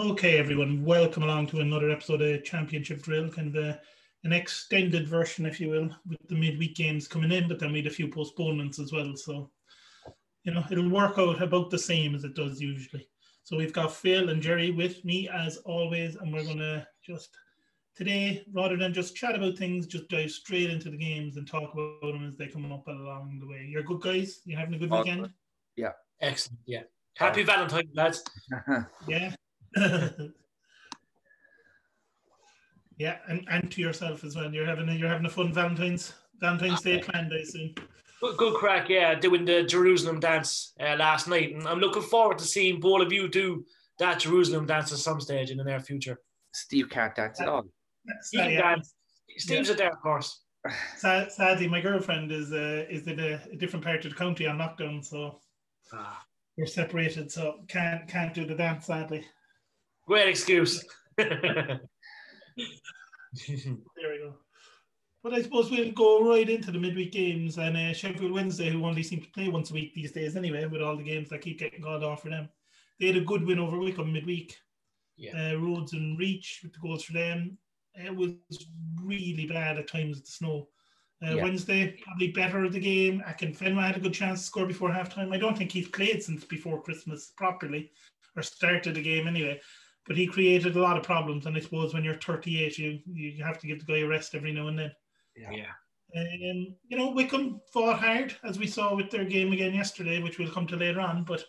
Okay, 0.00 0.38
everyone, 0.38 0.82
welcome 0.82 1.24
along 1.24 1.48
to 1.48 1.60
another 1.60 1.90
episode 1.90 2.22
of 2.22 2.42
Championship 2.42 3.02
Drill, 3.02 3.28
kind 3.28 3.54
of 3.54 3.62
a, 3.62 3.78
an 4.24 4.32
extended 4.32 5.06
version, 5.06 5.44
if 5.44 5.60
you 5.60 5.68
will, 5.68 5.90
with 6.08 6.26
the 6.26 6.34
midweek 6.34 6.74
games 6.74 7.06
coming 7.06 7.30
in, 7.30 7.46
but 7.46 7.58
then 7.58 7.70
we 7.70 7.80
had 7.80 7.86
a 7.86 7.94
few 7.94 8.08
postponements 8.08 8.78
as 8.78 8.92
well. 8.92 9.14
So, 9.14 9.50
you 10.44 10.54
know, 10.54 10.64
it'll 10.70 10.88
work 10.88 11.18
out 11.18 11.42
about 11.42 11.68
the 11.68 11.78
same 11.78 12.14
as 12.14 12.24
it 12.24 12.34
does 12.34 12.62
usually. 12.62 13.06
So 13.42 13.58
we've 13.58 13.74
got 13.74 13.92
Phil 13.92 14.30
and 14.30 14.40
Jerry 14.40 14.70
with 14.70 15.04
me 15.04 15.28
as 15.28 15.58
always, 15.66 16.16
and 16.16 16.32
we're 16.32 16.44
going 16.44 16.58
to 16.58 16.86
just 17.06 17.36
today, 17.94 18.42
rather 18.54 18.78
than 18.78 18.94
just 18.94 19.16
chat 19.16 19.34
about 19.34 19.58
things, 19.58 19.86
just 19.86 20.08
dive 20.08 20.30
straight 20.30 20.70
into 20.70 20.90
the 20.90 20.96
games 20.96 21.36
and 21.36 21.46
talk 21.46 21.74
about 21.74 22.00
them 22.00 22.26
as 22.26 22.38
they 22.38 22.46
come 22.46 22.72
up 22.72 22.88
along 22.88 23.38
the 23.38 23.46
way. 23.46 23.68
You're 23.68 23.82
good 23.82 24.00
guys. 24.00 24.40
You 24.46 24.56
having 24.56 24.72
a 24.72 24.78
good 24.78 24.90
weekend? 24.90 25.28
Yeah. 25.76 25.92
Excellent. 26.22 26.60
Yeah. 26.64 26.84
Happy 27.18 27.42
Valentine's, 27.42 27.94
lads. 27.94 28.24
yeah. 29.06 29.34
yeah, 32.98 33.16
and, 33.28 33.46
and 33.50 33.70
to 33.70 33.80
yourself 33.80 34.24
as 34.24 34.36
well. 34.36 34.52
You're 34.52 34.66
having 34.66 34.88
a, 34.88 34.92
you're 34.94 35.08
having 35.08 35.26
a 35.26 35.30
fun 35.30 35.52
Valentine's 35.52 36.12
Valentine's 36.40 36.82
Day 36.82 36.98
planned, 36.98 37.32
I 37.32 37.38
assume. 37.38 37.74
Good, 38.20 38.36
good 38.36 38.54
crack, 38.54 38.88
yeah. 38.88 39.14
Doing 39.14 39.44
the 39.44 39.62
Jerusalem 39.62 40.20
dance 40.20 40.72
uh, 40.80 40.96
last 40.96 41.26
night, 41.28 41.54
and 41.54 41.66
I'm 41.66 41.78
looking 41.80 42.02
forward 42.02 42.38
to 42.38 42.44
seeing 42.44 42.80
both 42.80 43.02
of 43.02 43.12
you 43.12 43.28
do 43.28 43.64
that 43.98 44.20
Jerusalem 44.20 44.66
dance 44.66 44.92
at 44.92 44.98
some 44.98 45.20
stage 45.20 45.50
in 45.50 45.56
the 45.58 45.64
near 45.64 45.80
future. 45.80 46.18
Steve 46.52 46.90
can't 46.90 47.14
dance 47.14 47.40
at 47.40 47.48
all. 47.48 47.64
You 48.32 48.40
can 48.40 48.54
dance. 48.56 48.94
Steve's 49.38 49.68
Yeah. 49.68 49.74
a 49.74 49.78
dark 49.78 50.02
horse. 50.02 50.42
Sad, 50.96 51.32
sadly, 51.32 51.68
my 51.68 51.80
girlfriend 51.80 52.30
is 52.32 52.52
uh, 52.52 52.84
is 52.90 53.06
in 53.06 53.18
a, 53.18 53.40
a 53.50 53.56
different 53.56 53.84
part 53.84 54.04
of 54.04 54.10
the 54.10 54.16
country 54.16 54.46
on 54.46 54.58
lockdown, 54.58 55.02
so 55.02 55.40
Ah, 55.92 56.22
we're 56.58 56.66
separated. 56.66 57.32
So 57.32 57.60
can't 57.68 58.06
can't 58.06 58.34
do 58.34 58.44
the 58.44 58.54
dance, 58.54 58.86
sadly. 58.86 59.24
Great 60.10 60.28
excuse. 60.28 60.84
There 61.16 61.78
we 63.36 64.18
go. 64.18 64.34
But 65.22 65.34
I 65.34 65.42
suppose 65.42 65.70
we'll 65.70 65.92
go 65.92 66.28
right 66.28 66.50
into 66.50 66.72
the 66.72 66.80
midweek 66.80 67.12
games 67.12 67.58
and 67.58 67.76
uh, 67.76 67.92
Sheffield 67.92 68.32
Wednesday, 68.32 68.70
who 68.70 68.84
only 68.84 69.04
seem 69.04 69.20
to 69.20 69.30
play 69.30 69.46
once 69.46 69.70
a 69.70 69.74
week 69.74 69.94
these 69.94 70.10
days 70.10 70.34
anyway, 70.34 70.64
with 70.66 70.82
all 70.82 70.96
the 70.96 71.04
games 71.04 71.28
that 71.28 71.42
keep 71.42 71.60
getting 71.60 71.80
called 71.80 72.02
off 72.02 72.22
for 72.22 72.28
them. 72.28 72.48
They 72.98 73.06
had 73.06 73.18
a 73.18 73.20
good 73.20 73.46
win 73.46 73.60
over 73.60 73.78
Wycombe 73.78 74.12
midweek. 74.12 74.56
Yeah. 75.16 75.52
Uh, 75.52 75.58
Rhodes 75.60 75.92
and 75.92 76.18
Reach 76.18 76.58
with 76.64 76.72
the 76.72 76.80
goals 76.80 77.04
for 77.04 77.12
them. 77.12 77.56
It 77.94 78.16
was 78.16 78.32
really 79.00 79.46
bad 79.46 79.78
at 79.78 79.86
times 79.86 80.16
with 80.16 80.24
the 80.26 80.32
snow. 80.32 80.66
Uh, 81.24 81.36
Yeah. 81.36 81.44
Wednesday, 81.44 81.96
probably 82.02 82.32
better 82.32 82.64
of 82.64 82.72
the 82.72 82.80
game. 82.80 83.22
Akinfenwa 83.28 83.86
had 83.86 83.96
a 83.96 84.00
good 84.00 84.14
chance 84.14 84.40
to 84.40 84.46
score 84.46 84.66
before 84.66 84.90
halftime. 84.90 85.32
I 85.32 85.38
don't 85.38 85.56
think 85.56 85.70
he's 85.70 85.86
played 85.86 86.20
since 86.20 86.44
before 86.44 86.82
Christmas 86.82 87.32
properly, 87.36 87.92
or 88.36 88.42
started 88.42 88.96
the 88.96 89.02
game 89.02 89.28
anyway. 89.28 89.60
But 90.10 90.16
he 90.16 90.26
created 90.26 90.74
a 90.74 90.82
lot 90.82 90.96
of 90.96 91.04
problems, 91.04 91.46
and 91.46 91.56
I 91.56 91.60
suppose 91.60 91.94
when 91.94 92.02
you're 92.02 92.18
38, 92.18 92.76
you 92.78 92.98
you 93.06 93.44
have 93.44 93.60
to 93.60 93.68
give 93.68 93.78
the 93.78 93.84
guy 93.92 94.00
a 94.00 94.08
rest 94.08 94.34
every 94.34 94.52
now 94.52 94.66
and 94.66 94.76
then. 94.76 94.90
yeah. 95.36 95.66
Um, 96.16 96.74
you 96.88 96.98
know, 96.98 97.10
Wycombe 97.10 97.60
fought 97.72 98.00
hard, 98.00 98.34
as 98.42 98.58
we 98.58 98.66
saw 98.66 98.96
with 98.96 99.08
their 99.12 99.24
game 99.24 99.52
again 99.52 99.72
yesterday, 99.72 100.20
which 100.20 100.36
we'll 100.40 100.50
come 100.50 100.66
to 100.66 100.74
later 100.76 100.98
on, 100.98 101.22
but 101.22 101.44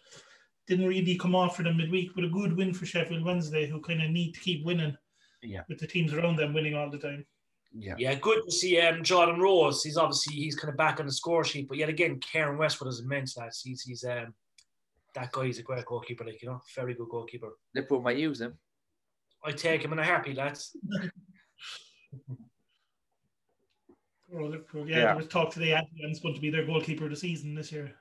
didn't 0.67 0.85
really 0.85 1.15
come 1.17 1.33
off 1.33 1.55
for 1.55 1.63
them 1.63 1.77
midweek. 1.77 2.13
But 2.13 2.25
a 2.25 2.29
good 2.29 2.55
win 2.55 2.71
for 2.71 2.85
Sheffield 2.85 3.25
Wednesday, 3.25 3.65
who 3.67 3.81
kind 3.81 4.03
of 4.03 4.11
need 4.11 4.33
to 4.35 4.39
keep 4.41 4.63
winning 4.63 4.95
Yeah. 5.41 5.61
with 5.67 5.79
the 5.79 5.87
teams 5.87 6.13
around 6.13 6.35
them 6.35 6.53
winning 6.53 6.75
all 6.75 6.91
the 6.91 6.99
time. 6.99 7.25
Yeah. 7.73 7.95
Yeah, 7.97 8.13
good 8.13 8.43
to 8.45 8.51
see 8.51 8.79
um, 8.79 9.01
Jordan 9.03 9.39
Rhodes. 9.39 9.81
He's 9.81 9.97
obviously 9.97 10.35
he's 10.35 10.55
kind 10.55 10.69
of 10.69 10.77
back 10.77 10.99
on 10.99 11.07
the 11.07 11.11
score 11.11 11.43
sheet, 11.43 11.67
but 11.67 11.79
yet 11.79 11.89
again, 11.89 12.19
Keiren 12.19 12.59
Westwood 12.59 12.89
is 12.89 12.99
immense. 12.99 13.37
Lads, 13.37 13.63
he's 13.63 13.81
he's 13.81 14.03
um, 14.03 14.35
that 15.15 15.31
guy. 15.31 15.45
He's 15.45 15.59
a 15.59 15.63
great 15.63 15.85
goalkeeper, 15.85 16.23
like 16.25 16.41
you 16.41 16.49
know, 16.49 16.61
very 16.75 16.93
good 16.93 17.09
goalkeeper. 17.09 17.49
Liverpool 17.75 18.01
might 18.01 18.17
use 18.17 18.39
him. 18.41 18.57
I 19.43 19.51
take 19.51 19.83
him 19.83 19.93
in 19.93 19.99
a 19.99 20.03
happy, 20.03 20.33
lads. 20.33 20.75
Liverpool, 24.33 24.87
yeah, 24.89 24.97
Yeah. 24.97 25.05
there 25.07 25.15
was 25.17 25.27
talk 25.27 25.51
today 25.51 25.73
Adrian's 25.73 26.19
going 26.21 26.35
to 26.35 26.41
be 26.41 26.49
their 26.49 26.65
goalkeeper 26.65 27.03
of 27.05 27.09
the 27.09 27.15
season 27.17 27.53
this 27.53 27.71
year. 27.71 27.93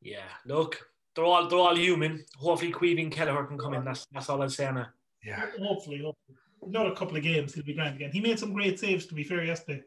Yeah, 0.00 0.28
look, 0.46 0.80
they're 1.14 1.24
all 1.24 1.48
they're 1.48 1.58
all 1.58 1.76
human. 1.76 2.24
Hopefully, 2.36 2.72
Queevy 2.72 3.02
and 3.02 3.12
Kelleher 3.12 3.44
can 3.44 3.58
come 3.58 3.74
in. 3.74 3.84
That's 3.84 4.06
that's 4.12 4.28
all 4.30 4.40
I'll 4.42 4.48
say 4.48 4.70
now. 4.70 4.86
Yeah. 5.24 5.46
Hopefully, 5.60 5.98
hopefully. 6.04 6.38
Another 6.62 6.94
couple 6.94 7.16
of 7.16 7.22
games, 7.22 7.52
he'll 7.54 7.64
be 7.64 7.74
grand 7.74 7.96
again. 7.96 8.12
He 8.12 8.20
made 8.20 8.38
some 8.38 8.52
great 8.52 8.78
saves, 8.78 9.06
to 9.06 9.14
be 9.14 9.24
fair, 9.24 9.44
yesterday. 9.44 9.82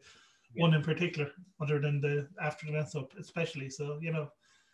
One 0.56 0.74
in 0.74 0.82
particular, 0.82 1.30
other 1.60 1.80
than 1.80 2.00
the 2.00 2.28
after 2.42 2.66
the 2.66 2.72
mess 2.72 2.94
up, 2.94 3.12
especially. 3.18 3.70
So, 3.70 3.98
you 4.02 4.12
know, 4.12 4.28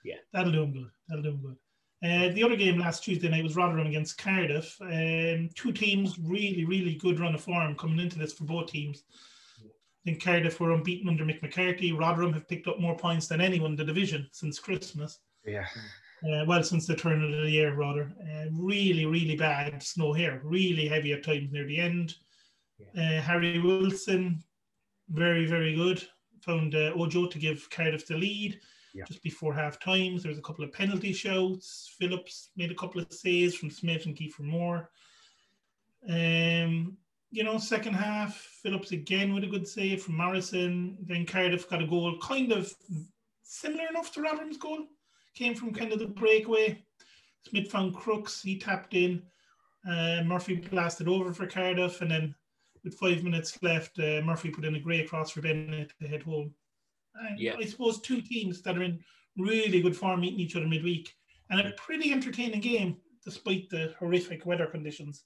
Yeah. 0.04 0.16
that'll 0.32 0.52
do 0.52 0.62
him 0.62 0.72
good. 0.72 0.90
That'll 1.08 1.22
do 1.22 1.30
him 1.30 1.40
good. 1.42 1.56
Uh, 2.02 2.30
the 2.30 2.42
other 2.42 2.56
game 2.56 2.78
last 2.78 3.04
Tuesday 3.04 3.28
night 3.28 3.44
was 3.44 3.56
Rotherham 3.56 3.86
against 3.86 4.16
Cardiff. 4.16 4.74
Um, 4.80 5.50
two 5.54 5.70
teams, 5.72 6.18
really, 6.18 6.64
really 6.64 6.94
good 6.94 7.20
run 7.20 7.34
of 7.34 7.42
form 7.42 7.76
coming 7.76 7.98
into 8.00 8.18
this 8.18 8.32
for 8.32 8.44
both 8.44 8.68
teams. 8.68 9.04
I 9.62 9.68
think 10.04 10.24
Cardiff 10.24 10.58
were 10.60 10.72
unbeaten 10.72 11.10
under 11.10 11.26
Mick 11.26 11.42
McCarthy. 11.42 11.92
Rotherham 11.92 12.32
have 12.32 12.48
picked 12.48 12.68
up 12.68 12.80
more 12.80 12.96
points 12.96 13.26
than 13.26 13.42
anyone 13.42 13.72
in 13.72 13.76
the 13.76 13.84
division 13.84 14.26
since 14.32 14.58
Christmas 14.58 15.18
Yeah. 15.44 15.66
uh, 16.24 16.44
well, 16.46 16.62
since 16.62 16.86
the 16.86 16.96
turn 16.96 17.22
of 17.22 17.30
the 17.42 17.50
year, 17.50 17.74
rather. 17.74 18.10
Uh, 18.22 18.46
really, 18.52 19.04
really 19.04 19.36
bad 19.36 19.82
snow 19.82 20.14
here. 20.14 20.40
Really 20.42 20.88
heavy 20.88 21.12
at 21.12 21.22
times 21.22 21.52
near 21.52 21.66
the 21.66 21.78
end. 21.78 22.14
Uh, 22.96 23.20
Harry 23.20 23.58
Wilson, 23.60 24.42
very, 25.10 25.44
very 25.44 25.74
good. 25.74 26.02
Found 26.46 26.74
uh, 26.74 26.92
Ojo 26.96 27.26
to 27.26 27.38
give 27.38 27.68
Cardiff 27.68 28.06
the 28.06 28.16
lead 28.16 28.58
Yeah. 28.94 29.04
just 29.06 29.22
before 29.22 29.54
half 29.54 29.78
times. 29.78 30.22
There 30.22 30.30
was 30.30 30.38
a 30.38 30.42
couple 30.42 30.64
of 30.64 30.72
penalty 30.72 31.12
shouts. 31.12 31.94
Phillips 31.98 32.50
made 32.56 32.70
a 32.70 32.74
couple 32.74 33.00
of 33.00 33.12
saves 33.12 33.54
from 33.54 33.70
Smith 33.70 34.06
and 34.06 34.16
Kieffer 34.16 34.40
Moore. 34.40 34.90
Um, 36.08 36.96
you 37.30 37.44
know, 37.44 37.58
second 37.58 37.94
half, 37.94 38.34
Phillips 38.34 38.90
again 38.90 39.32
with 39.32 39.44
a 39.44 39.46
good 39.46 39.68
save 39.68 40.02
from 40.02 40.16
Morrison. 40.16 40.98
Then 41.02 41.26
Cardiff 41.26 41.68
got 41.68 41.82
a 41.82 41.86
goal, 41.86 42.18
kind 42.20 42.50
of 42.52 42.72
similar 43.42 43.86
enough 43.88 44.12
to 44.12 44.22
Rotherham's 44.22 44.56
goal 44.56 44.86
came 45.34 45.54
from 45.54 45.72
kind 45.72 45.92
of 45.92 45.98
the 45.98 46.06
breakaway. 46.06 46.82
Smith 47.46 47.70
found 47.70 47.94
Crooks, 47.94 48.42
he 48.42 48.58
tapped 48.58 48.94
in. 48.94 49.22
Uh, 49.88 50.22
Murphy 50.24 50.56
blasted 50.56 51.08
over 51.08 51.32
for 51.32 51.46
Cardiff, 51.46 52.00
and 52.00 52.10
then 52.10 52.34
with 52.84 52.94
five 52.94 53.22
minutes 53.22 53.62
left, 53.62 53.98
uh, 53.98 54.20
Murphy 54.22 54.50
put 54.50 54.64
in 54.64 54.74
a 54.74 54.80
great 54.80 55.08
cross 55.08 55.30
for 55.30 55.40
Bennett 55.40 55.92
to 56.00 56.08
head 56.08 56.22
home. 56.22 56.54
And 57.20 57.38
Yeah. 57.38 57.56
I 57.58 57.64
suppose 57.64 58.00
two 58.00 58.20
teams 58.20 58.62
that 58.62 58.76
are 58.78 58.82
in 58.82 59.02
really 59.36 59.80
good 59.80 59.96
form 59.96 60.20
meeting 60.20 60.40
each 60.40 60.56
other 60.56 60.66
midweek, 60.66 61.14
and 61.50 61.60
a 61.60 61.72
pretty 61.72 62.12
entertaining 62.12 62.60
game 62.60 62.96
despite 63.24 63.68
the 63.70 63.94
horrific 63.98 64.46
weather 64.46 64.66
conditions. 64.66 65.24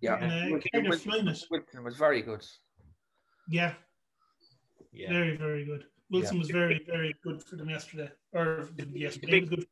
Yeah. 0.00 0.16
And, 0.16 0.32
uh, 0.32 0.52
Wilson- 0.52 0.70
Cardiff 0.72 0.90
Wilson- 0.90 1.10
flying 1.10 1.28
it. 1.28 1.44
Wilson 1.50 1.84
was 1.84 1.96
very 1.96 2.22
good. 2.22 2.44
Yeah, 3.48 3.74
Yeah, 4.92 5.08
very, 5.10 5.36
very 5.36 5.64
good. 5.64 5.86
Wilson 6.10 6.36
Yeah. 6.36 6.40
was 6.40 6.50
very, 6.50 6.84
very 6.84 7.14
good 7.22 7.42
for 7.42 7.56
them 7.56 7.70
yesterday. 7.70 8.10
Or 8.32 8.68
yesterday, 8.92 9.40
big- 9.40 9.48
good. 9.50 9.66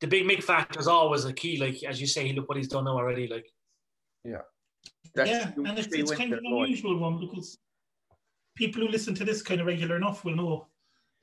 the 0.00 0.06
big 0.06 0.24
Mick 0.24 0.42
factor 0.42 0.78
is 0.78 0.86
always 0.88 1.24
a 1.24 1.32
key. 1.32 1.56
Like 1.58 1.82
as 1.84 2.00
you 2.00 2.06
say, 2.06 2.32
look 2.32 2.48
what 2.48 2.58
he's 2.58 2.68
done 2.68 2.84
now 2.84 2.96
already. 2.96 3.26
Like 3.26 3.50
yeah, 4.24 4.42
That's 5.14 5.30
yeah, 5.30 5.52
and 5.56 5.78
it's, 5.78 5.88
it's 5.92 6.12
kind 6.14 6.32
of 6.32 6.40
an 6.40 6.46
unusual 6.46 6.98
one 6.98 7.18
because 7.20 7.58
people 8.56 8.82
who 8.82 8.88
listen 8.88 9.14
to 9.14 9.24
this 9.24 9.42
kind 9.42 9.60
of 9.60 9.66
regular 9.66 9.96
enough 9.96 10.24
will 10.24 10.34
know 10.34 10.66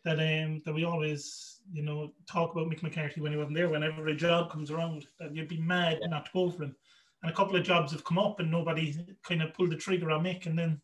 that 0.06 0.20
um 0.20 0.62
that 0.66 0.74
we 0.74 0.86
always 0.86 1.62
you 1.72 1.84
know 1.84 2.12
talk 2.30 2.52
about 2.52 2.68
Mick 2.68 2.84
McCarthy 2.84 3.20
when 3.20 3.32
he 3.32 3.38
wasn't 3.38 3.56
there. 3.56 3.70
Whenever 3.70 4.08
a 4.08 4.16
job 4.16 4.52
comes 4.52 4.72
around, 4.72 5.06
that 5.20 5.36
you'd 5.36 5.50
be 5.50 5.60
mad 5.60 6.00
not 6.04 6.26
to 6.26 6.32
go 6.34 6.50
for 6.50 6.64
him. 6.64 6.76
And 7.22 7.32
a 7.32 7.36
couple 7.36 7.56
of 7.56 7.64
jobs 7.64 7.92
have 7.92 8.04
come 8.04 8.20
up, 8.20 8.40
and 8.40 8.52
nobody 8.52 8.98
kind 9.28 9.42
of 9.42 9.54
pulled 9.54 9.72
the 9.72 9.78
trigger 9.78 10.12
on 10.12 10.24
Mick, 10.24 10.46
and 10.46 10.58
then 10.58 10.82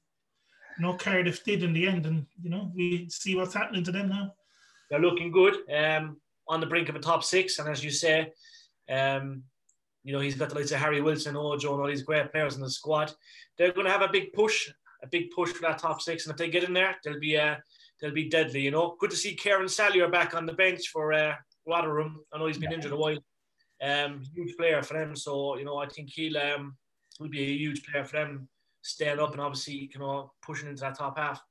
you 0.78 0.86
know 0.86 0.96
Cardiff 0.96 1.44
did 1.44 1.64
in 1.64 1.74
the 1.74 1.88
end, 1.88 2.06
and 2.06 2.26
you 2.42 2.50
know 2.50 2.72
we 2.76 3.08
see 3.10 3.36
what's 3.36 3.54
happening 3.54 3.84
to 3.84 3.92
them 3.92 4.10
now. 4.10 4.34
they're 4.90 5.00
looking 5.00 5.32
good. 5.32 5.56
Um, 5.72 6.18
on 6.48 6.60
the 6.60 6.66
brink 6.66 6.90
of 6.90 6.96
a 6.96 7.00
top 7.00 7.24
six, 7.24 7.60
and 7.60 7.70
as 7.70 7.84
you 7.84 7.92
say, 7.92 8.32
um, 8.90 9.44
you 10.04 10.14
know 10.14 10.20
he's 10.20 10.36
got 10.36 10.50
the 10.50 10.56
likes 10.56 10.72
of 10.72 10.80
Harry 10.80 11.02
Wilson, 11.02 11.36
Ojo, 11.36 11.74
and 11.74 11.82
all 11.82 11.88
these 11.88 12.04
great 12.04 12.32
players 12.32 12.56
in 12.56 12.62
the 12.62 12.70
squad. 12.70 13.14
They're 13.58 13.74
going 13.74 13.86
to 13.86 13.92
have 13.92 14.02
a 14.02 14.12
big 14.12 14.34
push, 14.34 14.72
a 15.04 15.08
big 15.08 15.32
push 15.32 15.52
for 15.52 15.62
that 15.62 15.80
top 15.80 16.02
six, 16.02 16.26
and 16.26 16.32
if 16.32 16.38
they 16.38 16.50
get 16.50 16.64
in 16.64 16.74
there, 16.74 16.96
they'll 17.04 17.20
be 17.20 17.38
uh, 17.38 17.56
they'll 18.00 18.14
be 18.14 18.30
deadly. 18.30 18.62
You 18.62 18.72
know, 18.72 18.96
good 19.00 19.12
to 19.12 19.16
see 19.16 19.36
Kieran 19.36 19.68
Sadlier 19.68 20.10
back 20.10 20.34
on 20.36 20.46
the 20.46 20.54
bench 20.54 20.90
for 20.90 21.14
uh, 21.14 21.36
Rotherham. 21.68 22.20
I 22.34 22.38
know 22.38 22.48
he's 22.48 22.58
been 22.58 22.74
injured 22.74 22.92
a 22.92 22.98
while. 22.98 23.18
Um, 23.82 24.24
huge 24.34 24.58
player 24.58 24.82
for 24.84 24.96
them, 24.96 25.16
so 25.16 25.58
you 25.58 25.66
know 25.66 25.78
I 25.78 25.88
think 25.88 26.10
he'll 26.10 26.38
um, 26.38 26.76
will 27.20 27.30
be 27.30 27.42
a 27.42 27.58
huge 27.58 27.84
player 27.86 28.04
for 28.04 28.18
them, 28.18 28.50
staying 28.82 29.20
up 29.20 29.32
and 29.32 29.42
obviously 29.42 29.90
you 29.94 30.00
know 30.00 30.32
pushing 30.42 30.68
into 30.70 30.82
that 30.82 30.98
top 30.98 31.18
half. 31.18 31.42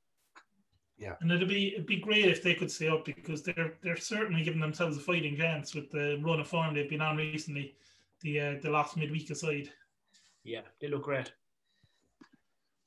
Yeah, 0.97 1.15
and 1.21 1.31
it'd 1.31 1.47
be 1.47 1.73
it'd 1.73 1.87
be 1.87 2.01
great 2.01 2.25
if 2.25 2.43
they 2.43 2.53
could 2.53 2.69
stay 2.69 2.89
up 2.89 3.05
because 3.05 3.41
they're 3.43 3.73
they're 3.81 3.97
certainly 3.97 4.43
giving 4.43 4.59
themselves 4.59 4.97
a 4.97 4.99
fighting 4.99 5.37
chance 5.37 5.73
with 5.73 5.89
the 5.89 6.19
run 6.23 6.39
of 6.39 6.47
form 6.47 6.75
they've 6.75 6.89
been 6.89 7.01
on 7.01 7.17
recently. 7.17 7.75
The 8.21 8.39
uh, 8.39 8.55
the 8.61 8.69
last 8.69 8.97
midweek 8.97 9.29
aside. 9.29 9.69
Yeah, 10.43 10.61
they 10.79 10.87
look 10.87 11.03
great. 11.03 11.31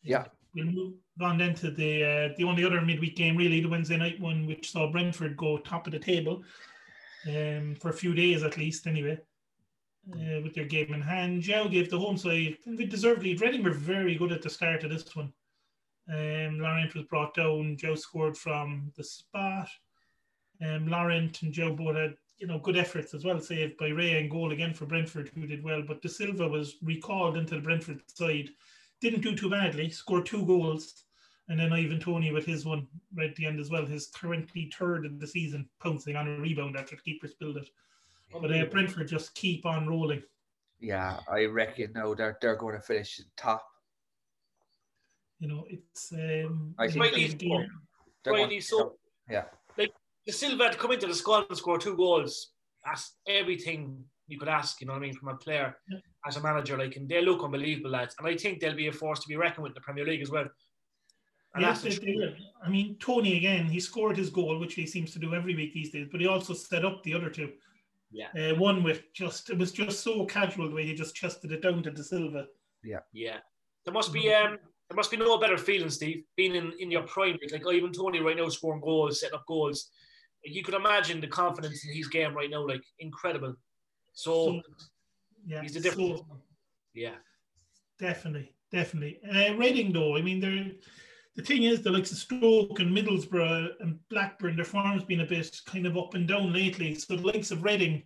Yeah. 0.03 0.27
We'll 0.55 0.67
move 0.67 0.95
on 1.21 1.39
then 1.39 1.55
to 1.57 1.71
the 1.71 2.05
uh, 2.05 2.35
the 2.37 2.45
only 2.45 2.65
other 2.65 2.81
midweek 2.81 3.17
game, 3.17 3.37
really, 3.37 3.61
the 3.61 3.69
Wednesday 3.69 3.97
night 3.97 4.21
one, 4.21 4.47
which 4.47 4.71
saw 4.73 4.91
Brentford 4.91 5.37
go 5.37 5.59
top 5.59 5.87
of 5.87 5.93
the 5.93 5.99
table 5.99 6.43
um, 7.29 7.75
for 7.81 7.91
a 7.91 7.95
few 7.95 8.15
days 8.15 8.43
at 8.43 8.59
least, 8.59 8.87
anyway. 8.87 9.19
uh, 10.11 10.41
with 10.43 10.55
their 10.55 10.65
game 10.65 10.93
in 10.95 11.01
hand. 11.03 11.43
Joe 11.43 11.69
gave 11.69 11.91
the 11.91 11.99
home 11.99 12.17
side, 12.17 12.59
and 12.67 12.79
they 12.79 12.85
deservedly. 12.87 13.35
Reading 13.37 13.63
were 13.63 13.73
very 13.73 14.15
good 14.17 14.33
at 14.33 14.43
the 14.43 14.51
start 14.51 14.85
of 14.85 14.91
this 14.91 15.15
one. 15.15 15.33
Um, 16.09 16.59
Laurent 16.61 16.95
was 16.95 17.05
brought 17.05 17.35
down. 17.35 17.77
Joe 17.79 17.95
scored 17.95 18.37
from 18.37 18.93
the 18.97 19.05
spot. 19.05 19.69
Um, 20.65 20.89
Laurent 20.89 21.43
and 21.43 21.53
Joe 21.53 21.75
both 21.75 21.97
had 21.97 22.15
you 22.39 22.47
know 22.47 22.59
good 22.59 22.77
efforts 22.77 23.15
as 23.15 23.25
well, 23.25 23.41
saved 23.41 23.77
by 23.79 23.89
Ray 23.89 24.21
and 24.21 24.31
goal 24.31 24.53
again 24.53 24.75
for 24.75 24.87
Brentford, 24.87 25.31
who 25.35 25.47
did 25.47 25.63
well. 25.63 25.83
But 25.87 26.03
Dasilva 26.03 26.51
was 26.51 26.77
recalled 26.83 27.37
into 27.37 27.55
the 27.55 27.61
Brentford 27.61 28.03
side. 28.07 28.51
Didn't 29.03 29.21
do 29.21 29.35
too 29.37 29.51
badly. 29.51 29.91
Scored 29.91 30.25
two 30.27 30.47
goals. 30.47 31.05
And 31.49 31.59
then 31.59 31.73
Ivan 31.73 31.99
Toney 32.01 32.33
with 32.33 32.47
his 32.47 32.65
one 32.65 32.87
right 33.17 33.29
at 33.31 33.37
the 33.37 33.47
end 33.47 33.59
as 33.61 33.69
well, 33.69 33.85
his 33.85 34.07
currently 34.07 34.73
third 34.79 35.05
of 35.05 35.19
the 35.19 35.27
season, 35.27 35.69
pouncing 35.83 36.15
on 36.17 36.29
a 36.29 36.39
rebound 36.41 36.77
after 36.77 36.95
the 36.97 37.03
keeper 37.03 37.27
spilled 37.27 37.57
it. 37.57 37.69
But 38.33 38.51
uh, 38.53 38.65
Brentford 38.67 39.09
just 39.09 39.35
keep 39.35 39.67
on 39.67 39.87
rolling. 39.89 40.23
Yeah, 40.81 41.19
I 41.31 41.45
reckon 41.47 41.93
now 41.95 42.15
they're 42.15 42.39
they're 42.41 42.57
going 42.57 42.77
to 42.77 42.81
finish 42.81 43.21
top. 43.37 43.67
You 45.41 45.49
know, 45.49 45.65
it's 45.69 46.13
um, 46.13 46.75
I 46.79 46.85
you 46.85 46.91
think 46.91 46.95
know, 46.97 47.03
Rightly 47.03 47.27
the 47.27 47.31
so. 47.33 47.37
game- 47.39 47.71
They're 48.25 48.33
Rightly 48.33 48.49
going 48.49 48.61
to- 48.61 48.67
so. 48.67 48.95
Yeah. 49.29 49.45
Dasilva 50.29 50.71
to 50.71 50.79
come 50.79 50.93
into 50.93 51.09
the 51.09 51.15
squad 51.15 51.47
and 51.49 51.59
score 51.59 51.79
two 51.79 51.97
goals. 51.97 52.53
That's 52.85 53.15
everything 53.27 54.05
you 54.29 54.39
could 54.39 54.49
ask, 54.49 54.81
you 54.81 54.87
know 54.87 54.93
what 54.93 55.01
I 55.01 55.07
mean, 55.07 55.15
from 55.15 55.29
a 55.31 55.35
player 55.35 55.77
Yeah. 55.91 55.99
As 56.27 56.37
a 56.37 56.43
manager. 56.43 56.79
Like, 56.79 56.97
and 56.97 57.09
they 57.09 57.23
look 57.23 57.43
unbelievable, 57.43 57.91
lads. 57.91 58.15
And 58.19 58.27
I 58.27 58.37
think 58.37 58.61
they'll 58.61 58.77
be 58.77 58.89
a 58.89 58.93
force 58.93 59.21
to 59.21 59.29
be 59.29 59.37
reckoned 59.37 59.65
with 59.65 59.71
in 59.71 59.75
the 59.75 59.81
Premier 59.81 60.07
League 60.07 60.23
as 60.23 60.31
well. 60.31 60.47
And 61.55 61.63
Yes, 61.63 61.83
that's 61.83 61.99
they, 61.99 62.07
they 62.07 62.15
will. 62.15 62.35
I 62.65 62.69
mean, 62.69 62.97
Toney 62.99 63.37
again, 63.37 63.67
he 63.67 63.81
scored 63.81 64.17
his 64.17 64.31
goal, 64.31 64.59
which 64.59 64.75
he 64.75 64.87
seems 64.87 65.13
to 65.13 65.19
do 65.19 65.35
every 65.35 65.55
week 65.55 65.75
these 65.75 65.91
days, 65.91 66.09
but 66.11 66.21
he 66.21 66.27
also 66.27 66.55
set 66.55 66.85
up 66.85 67.03
the 67.03 67.15
other 67.15 67.29
two. 67.29 67.51
Yeah. 68.11 68.29
Uh, 68.39 68.55
one 68.55 68.83
with 68.83 69.13
just, 69.13 69.51
it 69.51 69.59
was 69.59 69.73
just 69.73 70.01
so 70.01 70.25
casual 70.27 70.69
the 70.69 70.75
way 70.75 70.87
he 70.87 70.95
just 70.95 71.15
chested 71.15 71.53
it 71.53 71.63
down 71.63 71.83
to 71.83 71.91
Dasilva. 71.91 72.47
yeah. 72.83 73.01
Yeah. 73.13 73.39
There 73.85 73.95
must 73.95 74.13
be 74.13 74.33
um 74.33 74.59
there 74.89 74.97
must 74.97 75.11
be 75.11 75.17
no 75.17 75.39
better 75.39 75.57
feeling, 75.57 75.91
Steve, 75.91 76.25
being 76.37 76.55
in, 76.55 76.73
in 76.79 76.91
your 76.91 77.03
prime. 77.03 77.39
Like, 77.51 77.65
like 77.65 77.75
even 77.77 77.93
Toney 77.93 78.21
right 78.21 78.37
now 78.37 78.49
scoring 78.49 78.81
goals, 78.81 79.21
setting 79.21 79.35
up 79.35 79.47
goals. 79.47 79.91
You 80.45 80.63
could 80.63 80.75
imagine 80.75 81.21
the 81.21 81.29
confidence 81.29 81.85
in 81.87 81.95
his 81.95 82.09
game 82.09 82.35
right 82.35 82.51
now, 82.51 82.67
like 82.67 82.83
incredible. 82.99 83.55
So, 84.13 84.61
yeah, 85.47 85.63
he's 85.63 85.75
the 85.75 85.81
difference. 85.81 86.21
so- 86.21 86.43
yeah. 86.95 87.15
Definitely, 87.99 88.55
definitely. 88.71 89.21
Uh, 89.29 89.55
Reading, 89.55 89.93
though, 89.93 90.17
I 90.17 90.23
mean, 90.23 90.41
they're 90.41 90.73
the 91.35 91.43
thing 91.43 91.63
is, 91.63 91.81
the 91.83 91.91
likes 91.91 92.13
of 92.13 92.19
Stoke 92.19 92.81
and 92.81 92.95
Middlesbrough 92.95 93.69
and 93.81 93.99
Blackburn, 94.11 94.57
their 94.57 94.67
form's 94.67 95.05
been 95.05 95.21
a 95.21 95.27
bit 95.27 95.59
kind 95.65 95.87
of 95.87 95.97
up 95.97 96.13
and 96.15 96.29
down 96.29 96.53
lately. 96.53 96.95
So 96.95 97.17
the 97.17 97.27
likes 97.27 97.51
of 97.51 97.63
Reading, 97.65 98.03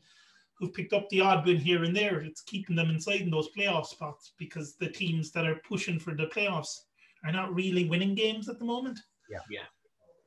who've 0.55 0.73
picked 0.73 0.93
up 0.93 1.09
the 1.09 1.23
odd 1.23 1.45
win 1.45 1.57
here 1.59 1.83
and 1.83 1.97
there, 1.97 2.21
it's 2.21 2.43
keeping 2.43 2.77
them 2.77 2.89
inside 2.89 3.23
in 3.23 3.31
those 3.31 3.49
playoff 3.57 3.87
spots 3.87 4.33
because 4.39 4.77
the 4.77 4.89
teams 4.91 5.33
that 5.33 5.45
are 5.45 5.61
pushing 5.69 5.99
for 5.99 6.15
the 6.15 6.27
playoffs 6.27 6.83
are 7.25 7.33
not 7.33 7.53
really 7.53 7.89
winning 7.89 8.15
games 8.15 8.49
at 8.49 8.59
the 8.61 8.65
moment. 8.65 9.01
Yeah. 9.29 9.41
Yeah. 9.51 9.61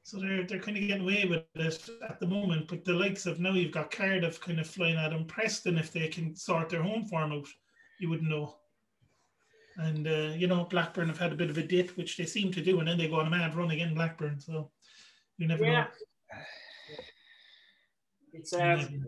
So 0.10 0.20
they're 0.20 0.44
they're 0.44 0.60
kind 0.60 0.76
of 0.76 0.82
getting 0.88 1.04
away 1.04 1.26
with 1.26 1.44
it 1.54 1.90
at 2.10 2.20
the 2.20 2.26
moment. 2.26 2.68
But 2.68 2.84
the 2.84 2.94
likes 2.94 3.28
of 3.28 3.40
now 3.40 3.54
you've 3.54 3.72
got 3.72 3.92
Cardiff 3.92 4.42
kind 4.42 4.60
of 4.60 4.66
flying 4.66 4.98
at 4.98 5.12
them. 5.12 5.26
Preston, 5.26 5.78
if 5.78 5.94
they 5.94 6.08
can 6.08 6.36
sort 6.36 6.70
their 6.70 6.82
home 6.82 7.06
form 7.06 7.32
out, 7.32 7.48
you 8.00 8.10
wouldn't 8.10 8.30
know. 8.30 8.56
And 9.78 10.08
uh, 10.08 10.34
you 10.36 10.48
know, 10.48 10.64
Blackburn 10.66 11.10
have 11.10 11.20
had 11.20 11.32
a 11.32 11.36
bit 11.36 11.52
of 11.52 11.60
a 11.60 11.64
dip, 11.64 11.92
which 11.92 12.18
they 12.18 12.26
seem 12.26 12.52
to 12.54 12.62
do, 12.62 12.80
and 12.80 12.88
then 12.88 12.98
they 12.98 13.08
go 13.08 13.20
on 13.20 13.28
a 13.28 13.30
mad 13.30 13.54
run 13.56 13.70
again, 13.70 13.94
Blackburn. 13.94 14.40
So 14.40 14.72
you 15.38 15.48
never 15.48 15.64
Yeah. 15.64 15.84
know. 15.84 15.88
It's 18.34 18.54
um, 18.54 19.06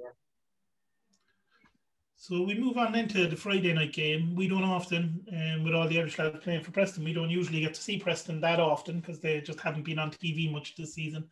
So 2.21 2.43
we 2.43 2.53
move 2.53 2.77
on 2.77 2.93
into 2.93 3.25
the 3.25 3.35
Friday 3.35 3.73
night 3.73 3.93
game. 3.93 4.35
We 4.35 4.47
don't 4.47 4.63
often, 4.63 5.25
um, 5.33 5.63
with 5.63 5.73
all 5.73 5.87
the 5.87 5.97
Irish 5.97 6.19
lads 6.19 6.37
playing 6.43 6.63
for 6.63 6.69
Preston, 6.69 7.03
we 7.03 7.13
don't 7.13 7.31
usually 7.31 7.61
get 7.61 7.73
to 7.73 7.81
see 7.81 7.97
Preston 7.97 8.39
that 8.41 8.59
often 8.59 8.99
because 8.99 9.19
they 9.19 9.41
just 9.41 9.59
haven't 9.59 9.85
been 9.85 9.97
on 9.97 10.11
TV 10.11 10.51
much 10.51 10.75
this 10.75 10.93
season. 10.93 11.27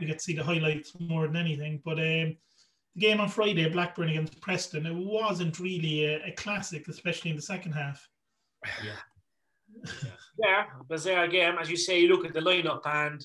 We 0.00 0.06
get 0.06 0.18
to 0.18 0.24
see 0.24 0.34
the 0.34 0.42
highlights 0.42 0.98
more 0.98 1.28
than 1.28 1.36
anything. 1.36 1.80
But 1.84 2.00
um, 2.00 2.36
the 2.96 2.98
game 2.98 3.20
on 3.20 3.28
Friday, 3.28 3.68
Blackburn 3.68 4.08
against 4.08 4.40
Preston, 4.40 4.84
it 4.84 4.96
wasn't 4.96 5.60
really 5.60 6.06
a, 6.06 6.26
a 6.26 6.32
classic, 6.32 6.88
especially 6.88 7.30
in 7.30 7.36
the 7.36 7.42
second 7.42 7.70
half. 7.70 8.04
Yeah, 8.84 9.92
yeah, 10.40 10.64
but 10.88 11.04
there 11.04 11.22
again, 11.22 11.54
As 11.56 11.70
you 11.70 11.76
say, 11.76 12.00
you 12.00 12.08
look 12.08 12.26
at 12.26 12.34
the 12.34 12.40
lineup, 12.40 12.84
and 12.84 13.24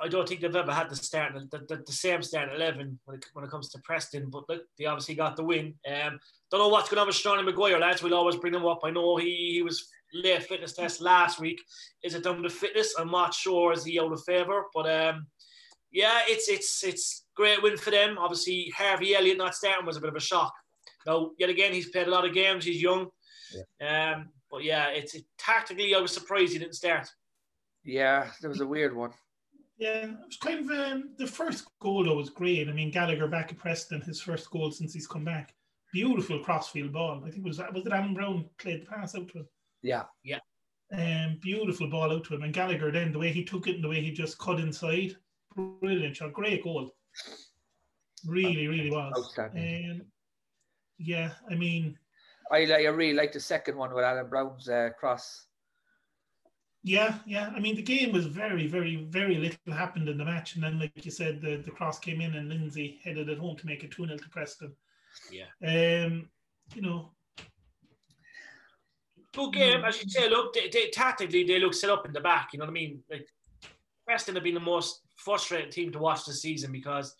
I 0.00 0.08
don't 0.08 0.28
think 0.28 0.40
they've 0.40 0.54
ever 0.54 0.72
had 0.72 0.88
the 0.88 0.96
start, 0.96 1.34
the, 1.34 1.58
the, 1.68 1.82
the 1.86 1.92
same 1.92 2.22
start 2.22 2.50
eleven 2.54 2.98
when 3.04 3.18
it, 3.18 3.26
when 3.32 3.44
it 3.44 3.50
comes 3.50 3.68
to 3.70 3.80
Preston. 3.84 4.30
But 4.30 4.48
look, 4.48 4.62
they 4.78 4.86
obviously 4.86 5.14
got 5.14 5.36
the 5.36 5.44
win. 5.44 5.74
Um, 5.86 6.18
don't 6.50 6.60
know 6.60 6.68
what's 6.68 6.88
going 6.88 7.00
on 7.00 7.06
with 7.06 7.16
Sean 7.16 7.44
Maguire, 7.44 7.78
lads. 7.78 8.02
We'll 8.02 8.14
always 8.14 8.36
bring 8.36 8.54
him 8.54 8.66
up. 8.66 8.80
I 8.84 8.90
know 8.90 9.16
he, 9.16 9.52
he 9.54 9.62
was 9.62 9.88
late 10.14 10.42
fitness 10.42 10.74
test 10.74 11.00
last 11.00 11.40
week. 11.40 11.60
Is 12.02 12.14
it 12.14 12.24
down 12.24 12.42
to 12.42 12.50
fitness? 12.50 12.94
I'm 12.98 13.10
not 13.10 13.34
sure. 13.34 13.72
Is 13.72 13.84
he 13.84 13.98
out 13.98 14.12
of 14.12 14.22
favour? 14.24 14.64
But 14.74 14.90
um, 14.90 15.26
yeah, 15.90 16.20
it's 16.26 16.48
it's 16.48 16.84
it's 16.84 17.24
great 17.34 17.62
win 17.62 17.76
for 17.76 17.90
them. 17.90 18.18
Obviously, 18.18 18.72
Harvey 18.76 19.14
Elliott 19.14 19.38
not 19.38 19.54
starting 19.54 19.86
was 19.86 19.96
a 19.96 20.00
bit 20.00 20.10
of 20.10 20.16
a 20.16 20.20
shock. 20.20 20.52
Now, 21.06 21.30
yet 21.38 21.50
again, 21.50 21.72
he's 21.72 21.90
played 21.90 22.06
a 22.06 22.10
lot 22.10 22.26
of 22.26 22.34
games. 22.34 22.64
He's 22.64 22.82
young. 22.82 23.08
Um, 23.86 24.30
but 24.50 24.64
yeah, 24.64 24.88
it's 24.88 25.14
it, 25.14 25.24
tactically. 25.38 25.94
I 25.94 26.00
was 26.00 26.12
surprised 26.12 26.52
he 26.52 26.58
didn't 26.58 26.74
start. 26.74 27.08
Yeah, 27.84 28.30
there 28.40 28.50
was 28.50 28.60
a 28.60 28.66
weird 28.66 28.94
one. 28.94 29.10
Yeah, 29.82 30.04
it 30.04 30.26
was 30.26 30.36
kind 30.36 30.60
of 30.60 30.78
um, 30.78 31.10
the 31.18 31.26
first 31.26 31.66
goal 31.80 32.04
though 32.04 32.14
was 32.14 32.30
great. 32.30 32.68
I 32.68 32.72
mean, 32.72 32.92
Gallagher 32.92 33.26
back 33.26 33.50
at 33.50 33.58
Preston, 33.58 34.00
his 34.00 34.20
first 34.20 34.48
goal 34.48 34.70
since 34.70 34.94
he's 34.94 35.08
come 35.08 35.24
back. 35.24 35.56
Beautiful 35.92 36.38
crossfield 36.38 36.92
ball. 36.92 37.20
I 37.26 37.30
think 37.30 37.44
it 37.44 37.48
was 37.48 37.58
was 37.58 37.84
it 37.84 37.92
Alan 37.92 38.14
Browne 38.14 38.48
played 38.58 38.82
the 38.82 38.86
pass 38.86 39.16
out 39.16 39.26
to 39.30 39.38
him. 39.38 39.48
Yeah, 39.82 40.04
yeah. 40.22 40.38
Um, 40.92 41.36
beautiful 41.42 41.90
ball 41.90 42.12
out 42.12 42.22
to 42.26 42.36
him, 42.36 42.44
and 42.44 42.54
Gallagher 42.54 42.92
then 42.92 43.10
the 43.10 43.18
way 43.18 43.32
he 43.32 43.42
took 43.42 43.66
it 43.66 43.74
and 43.74 43.82
the 43.82 43.88
way 43.88 44.00
he 44.00 44.12
just 44.12 44.38
cut 44.38 44.60
inside, 44.60 45.16
brilliant 45.56 46.14
shot, 46.14 46.32
great 46.32 46.62
goal. 46.62 46.92
Really, 48.24 48.68
really 48.68 48.90
was. 48.90 49.12
outstanding. 49.18 49.90
Um, 49.90 50.06
yeah, 50.98 51.32
I 51.50 51.56
mean, 51.56 51.98
I 52.52 52.66
like. 52.66 52.86
I 52.86 52.90
really 52.90 53.14
like 53.14 53.32
the 53.32 53.40
second 53.40 53.76
one 53.76 53.92
with 53.92 54.04
Alan 54.04 54.28
Browne's 54.28 54.68
uh, 54.68 54.90
cross. 54.96 55.46
Yeah, 56.82 57.18
yeah. 57.26 57.52
I 57.54 57.60
mean, 57.60 57.76
the 57.76 57.82
game 57.82 58.12
was 58.12 58.26
very, 58.26 58.66
very, 58.66 58.96
very 58.96 59.36
little 59.36 59.72
happened 59.72 60.08
in 60.08 60.18
the 60.18 60.24
match, 60.24 60.54
and 60.54 60.64
then, 60.64 60.78
like 60.78 61.04
you 61.04 61.10
said, 61.10 61.40
the, 61.40 61.56
the 61.56 61.70
cross 61.70 61.98
came 61.98 62.20
in, 62.20 62.34
and 62.34 62.48
Lindsay 62.48 63.00
headed 63.04 63.28
it 63.28 63.38
home 63.38 63.56
to 63.56 63.66
make 63.66 63.84
it 63.84 63.90
two 63.90 64.06
0 64.06 64.18
to 64.18 64.28
Preston. 64.30 64.72
Yeah. 65.30 65.46
Um, 65.62 66.28
you 66.74 66.82
know, 66.82 67.12
Good 69.34 69.54
game, 69.54 69.84
as 69.84 70.02
you 70.02 70.10
say. 70.10 70.28
Look, 70.28 70.52
they, 70.52 70.68
they, 70.68 70.90
tactically 70.90 71.44
they 71.44 71.58
look 71.58 71.74
set 71.74 71.90
up 71.90 72.04
in 72.04 72.12
the 72.12 72.20
back. 72.20 72.50
You 72.52 72.58
know 72.58 72.66
what 72.66 72.70
I 72.70 72.74
mean? 72.74 73.02
Like 73.10 73.26
Preston 74.06 74.34
have 74.34 74.44
been 74.44 74.54
the 74.54 74.60
most 74.60 75.00
frustrating 75.16 75.70
team 75.70 75.92
to 75.92 75.98
watch 75.98 76.26
this 76.26 76.42
season 76.42 76.70
because 76.70 77.14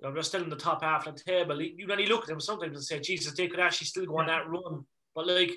you 0.00 0.08
know, 0.08 0.14
they're 0.14 0.22
still 0.22 0.42
in 0.42 0.48
the 0.48 0.56
top 0.56 0.82
half 0.82 1.06
of 1.06 1.16
the 1.16 1.22
table. 1.22 1.60
You 1.60 1.86
when 1.86 1.98
you 1.98 2.06
look 2.06 2.22
at 2.22 2.28
them 2.28 2.40
sometimes 2.40 2.76
and 2.76 2.84
say, 2.84 2.98
Jesus, 2.98 3.34
they 3.34 3.48
could 3.48 3.60
actually 3.60 3.88
still 3.88 4.06
go 4.06 4.18
on 4.18 4.26
that 4.26 4.48
run. 4.48 4.86
But 5.14 5.26
like 5.26 5.52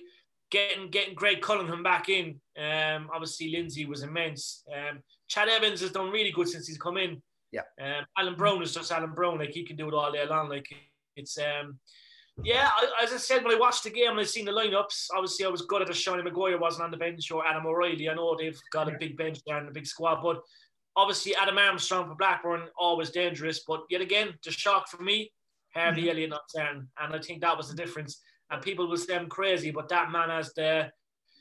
getting 0.49 0.89
getting 0.89 1.15
Greg 1.15 1.41
Cunningham 1.41 1.83
back 1.83 2.09
in, 2.09 2.39
um, 2.57 3.09
obviously 3.13 3.49
Lindsay 3.51 3.85
was 3.85 4.03
immense. 4.03 4.63
Um, 4.73 4.99
Ched 5.29 5.47
Evans 5.47 5.81
has 5.81 5.91
done 5.91 6.11
really 6.11 6.31
good 6.31 6.47
since 6.47 6.67
he's 6.67 6.77
come 6.77 6.97
in. 6.97 7.21
Yeah. 7.51 7.61
Um, 7.81 8.05
Alan 8.17 8.35
Browne 8.35 8.61
is 8.61 8.73
just 8.73 8.91
Alan 8.91 9.13
Browne. 9.13 9.39
Like 9.39 9.51
he 9.51 9.63
can 9.63 9.75
do 9.75 9.87
it 9.87 9.93
all 9.93 10.11
day 10.11 10.25
long. 10.25 10.49
Like 10.49 10.67
it's 11.15 11.37
um. 11.37 11.79
Yeah, 12.43 12.69
I, 12.71 13.03
as 13.03 13.11
I 13.11 13.17
said 13.17 13.43
when 13.43 13.55
I 13.55 13.59
watched 13.59 13.83
the 13.83 13.89
game 13.89 14.11
and 14.11 14.19
I 14.19 14.23
seen 14.23 14.45
the 14.45 14.51
lineups, 14.51 15.07
obviously 15.15 15.43
I 15.43 15.49
was 15.49 15.63
good 15.63 15.81
at 15.81 15.87
the 15.87 15.93
Shawnee 15.95 16.21
Maguire 16.21 16.59
wasn't 16.59 16.83
on 16.83 16.91
the 16.91 16.97
bench 16.97 17.31
or 17.31 17.43
Adam 17.47 17.65
O'Reilly. 17.65 18.09
I 18.09 18.13
know 18.13 18.35
they've 18.37 18.59
got 18.71 18.93
a 18.93 18.97
big 18.99 19.17
bench 19.17 19.39
there 19.47 19.57
and 19.57 19.67
a 19.67 19.71
big 19.71 19.87
squad, 19.87 20.21
but 20.21 20.43
obviously 20.95 21.35
Adam 21.35 21.57
Armstrong 21.57 22.07
for 22.07 22.13
Blackburn 22.13 22.67
always 22.77 23.09
dangerous. 23.09 23.63
But 23.67 23.85
yet 23.89 24.01
again, 24.01 24.35
the 24.45 24.51
shock 24.51 24.87
for 24.87 25.01
me, 25.01 25.31
Harvey 25.73 26.03
Mhm. 26.03 26.09
Elliott 26.11 26.29
not 26.29 26.47
starting, 26.47 26.87
and 26.99 27.15
I 27.15 27.19
think 27.19 27.41
that 27.41 27.57
was 27.57 27.69
the 27.69 27.75
difference. 27.75 28.21
And 28.49 28.61
people 28.61 28.87
will 28.87 28.97
say 28.97 29.15
I'm 29.15 29.27
crazy, 29.27 29.71
but 29.71 29.89
that 29.89 30.11
man 30.11 30.29
has 30.29 30.53
the 30.53 30.91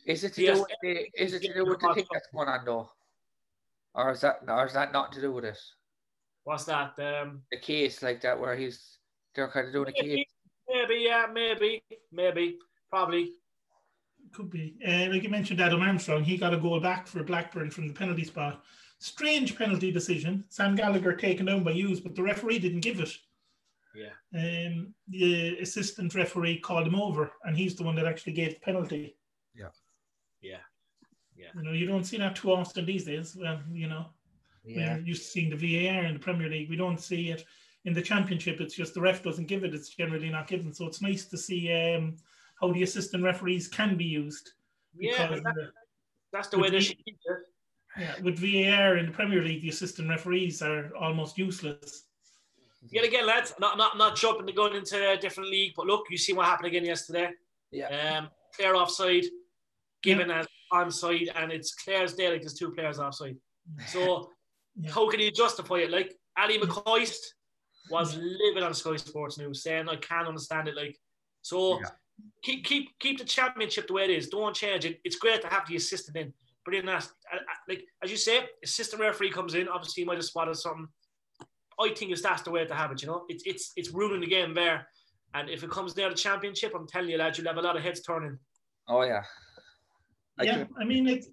Is 0.07 0.25
it 0.25 0.35
to 0.35 0.47
do 0.47 0.53
with 0.61 0.71
the? 0.83 1.23
Is 1.23 1.35
it 1.35 1.43
to 1.43 1.55
do 1.55 1.65
with 1.65 1.81
the 1.81 1.95
thing 1.95 2.07
that's 2.13 2.29
going 2.35 2.49
on 2.49 2.65
though, 2.65 2.91
or 3.95 4.13
is 4.13 4.21
that 4.23 4.41
or 4.49 4.67
is 4.67 4.73
that 4.73 4.93
not 4.93 5.13
to 5.13 5.21
do 5.21 5.33
with 5.33 5.45
it? 5.45 5.59
what's 6.45 6.65
that? 6.65 6.95
Um, 6.99 7.43
The 7.51 7.59
case 7.59 8.03
like 8.03 8.21
that 8.23 8.39
where 8.39 8.57
he's 8.57 8.99
they're 9.35 9.49
kind 9.49 9.67
of 9.67 9.73
doing 9.73 9.89
a 9.89 9.93
case. 9.93 10.03
maybe, 10.05 10.29
maybe, 10.69 11.05
yeah, 11.05 11.27
maybe, 11.33 11.83
maybe, 12.11 12.59
probably. 12.89 13.33
could 14.33 14.51
be. 14.51 14.77
Uh, 14.87 15.13
like 15.13 15.23
you 15.23 15.29
mentioned, 15.29 15.61
Adam 15.61 15.83
Armstrong, 15.83 16.25
he 16.25 16.37
got 16.37 16.55
a 16.55 16.59
goal 16.59 16.81
back 16.81 17.07
for 17.07 17.23
Blackburn 17.23 17.71
from 17.71 17.87
the 17.89 17.95
penalty 17.95 18.25
spot. 18.25 18.63
Strange 18.99 19.57
penalty 19.57 19.93
decision. 19.93 20.45
Sam 20.49 20.75
Gallagher 20.75 21.13
taken 21.13 21.47
down 21.47 21.63
by 21.63 21.73
Hughes, 21.73 22.01
but 22.01 22.15
the 22.15 22.23
referee 22.23 22.59
didn't 22.59 22.81
give 22.81 22.99
it. 23.01 23.11
Yeah. 23.97 24.67
Um, 24.67 24.95
the 25.09 25.59
assistant 25.59 26.15
referee 26.15 26.61
called 26.61 26.87
him 26.87 26.95
over, 26.95 27.33
and 27.45 27.57
he's 27.57 27.75
the 27.77 27.83
one 27.85 27.97
that 27.97 28.07
actually 28.07 28.35
gave 28.35 28.55
the 28.55 28.61
penalty. 28.61 29.17
Yeah. 29.55 29.71
Yeah. 30.43 30.59
Yeah. 31.37 31.49
You 31.57 31.63
know, 31.63 31.73
you 31.73 31.87
don't 31.87 32.05
see 32.05 32.19
that 32.19 32.37
too 32.37 32.53
often 32.53 32.85
these 32.85 33.05
days. 33.05 33.37
Well, 33.39 33.61
you 33.73 33.89
know, 33.89 34.07
Yeah, 34.65 34.97
we're 34.97 35.03
used 35.07 35.23
to 35.23 35.29
seeing 35.29 35.51
the 35.51 35.57
VAR 35.57 36.05
in 36.05 36.15
the 36.15 36.21
Premier 36.21 36.49
League. 36.51 36.69
We 36.71 36.77
don't 36.77 37.01
see 37.01 37.31
it. 37.31 37.45
in 37.85 37.95
the 37.95 38.03
championship, 38.03 38.61
it's 38.61 38.75
just 38.75 38.95
the 38.95 39.01
ref 39.01 39.23
doesn't 39.23 39.47
give 39.47 39.63
it. 39.63 39.73
It's 39.73 39.91
generally 39.91 40.29
not 40.29 40.49
given. 40.49 40.75
So 40.75 40.87
it's 40.87 41.01
nice 41.01 41.25
to 41.27 41.39
see 41.39 41.73
um, 41.73 42.17
how 42.61 42.73
the 42.73 42.83
assistant 42.83 43.23
referees 43.23 43.69
can 43.69 43.97
be 43.97 44.05
used. 44.05 44.51
Yeah, 44.99 45.29
that, 45.29 45.47
uh, 45.47 45.71
that's 46.33 46.49
the 46.49 46.59
way 46.59 46.69
they 46.69 46.81
should 46.81 47.03
keep 47.05 47.17
it. 47.25 47.39
yeah, 47.97 48.15
with 48.23 48.39
VAR 48.41 48.97
in 48.97 49.07
the 49.07 49.13
Premier 49.13 49.43
League, 49.43 49.63
the 49.63 49.69
assistant 49.69 50.09
referees 50.09 50.63
are 50.63 50.91
almost 50.97 51.39
useless. 51.39 52.06
Yet 52.91 53.05
again, 53.05 53.27
lads, 53.27 53.53
not 53.59 53.77
not 53.79 53.97
not 53.99 54.17
jumping 54.17 54.47
to 54.47 54.53
going 54.53 54.75
into 54.77 55.11
a 55.13 55.17
different 55.17 55.51
league, 55.51 55.73
but 55.77 55.87
look, 55.87 56.07
you 56.11 56.17
see 56.17 56.33
what 56.33 56.47
happened 56.47 56.69
again 56.69 56.85
yesterday. 56.85 57.31
Yeah. 57.71 58.19
Um, 58.19 58.29
clear 58.55 58.75
offside, 58.75 59.25
given 60.03 60.31
as 60.31 60.47
onside, 60.73 61.31
and 61.37 61.53
it's 61.53 61.75
clear 61.75 62.03
as 62.03 62.15
day 62.15 62.31
like 62.31 62.43
there's 62.43 62.55
two 62.55 62.71
players 62.73 62.99
offside. 62.99 63.37
So 63.89 64.31
Yeah. 64.77 64.93
how 64.93 65.09
can 65.11 65.21
you 65.21 65.31
justify 65.31 65.77
it? 65.79 65.91
Like 65.91 66.15
Ally 66.37 66.59
McCoist 66.59 67.19
was 67.91 68.17
livid 68.17 68.63
on 68.63 68.75
Sky 68.75 68.97
Sports 68.97 69.39
News 69.39 69.63
saying 69.63 69.89
I 69.89 69.97
can't 69.97 70.29
understand 70.29 70.69
it. 70.69 70.77
Like 70.77 70.97
so, 71.43 71.81
Yeah. 71.81 71.91
keep 72.43 72.65
keep 72.65 72.99
keep 72.99 73.19
the 73.19 73.25
championship 73.25 73.87
the 73.87 73.95
way 73.95 74.05
it 74.05 74.11
is. 74.11 74.29
Don't 74.29 74.55
change 74.55 74.85
it. 74.85 75.01
It's 75.05 75.17
great 75.17 75.41
to 75.43 75.49
have 75.49 75.67
the 75.69 75.77
assistant 75.77 76.17
in, 76.17 76.33
but 76.65 76.75
in 76.75 76.87
that, 76.87 77.05
uh, 77.33 77.37
uh, 77.37 77.55
like 77.69 77.85
as 78.03 78.11
you 78.11 78.17
say, 78.17 78.49
assistant 78.63 79.01
referee 79.03 79.31
comes 79.31 79.55
in. 79.55 79.69
Obviously, 79.69 80.03
he 80.03 80.07
might 80.07 80.17
have 80.17 80.25
spotted 80.25 80.55
something. 80.57 80.89
I 81.79 81.93
think 81.95 82.11
it's 82.11 82.23
that's 82.23 82.43
the 82.43 82.51
way 82.51 82.65
to 82.65 82.75
have 82.75 82.91
it. 82.93 83.03
You 83.03 83.09
know, 83.09 83.25
it's 83.29 83.45
it's 83.47 83.73
it's 83.77 83.91
ruining 83.91 84.21
the 84.21 84.27
game 84.27 84.55
there. 84.55 84.87
And 85.35 85.51
if 85.51 85.63
it 85.63 85.71
comes 85.71 85.93
down 85.93 86.11
to 86.11 86.17
championship, 86.17 86.73
I'm 86.75 86.87
telling 86.87 87.11
you, 87.11 87.19
lads, 87.19 87.37
you'll 87.37 87.47
have 87.49 87.59
a 87.59 87.63
lot 87.63 87.77
of 87.77 87.83
heads 87.83 88.01
turning. 88.01 88.39
Oh 88.89 89.03
yeah. 89.03 89.23
I 90.39 90.45
yeah, 90.45 90.55
can- 90.59 90.69
I 90.81 90.85
mean 90.85 91.09
it's 91.09 91.29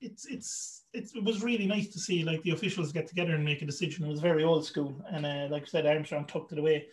it's 0.00 0.26
it's 0.26 0.82
it's 0.92 1.14
it 1.14 1.24
was 1.24 1.42
really 1.42 1.66
nice 1.66 1.88
to 1.88 1.98
see 1.98 2.24
like 2.24 2.42
the 2.42 2.50
officials 2.50 2.92
get 2.92 3.06
together 3.06 3.34
and 3.34 3.44
make 3.44 3.62
a 3.62 3.66
decision. 3.66 4.04
It 4.04 4.10
was 4.10 4.20
very 4.20 4.44
old 4.44 4.66
school, 4.66 5.02
and 5.10 5.24
uh, 5.24 5.48
like 5.50 5.62
I 5.62 5.66
said, 5.66 5.86
Armstrong 5.86 6.26
tucked 6.26 6.52
it 6.52 6.58
away. 6.58 6.86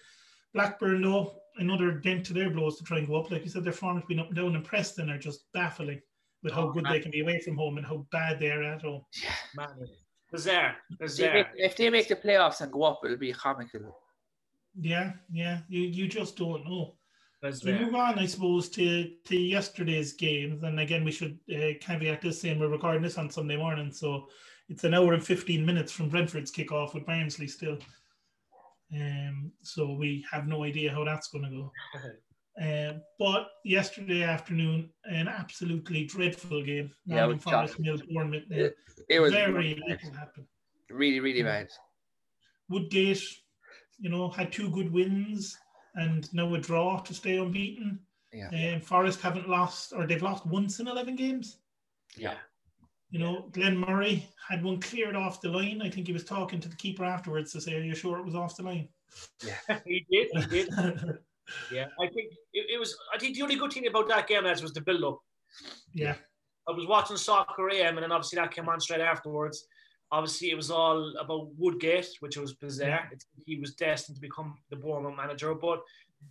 Blackburn 0.54 1.02
though, 1.02 1.34
another 1.58 1.92
dent 1.92 2.26
to 2.28 2.34
their 2.34 2.50
blows 2.50 2.78
to 2.78 2.84
try 2.84 3.00
and 3.00 3.08
go 3.08 3.16
up. 3.16 3.32
Like 3.32 3.44
you 3.44 3.50
said, 3.50 3.64
their 3.64 3.74
form 3.74 3.98
has 3.98 4.06
been 4.06 4.20
up 4.20 4.28
and 4.28 4.36
down, 4.36 4.56
and 4.56 4.64
Preston 4.66 5.10
are 5.10 5.18
just 5.18 5.46
baffling 5.54 6.02
with 6.44 6.54
how 6.54 6.70
Oh, 6.70 6.72
good 6.72 6.86
they 6.86 7.00
can 7.00 7.12
be 7.12 7.22
away 7.22 7.40
from 7.40 7.56
home 7.58 7.78
and 7.78 7.86
how 7.86 8.06
bad 8.12 8.40
they 8.40 8.52
are 8.52 8.64
at 8.64 8.82
home. 8.82 9.04
Yeah, 9.22 9.30
Man, 9.56 9.88
there's 10.32 10.46
there, 10.46 10.78
If 11.00 11.18
they, 11.18 11.34
make, 11.34 11.48
there. 11.48 11.66
if 11.66 11.78
they 11.78 11.90
make 11.90 12.08
the 12.08 12.16
playoffs 12.16 12.62
and 12.62 12.72
go 12.72 12.84
up, 12.84 13.02
it'll 13.04 13.18
be 13.18 13.34
comical. 13.34 13.98
Yeah, 14.80 15.12
yeah, 15.32 15.60
you 15.68 15.82
you 15.82 16.08
just 16.08 16.38
don't 16.38 16.64
know. 16.64 16.96
There's 17.42 17.64
we 17.64 17.74
move 17.74 17.96
on, 17.96 18.20
I 18.20 18.28
suppose, 18.28 18.70
to, 18.70 19.12
to 19.26 19.36
yesterday's 19.36 20.14
games. 20.14 20.62
And 20.64 20.80
again, 20.80 21.04
we 21.04 21.12
should 21.12 21.40
uh, 21.52 21.74
caveat 21.82 22.22
this 22.22 22.40
saying 22.40 22.60
we're 22.60 22.68
recording 22.68 23.02
this 23.02 23.18
on 23.18 23.32
Sunday 23.32 23.58
morning. 23.58 23.92
So 23.92 24.28
it's 24.70 24.84
an 24.84 24.94
hour 24.94 25.14
and 25.14 25.26
15 25.26 25.66
minutes 25.66 25.92
from 25.92 26.08
Brentford's 26.08 26.52
kickoff 26.52 26.94
with 26.94 27.08
Barnsley 27.08 27.48
still. 27.48 27.80
Um, 28.94 29.52
so 29.64 29.94
we 29.94 30.24
have 30.32 30.48
no 30.48 30.64
idea 30.64 30.92
how 30.92 31.04
that's 31.04 31.30
going 31.30 31.46
to 31.46 31.50
go. 31.50 31.72
Um, 32.60 33.02
but 33.18 33.48
yesterday 33.64 34.24
afternoon, 34.24 34.90
an 35.06 35.28
absolutely 35.28 36.06
dreadful 36.06 36.64
game. 36.64 36.92
Yeah, 37.06 37.26
it 37.26 37.28
was 37.28 37.44
Forest, 37.44 37.76
shocking. 37.78 38.02
Bournemouth. 38.14 38.44
It, 38.50 38.76
it 39.10 39.20
was 39.20 39.32
Very 39.32 39.82
little 39.88 40.14
happened. 40.14 40.48
really, 40.90 41.20
really 41.20 41.44
bad. 41.44 41.70
Woodgate, 42.70 43.24
you 44.00 44.10
know, 44.10 44.30
had 44.30 44.52
two 44.52 44.70
good 44.70 44.92
wins 44.92 45.58
and 45.96 46.32
now 46.34 46.54
a 46.54 46.60
draw 46.60 47.00
to 47.00 47.14
stay 47.14 47.38
unbeaten. 47.38 48.00
Yeah. 48.34 48.76
Um, 48.76 48.82
Forest 48.82 49.22
haven't 49.22 49.50
lost, 49.50 49.94
or 49.94 50.08
they've 50.08 50.22
lost 50.22 50.46
once 50.46 50.80
in 50.80 50.88
11 50.88 51.16
games. 51.16 51.58
Yeah. 52.18 52.36
You 53.10 53.20
know, 53.20 53.50
Glenn 53.52 53.78
Murray 53.78 54.28
had 54.50 54.64
one 54.64 54.80
cleared 54.80 55.18
off 55.18 55.42
the 55.42 55.50
line. 55.50 55.82
I 55.82 55.90
think 55.90 56.08
he 56.08 56.14
was 56.14 56.24
talking 56.24 56.62
to 56.62 56.70
the 56.70 56.78
keeper 56.78 57.04
afterwards 57.04 57.52
to 57.52 57.62
say, 57.62 57.76
Are 57.76 57.84
you 57.84 57.94
sure 57.96 58.18
it 58.20 58.26
was 58.26 58.36
off 58.36 58.56
the 58.56 58.64
line? 58.64 58.88
Yeah, 59.46 59.80
he 59.86 60.06
did, 60.10 60.30
he 60.44 60.64
did. 60.64 60.70
Yeah, 61.72 61.88
I 62.00 62.08
think 62.08 62.32
it, 62.54 62.66
it 62.76 62.80
was. 62.80 62.98
I 63.14 63.18
think 63.18 63.36
the 63.36 63.42
only 63.44 63.56
good 63.56 63.72
thing 63.74 63.88
about 63.88 64.08
that 64.10 64.28
game, 64.28 64.44
lads, 64.44 64.62
was 64.62 64.74
the 64.74 64.82
build-up. 64.82 65.20
yeah. 65.94 66.16
I 66.70 66.74
was 66.74 66.86
watching 66.88 67.18
Soccer 67.18 67.70
AM, 67.72 67.98
and 67.98 68.04
then 68.04 68.12
obviously 68.12 68.38
that 68.38 68.54
came 68.54 68.70
on 68.70 68.80
straight 68.80 69.02
afterwards. 69.02 69.66
Obviously, 70.12 70.52
it 70.52 70.56
was 70.56 70.70
all 70.70 71.14
about 71.20 71.48
Woodgate, 71.58 72.08
which 72.20 72.38
was 72.38 72.54
bizarre. 72.54 73.10
It's, 73.12 73.26
he 73.46 73.60
was 73.60 73.74
destined 73.74 74.16
to 74.18 74.22
become 74.22 74.58
the 74.70 74.76
Bournemouth 74.76 75.16
manager, 75.18 75.56
but 75.56 75.82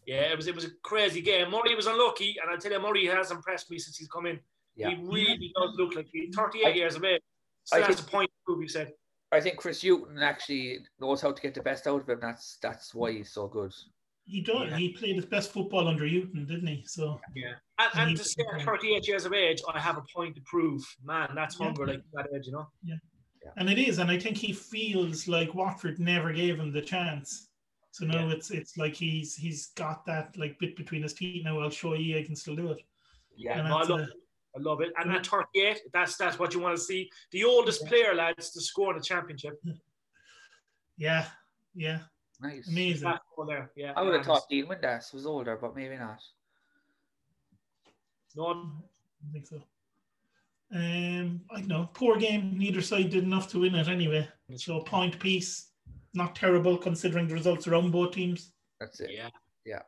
yeah, 0.06 0.20
it 0.30 0.36
was 0.36 0.46
it 0.46 0.54
was 0.54 0.64
a 0.64 0.70
crazy 0.84 1.20
game. 1.20 1.50
Murray 1.50 1.74
was 1.74 1.86
unlucky, 1.86 2.36
and 2.40 2.50
I 2.50 2.56
tell 2.56 2.70
you, 2.72 2.80
Murray 2.80 3.06
has 3.06 3.30
impressed 3.32 3.70
me 3.70 3.78
since 3.78 3.96
he's 3.96 4.08
come 4.08 4.26
in. 4.26 4.38
Yeah. 4.76 4.90
He 4.90 4.96
really 5.02 5.52
does 5.56 5.74
look 5.76 5.94
like 5.96 6.06
he's 6.12 6.34
38 6.34 6.66
I- 6.66 6.70
years 6.70 6.94
of 6.94 7.04
age. 7.04 7.20
Still 7.64 7.82
I 7.82 7.86
has 7.86 7.96
think- 7.96 8.08
a 8.08 8.10
point 8.10 8.30
to 8.30 8.36
prove. 8.46 8.60
He 8.62 8.68
said, 8.68 8.92
I 9.32 9.40
think 9.40 9.56
Chris 9.58 9.82
Hughton 9.82 10.18
actually 10.22 10.78
knows 11.00 11.20
how 11.20 11.32
to 11.32 11.42
get 11.42 11.54
the 11.54 11.62
best 11.62 11.86
out 11.86 12.02
of 12.02 12.08
him. 12.08 12.18
That's 12.20 12.58
that's 12.62 12.94
why 12.94 13.12
he's 13.12 13.32
so 13.32 13.48
good. 13.48 13.72
He 14.26 14.40
done. 14.42 14.68
Yeah. 14.68 14.76
He 14.76 14.90
played 14.90 15.16
his 15.16 15.26
best 15.26 15.52
football 15.52 15.88
under 15.88 16.06
Hughton, 16.06 16.44
didn't 16.46 16.66
he? 16.68 16.84
So 16.86 17.20
"Yeah," 17.34 17.54
and, 17.78 17.90
And 17.94 18.08
and 18.10 18.18
to 18.18 18.24
say 18.24 18.44
at 18.54 18.62
38 18.64 19.08
years 19.08 19.24
of 19.24 19.32
age, 19.32 19.60
I 19.72 19.80
have 19.80 19.96
a 19.96 20.02
point 20.14 20.36
to 20.36 20.42
prove. 20.42 20.82
Man, 21.02 21.30
that's 21.34 21.58
Yeah. 21.58 21.66
hunger 21.66 21.86
like 21.86 22.02
that 22.12 22.28
age, 22.34 22.46
you 22.46 22.52
know. 22.52 22.68
Yeah. 22.84 22.96
And 23.56 23.68
it 23.68 23.78
is, 23.78 23.98
and 23.98 24.10
I 24.10 24.18
think 24.18 24.36
he 24.36 24.52
feels 24.52 25.26
like 25.26 25.54
Watford 25.54 25.98
never 25.98 26.32
gave 26.32 26.60
him 26.60 26.72
the 26.72 26.82
chance. 26.82 27.48
So 27.92 28.04
now 28.06 28.26
Yeah. 28.28 28.34
it's 28.34 28.50
it's 28.52 28.76
like 28.76 28.94
he's 28.94 29.34
he's 29.34 29.68
got 29.68 30.04
that 30.06 30.36
like 30.36 30.58
bit 30.60 30.76
between 30.76 31.02
his 31.02 31.14
teeth. 31.14 31.42
Now 31.44 31.58
I'll 31.58 31.70
show 31.70 31.94
you 31.94 32.16
I 32.18 32.22
can 32.22 32.36
still 32.36 32.54
do 32.54 32.70
it. 32.70 32.82
Yeah, 33.36 33.58
And 33.58 33.68
no, 33.68 33.78
I 33.78 33.82
love 33.84 34.00
a- 34.00 34.02
it. 34.04 34.10
I 34.54 34.58
love 34.60 34.80
it. 34.80 34.92
And 34.96 35.10
at 35.12 35.26
38, 35.26 35.80
that's 35.92 36.16
that's 36.16 36.38
what 36.38 36.54
you 36.54 36.60
want 36.60 36.76
to 36.76 36.82
see. 36.82 37.10
The 37.32 37.42
oldest 37.44 37.86
player, 37.86 38.14
lads, 38.14 38.50
to 38.52 38.60
score 38.60 38.92
in 38.92 38.98
the 38.98 39.04
championship. 39.04 39.60
Yeah, 40.96 41.26
yeah, 41.74 42.00
Nice. 42.42 42.68
amazing. 42.68 43.08
That's 43.08 43.24
all 43.36 43.44
there. 43.44 43.70
Yeah. 43.76 43.92
I 43.96 44.02
would 44.02 44.14
have 44.14 44.24
thought 44.24 44.48
Dean 44.48 44.66
Windass 44.66 45.12
was 45.12 45.26
older, 45.26 45.56
but 45.60 45.76
maybe 45.76 45.96
not. 45.96 46.20
No, 48.36 48.50
I 49.28 49.32
think 49.32 49.46
so. 49.46 49.62
Um, 50.72 51.40
I 51.50 51.56
don't 51.58 51.68
know. 51.68 51.90
Poor 51.94 52.16
game. 52.16 52.56
Neither 52.56 52.80
side 52.80 53.10
did 53.10 53.24
enough 53.24 53.48
to 53.50 53.60
win 53.60 53.74
it 53.74 53.88
anyway. 53.88 54.28
So 54.56 54.78
a 54.80 54.84
point 54.84 55.18
piece, 55.18 55.70
not 56.14 56.34
terrible 56.36 56.78
considering 56.78 57.26
the 57.26 57.34
results 57.34 57.66
around 57.66 57.90
both 57.90 58.12
teams. 58.12 58.52
That's 58.78 59.00
it. 59.00 59.10
yeah. 59.12 59.30
Yeah. 59.66 59.82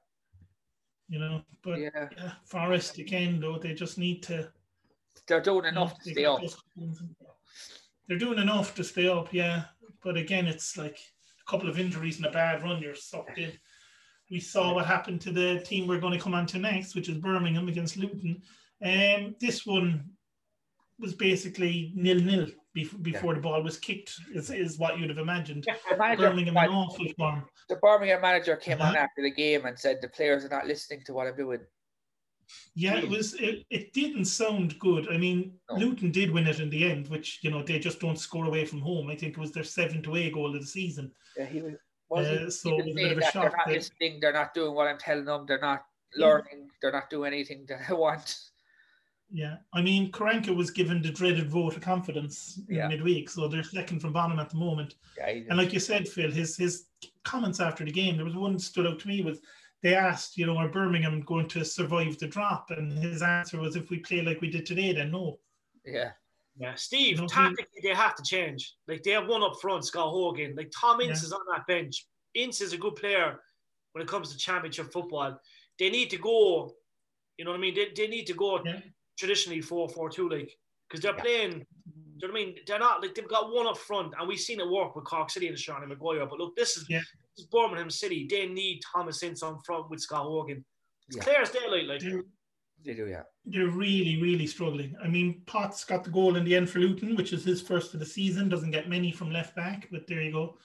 You 1.09 1.19
know, 1.21 1.43
but 1.63 1.79
yeah, 1.79 2.09
Yeah. 2.17 2.33
Forest 2.45 2.99
again 2.99 3.39
though 3.41 3.59
they 3.59 3.75
just 3.75 3.97
need 3.99 4.23
to. 4.25 4.51
They're 5.29 5.41
doing 5.41 5.67
enough 5.67 5.99
to 6.03 6.11
stay 6.11 6.25
up. 6.25 6.41
just- 6.41 6.63
They're 8.09 8.19
doing 8.19 8.39
enough 8.39 8.75
to 8.75 8.85
stay 8.85 9.09
up, 9.09 9.33
yeah. 9.33 9.65
But 10.03 10.17
again, 10.17 10.47
it's 10.47 10.77
like 10.77 10.99
a 11.47 11.51
couple 11.51 11.69
of 11.69 11.79
injuries 11.79 12.17
and 12.19 12.27
a 12.27 12.31
bad 12.31 12.63
run. 12.63 12.81
You're 12.83 12.95
sucked 12.95 13.39
in. 13.39 13.53
We 14.31 14.41
saw 14.41 14.73
what 14.73 14.87
happened 14.87 15.21
to 15.23 15.31
the 15.31 15.61
team 15.61 15.87
we're 15.87 16.01
going 16.01 16.17
to 16.17 16.23
come 16.25 16.33
on 16.33 16.47
to 16.47 16.59
next, 16.59 16.95
which 16.95 17.11
is 17.11 17.19
Birmingham 17.19 17.69
against 17.69 17.99
Luton. 17.99 18.41
Um, 18.83 19.35
this 19.43 19.67
one 19.67 20.05
was 20.99 21.13
basically 21.13 21.93
nil 21.95 22.19
nil 22.19 22.47
before 23.03 23.35
the 23.35 23.41
ball 23.43 23.63
was 23.63 23.77
kicked. 23.77 24.15
Is, 24.35 24.49
is 24.51 24.79
what 24.79 24.99
you'd 24.99 25.11
have 25.11 25.19
imagined. 25.19 25.65
The, 25.91 25.97
manager, 25.99 26.31
Birmingham 26.31 26.57
in 26.57 26.71
awful 26.71 27.07
form. 27.19 27.45
the 27.69 27.77
Birmingham 27.77 28.23
manager 28.23 28.57
came 28.57 28.81
on 28.81 28.95
Uh-huh. 28.95 29.05
after 29.05 29.21
the 29.23 29.31
game 29.31 29.67
and 29.67 29.79
said 29.79 29.99
the 30.01 30.09
players 30.09 30.47
are 30.47 30.49
not 30.57 30.67
listening 30.67 31.03
to 31.05 31.13
what 31.13 31.27
I'm 31.27 31.37
doing. 31.37 31.61
Yeah, 32.75 32.97
it 32.99 33.09
was. 33.09 33.35
It, 33.35 33.65
it 33.71 33.93
didn't 33.93 34.25
sound 34.27 34.79
good. 34.79 35.09
I 35.11 35.17
mean, 35.19 35.53
No. 35.71 35.77
Luton 35.77 36.11
did 36.11 36.31
win 36.31 36.47
it 36.47 36.61
in 36.61 36.71
the 36.71 36.91
end, 36.91 37.09
which 37.09 37.39
you 37.43 37.51
know 37.51 37.63
they 37.63 37.79
just 37.79 38.01
don't 38.01 38.19
score 38.19 38.47
away 38.47 38.65
from 38.65 38.81
home. 38.81 39.11
I 39.11 39.17
think 39.17 39.33
it 39.33 39.39
was 39.39 39.53
their 39.53 39.65
seventh 39.65 40.07
away 40.07 40.31
goal 40.31 40.55
of 40.55 40.61
the 40.61 40.67
season. 40.67 41.13
Yeah, 41.37 41.45
he 41.47 41.61
was. 41.63 41.75
was 42.09 42.27
Uh, 42.27 42.31
he, 42.45 42.51
so 42.51 42.71
he 42.71 42.75
it 42.75 42.77
was 42.77 42.87
was 42.87 42.93
a 42.93 42.95
bit 42.95 42.97
saying 42.97 43.13
of 43.13 43.17
a 43.19 43.21
that 43.21 43.21
they're 43.21 43.43
shock 43.43 43.53
not 43.57 43.67
that- 43.67 43.75
listening. 43.75 44.21
They're 44.21 44.33
not 44.33 44.55
doing 44.55 44.75
what 44.75 44.87
I'm 44.89 44.99
telling 44.99 45.25
them. 45.25 45.45
They're 45.47 45.61
not 45.61 45.85
Yeah. 46.17 46.27
learning. 46.27 46.69
They're 46.81 46.93
not 46.93 47.09
doing 47.11 47.33
anything 47.33 47.65
that 47.69 47.81
I 47.89 47.93
want. 47.95 48.39
Yeah, 49.35 49.57
I 49.73 49.81
mean, 49.81 50.13
Karanka 50.13 50.55
was 50.55 50.71
given 50.71 51.01
the 51.01 51.11
dreaded 51.11 51.49
vote 51.51 51.75
of 51.77 51.83
confidence 51.83 52.61
in 52.69 52.75
Yeah. 52.77 52.89
midweek, 52.89 53.31
so 53.31 53.49
they're 53.49 53.63
second 53.63 54.01
from 54.01 54.13
bottom 54.13 54.39
at 54.39 54.51
the 54.51 54.57
moment. 54.59 54.97
Yeah, 55.17 55.29
And 55.49 55.57
like 55.57 55.73
you 55.73 55.81
said, 55.81 56.07
Phil, 56.07 56.31
his 56.31 56.55
his 56.57 56.89
comments 57.25 57.59
after 57.61 57.83
the 57.85 57.91
game, 57.93 58.17
there 58.17 58.27
was 58.27 58.35
one 58.37 58.53
that 58.53 58.61
stood 58.61 58.87
out 58.87 58.99
to 59.01 59.09
me 59.09 59.23
was 59.23 59.41
they 59.83 59.95
asked, 59.95 60.37
you 60.39 60.47
know, 60.47 60.57
are 60.57 60.69
Birmingham 60.69 61.21
going 61.23 61.49
to 61.49 61.65
survive 61.65 62.19
the 62.19 62.27
drop? 62.29 62.71
And 62.71 62.93
his 62.93 63.23
answer 63.23 63.59
was, 63.59 63.77
if 63.77 63.91
we 63.91 63.99
play 63.99 64.23
like 64.23 64.41
we 64.41 64.51
did 64.51 64.65
today, 64.67 64.93
then 64.93 65.11
no. 65.11 65.39
yeah, 65.85 66.13
Yeah, 66.57 66.75
Steve, 66.77 67.17
No, 67.19 67.23
he- 67.25 67.29
tactically 67.29 67.81
they 67.83 67.95
have 67.95 68.15
to 68.15 68.23
change. 68.23 68.75
Like 68.87 69.03
they 69.03 69.11
have 69.13 69.27
one 69.27 69.43
up 69.43 69.61
front, 69.61 69.85
Scott 69.85 70.11
Hogan. 70.11 70.55
Like 70.57 70.71
Tom 70.79 71.01
Ince 71.01 71.23
Yeah. 71.23 71.27
is 71.27 71.33
on 71.33 71.41
that 71.53 71.67
bench. 71.67 72.07
Ince 72.35 72.61
is 72.61 72.73
a 72.73 72.79
good 72.79 72.95
player 72.97 73.41
when 73.93 74.03
it 74.03 74.09
comes 74.09 74.31
to 74.33 74.39
championship 74.39 74.93
football. 74.93 75.39
They 75.79 75.91
need 75.91 76.11
to 76.11 76.19
go, 76.19 76.75
you 77.37 77.45
know 77.45 77.51
what 77.51 77.59
I 77.59 77.61
mean? 77.61 77.75
They, 77.75 77.89
they 77.97 78.07
need 78.07 78.27
to 78.29 78.35
go 78.35 78.63
Yeah. 78.65 78.81
traditionally 79.19 79.61
4 79.61 79.89
4 79.89 80.11
2, 80.11 80.29
like, 80.29 80.57
because 80.89 81.03
they're 81.03 81.15
Yeah. 81.17 81.23
playing, 81.23 81.51
do 81.51 81.57
you 81.57 82.29
know 82.29 82.33
what 82.35 82.41
I 82.41 82.45
mean? 82.45 82.57
They're 82.67 82.79
not 82.79 83.03
like 83.03 83.15
they've 83.17 83.27
got 83.29 83.53
one 83.53 83.67
up 83.67 83.79
front, 83.79 84.15
and 84.19 84.29
we've 84.29 84.39
seen 84.39 84.61
it 84.61 84.69
work 84.69 84.95
with 84.95 85.05
Cork 85.07 85.29
City 85.31 85.49
and 85.49 85.59
Sean 85.59 85.87
Maguire. 85.89 86.27
But 86.27 86.39
look, 86.39 86.55
this 86.55 86.77
is, 86.77 86.89
Yeah. 86.89 87.01
This 87.37 87.45
is 87.45 87.51
Birmingham 87.51 87.91
City. 87.91 88.27
They 88.29 88.47
need 88.47 88.81
Thomas 88.93 89.23
Ince 89.23 89.43
on 89.43 89.59
front 89.61 89.91
with 89.91 90.01
Scott 90.01 90.25
Hogan. 90.25 90.65
It's 91.09 91.17
Yeah. 91.17 91.23
clear 91.23 91.43
as 91.43 91.51
daylight, 91.51 91.87
like. 91.87 92.01
They're, 92.01 92.23
they 92.85 92.95
do. 92.95 93.07
Yeah, 93.07 93.23
they're 93.45 93.69
really, 93.69 94.21
really 94.21 94.47
struggling. 94.47 94.95
I 95.03 95.09
mean, 95.09 95.43
Potts 95.47 95.85
got 95.85 96.05
the 96.05 96.11
goal 96.11 96.37
in 96.37 96.45
the 96.45 96.55
end 96.57 96.69
for 96.69 96.81
Luton, 96.81 97.17
which 97.17 97.33
is 97.33 97.45
his 97.45 97.63
first 97.63 97.95
of 97.95 98.01
the 98.01 98.07
season. 98.07 98.49
Doesn't 98.49 98.71
get 98.73 98.89
many 98.89 99.13
from 99.13 99.31
left 99.31 99.55
back, 99.57 99.89
but 99.91 100.07
there 100.07 100.21
you 100.23 100.33
go. 100.33 100.59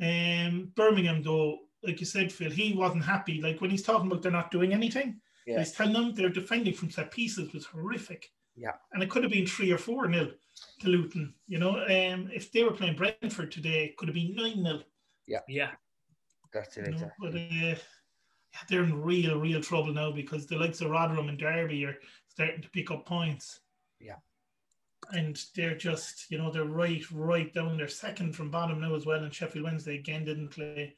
Um, 0.00 0.72
Birmingham, 0.74 1.22
though, 1.22 1.58
like 1.82 2.00
you 2.00 2.06
said, 2.06 2.32
Phil, 2.32 2.50
he 2.50 2.72
wasn't 2.72 3.04
happy. 3.04 3.40
Like 3.40 3.60
when 3.60 3.70
he's 3.70 3.82
talking 3.82 4.06
about 4.06 4.22
they're 4.22 4.32
not 4.32 4.50
doing 4.50 4.72
anything, 4.72 5.20
Yeah. 5.46 5.58
he's 5.58 5.72
telling 5.72 5.92
them 5.92 6.14
they're 6.14 6.28
defending 6.28 6.74
from 6.74 6.90
set 6.90 7.10
pieces 7.10 7.52
was 7.52 7.66
horrific. 7.66 8.32
Yeah. 8.56 8.72
And 8.92 9.02
it 9.02 9.10
could 9.10 9.22
have 9.22 9.32
been 9.32 9.46
three 9.46 9.70
or 9.70 9.78
four 9.78 10.08
nil 10.08 10.32
to 10.80 10.88
Luton. 10.88 11.34
You 11.46 11.58
know, 11.58 11.80
um, 11.84 12.30
if 12.32 12.50
they 12.50 12.64
were 12.64 12.72
playing 12.72 12.96
Brentford 12.96 13.52
today, 13.52 13.84
it 13.86 13.96
could 13.96 14.08
have 14.08 14.14
been 14.14 14.34
nine 14.34 14.62
nil. 14.62 14.82
Yeah. 15.26 15.40
Yeah. 15.48 15.72
That's 16.52 16.76
it. 16.76 16.86
You 16.86 16.90
know, 16.92 16.96
Exactly. 16.96 17.30
but 17.30 17.38
uh, 17.38 17.44
yeah, 17.50 17.74
they're 18.68 18.84
in 18.84 19.02
real, 19.02 19.38
real 19.38 19.60
trouble 19.62 19.92
now 19.92 20.10
because 20.10 20.46
the 20.46 20.56
likes 20.56 20.80
of 20.80 20.90
Rotherham 20.90 21.28
and 21.28 21.38
Derby 21.38 21.84
are 21.84 21.96
starting 22.28 22.62
to 22.62 22.70
pick 22.70 22.90
up 22.90 23.04
points. 23.06 23.60
Yeah. 24.00 24.16
And 25.12 25.40
they're 25.54 25.76
just, 25.76 26.30
you 26.30 26.38
know, 26.38 26.50
they're 26.50 26.64
right, 26.64 27.04
right 27.12 27.52
down. 27.52 27.76
They're 27.76 27.88
second 27.88 28.34
from 28.34 28.50
bottom 28.50 28.80
now 28.80 28.94
as 28.94 29.06
well. 29.06 29.22
And 29.22 29.32
Sheffield 29.32 29.64
Wednesday 29.64 29.96
again 29.96 30.24
didn't 30.24 30.48
play. 30.48 30.94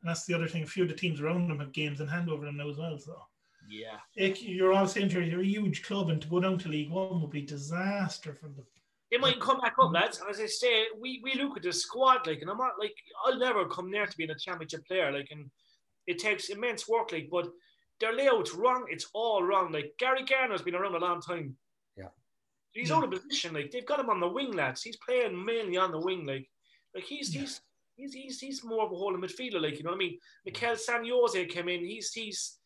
And 0.00 0.08
that's 0.08 0.24
the 0.24 0.34
other 0.34 0.48
thing. 0.48 0.62
A 0.62 0.66
few 0.66 0.84
of 0.84 0.88
the 0.88 0.94
teams 0.96 1.20
around 1.20 1.48
them 1.48 1.58
have 1.60 1.72
games 1.72 2.00
in 2.00 2.08
hand 2.08 2.30
over 2.30 2.44
them 2.44 2.56
now 2.56 2.68
as 2.70 2.78
well. 2.78 2.98
So 2.98 3.20
Yeah. 3.68 3.98
like, 4.18 4.42
you're 4.42 4.72
all 4.72 4.88
saying 4.88 5.10
here, 5.10 5.22
you're 5.22 5.42
a 5.42 5.44
huge 5.46 5.82
club, 5.84 6.08
and 6.08 6.20
to 6.22 6.28
go 6.28 6.40
down 6.40 6.58
to 6.60 6.68
League 6.68 6.90
One 6.90 7.20
would 7.20 7.30
be 7.30 7.42
disaster 7.42 8.34
for 8.34 8.48
them. 8.48 8.66
They 9.12 9.18
might 9.18 9.38
come 9.40 9.60
back 9.60 9.74
up, 9.78 9.92
lads. 9.92 10.20
And 10.20 10.30
as 10.30 10.40
I 10.40 10.46
say, 10.46 10.86
we, 10.98 11.20
we 11.22 11.34
look 11.34 11.58
at 11.58 11.62
the 11.62 11.72
squad, 11.72 12.26
like, 12.26 12.40
and 12.40 12.50
I'm 12.50 12.56
not 12.56 12.78
like, 12.80 12.94
I'll 13.26 13.38
never 13.38 13.66
come 13.68 13.90
near 13.90 14.06
to 14.06 14.16
being 14.16 14.30
a 14.30 14.38
championship 14.38 14.86
player, 14.86 15.12
like, 15.12 15.28
and 15.30 15.50
it 16.06 16.18
takes 16.18 16.48
immense 16.48 16.88
work, 16.88 17.12
like, 17.12 17.28
but 17.30 17.48
their 18.00 18.14
layout's 18.14 18.54
wrong. 18.54 18.86
It's 18.88 19.08
all 19.12 19.44
wrong. 19.44 19.70
Like, 19.70 19.92
Gary 19.98 20.24
Gardner's 20.24 20.62
been 20.62 20.74
around 20.74 20.94
a 20.94 20.98
long 20.98 21.20
time. 21.20 21.54
Yeah. 21.94 22.08
He's 22.72 22.88
Yeah. 22.88 22.96
out 22.96 23.04
of 23.04 23.10
position. 23.10 23.52
Like, 23.52 23.70
they've 23.70 23.84
got 23.86 24.00
him 24.00 24.08
on 24.08 24.18
the 24.18 24.28
wing, 24.28 24.52
lads. 24.52 24.82
He's 24.82 24.96
playing 24.96 25.44
mainly 25.44 25.76
on 25.76 25.92
the 25.92 26.00
wing, 26.00 26.24
like, 26.24 26.48
like 26.94 27.04
he's, 27.04 27.34
Yeah. 27.34 27.42
he's, 27.42 27.60
he's, 27.96 28.14
he's, 28.14 28.40
he's 28.40 28.64
more 28.64 28.86
of 28.86 28.92
a 28.92 28.96
holding 28.96 29.20
midfielder, 29.20 29.60
like, 29.60 29.76
you 29.76 29.84
know 29.84 29.90
what 29.90 29.96
I 29.96 29.98
mean? 29.98 30.18
Mikel 30.46 30.74
San 30.76 31.04
José 31.04 31.46
came 31.50 31.68
in. 31.68 31.84
He's, 31.84 32.12
he's, 32.14 32.58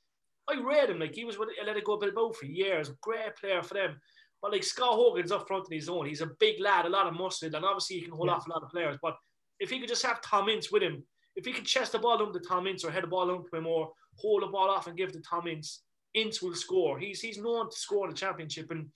I 0.49 0.61
read 0.61 0.91
him, 0.91 1.00
like, 1.00 1.17
he 1.17 1.25
was 1.25 1.38
with 1.38 1.49
Atletico 1.61 2.00
Bilbao 2.00 2.31
for 2.31 2.47
years. 2.47 2.91
Great 3.00 3.35
player 3.35 3.65
for 3.65 3.75
them. 3.75 4.00
But 4.43 4.52
like 4.52 4.64
Scott 4.64 4.95
Hogan's 4.95 5.33
up 5.33 5.47
front 5.49 5.66
in 5.71 5.76
his 5.76 5.88
own. 5.88 6.07
He's 6.07 6.21
a 6.21 6.31
big 6.38 6.61
lad, 6.61 6.85
a 6.87 6.88
lot 6.88 7.07
of 7.07 7.14
muscle, 7.14 7.47
and 7.55 7.64
obviously 7.64 7.97
he 7.97 8.02
can 8.02 8.12
hold 8.12 8.28
Yeah. 8.28 8.35
off 8.35 8.47
a 8.47 8.50
lot 8.50 8.62
of 8.62 8.71
players. 8.71 8.99
But 9.02 9.16
if 9.61 9.71
he 9.71 9.78
could 9.81 9.88
just 9.88 10.05
have 10.05 10.21
Tom 10.21 10.49
Ince 10.49 10.71
with 10.71 10.83
him, 10.83 11.05
if 11.35 11.45
he 11.45 11.52
could 11.52 11.64
chest 11.66 11.93
the 11.93 11.99
ball 11.99 12.19
down 12.19 12.33
to 12.33 12.40
Tom 12.40 12.66
Ince 12.66 12.85
or 12.85 12.90
head 12.90 13.02
the 13.02 13.09
ball 13.09 13.26
down 13.26 13.45
to 13.45 13.57
him 13.57 13.66
or 13.66 13.93
hold 14.19 14.43
the 14.43 14.47
ball 14.47 14.71
off 14.71 14.87
and 14.87 14.97
give 14.97 15.09
it 15.11 15.12
to 15.14 15.21
Tom 15.21 15.47
Ince, 15.47 15.83
Ince 16.14 16.40
will 16.43 16.55
score. 16.55 16.99
He's 16.99 17.21
he's 17.21 17.38
known 17.38 17.71
to 17.71 17.76
score 17.76 18.05
in 18.07 18.11
the 18.11 18.16
championship, 18.16 18.71
and 18.71 18.88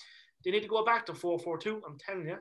they 0.45 0.51
need 0.51 0.63
to 0.63 0.69
go 0.69 0.85
back 0.85 1.05
to 1.07 1.13
4-4-2. 1.13 1.83
I'm 1.87 1.99
telling 1.99 2.29
you. 2.29 2.39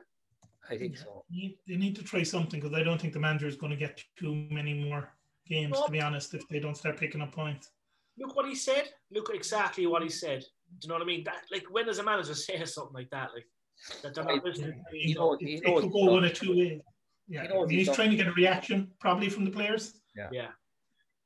I 0.70 0.76
think 0.76 0.96
so. 0.98 1.24
They 1.30 1.56
they 1.66 1.76
need 1.76 1.96
to 1.96 2.02
try 2.04 2.22
something 2.22 2.60
because 2.60 2.74
I 2.76 2.82
don't 2.82 3.00
think 3.00 3.12
the 3.14 3.18
manager 3.20 3.46
is 3.48 3.56
going 3.56 3.70
to 3.70 3.76
get 3.76 4.02
too 4.16 4.46
many 4.50 4.74
more 4.74 5.12
games, 5.46 5.72
No. 5.72 5.86
to 5.86 5.90
be 5.90 6.00
honest, 6.00 6.32
if 6.34 6.46
they 6.48 6.60
don't 6.60 6.76
start 6.76 6.98
picking 6.98 7.20
up 7.22 7.32
points. 7.32 7.70
Look 8.18 8.36
what 8.36 8.46
he 8.46 8.54
said. 8.54 8.92
Look 9.10 9.30
exactly 9.34 9.86
what 9.86 10.02
he 10.02 10.08
said. 10.10 10.44
Do 10.78 10.86
you 10.86 10.88
know 10.88 10.94
what 10.94 11.02
I 11.02 11.06
mean? 11.06 11.24
That 11.24 11.42
like 11.50 11.64
when 11.70 11.86
does 11.86 11.98
a 11.98 12.02
manager 12.02 12.34
say 12.46 12.64
something 12.64 12.94
like 12.94 13.10
that? 13.10 13.30
Like 13.34 13.46
that 14.02 14.14
they're 14.14 14.24
not 14.24 14.44
listening. 14.44 14.82
You 14.92 15.14
know, 15.14 15.34
it, 15.34 15.42
you 15.42 15.56
it 15.58 15.64
could 15.64 15.92
go 15.92 16.04
one 16.12 16.24
or 16.24 16.28
two 16.30 16.56
ways. 16.56 16.80
Yeah, 17.28 17.44
You 17.44 17.48
know 17.48 17.62
I 17.62 17.66
mean, 17.66 17.78
he's 17.78 17.86
he's 17.86 17.96
trying 17.96 18.10
to 18.10 18.16
get 18.16 18.26
a 18.26 18.32
reaction 18.32 18.90
probably 19.00 19.28
from 19.28 19.44
the 19.44 19.50
players, 19.52 19.94
Yeah. 20.16 20.48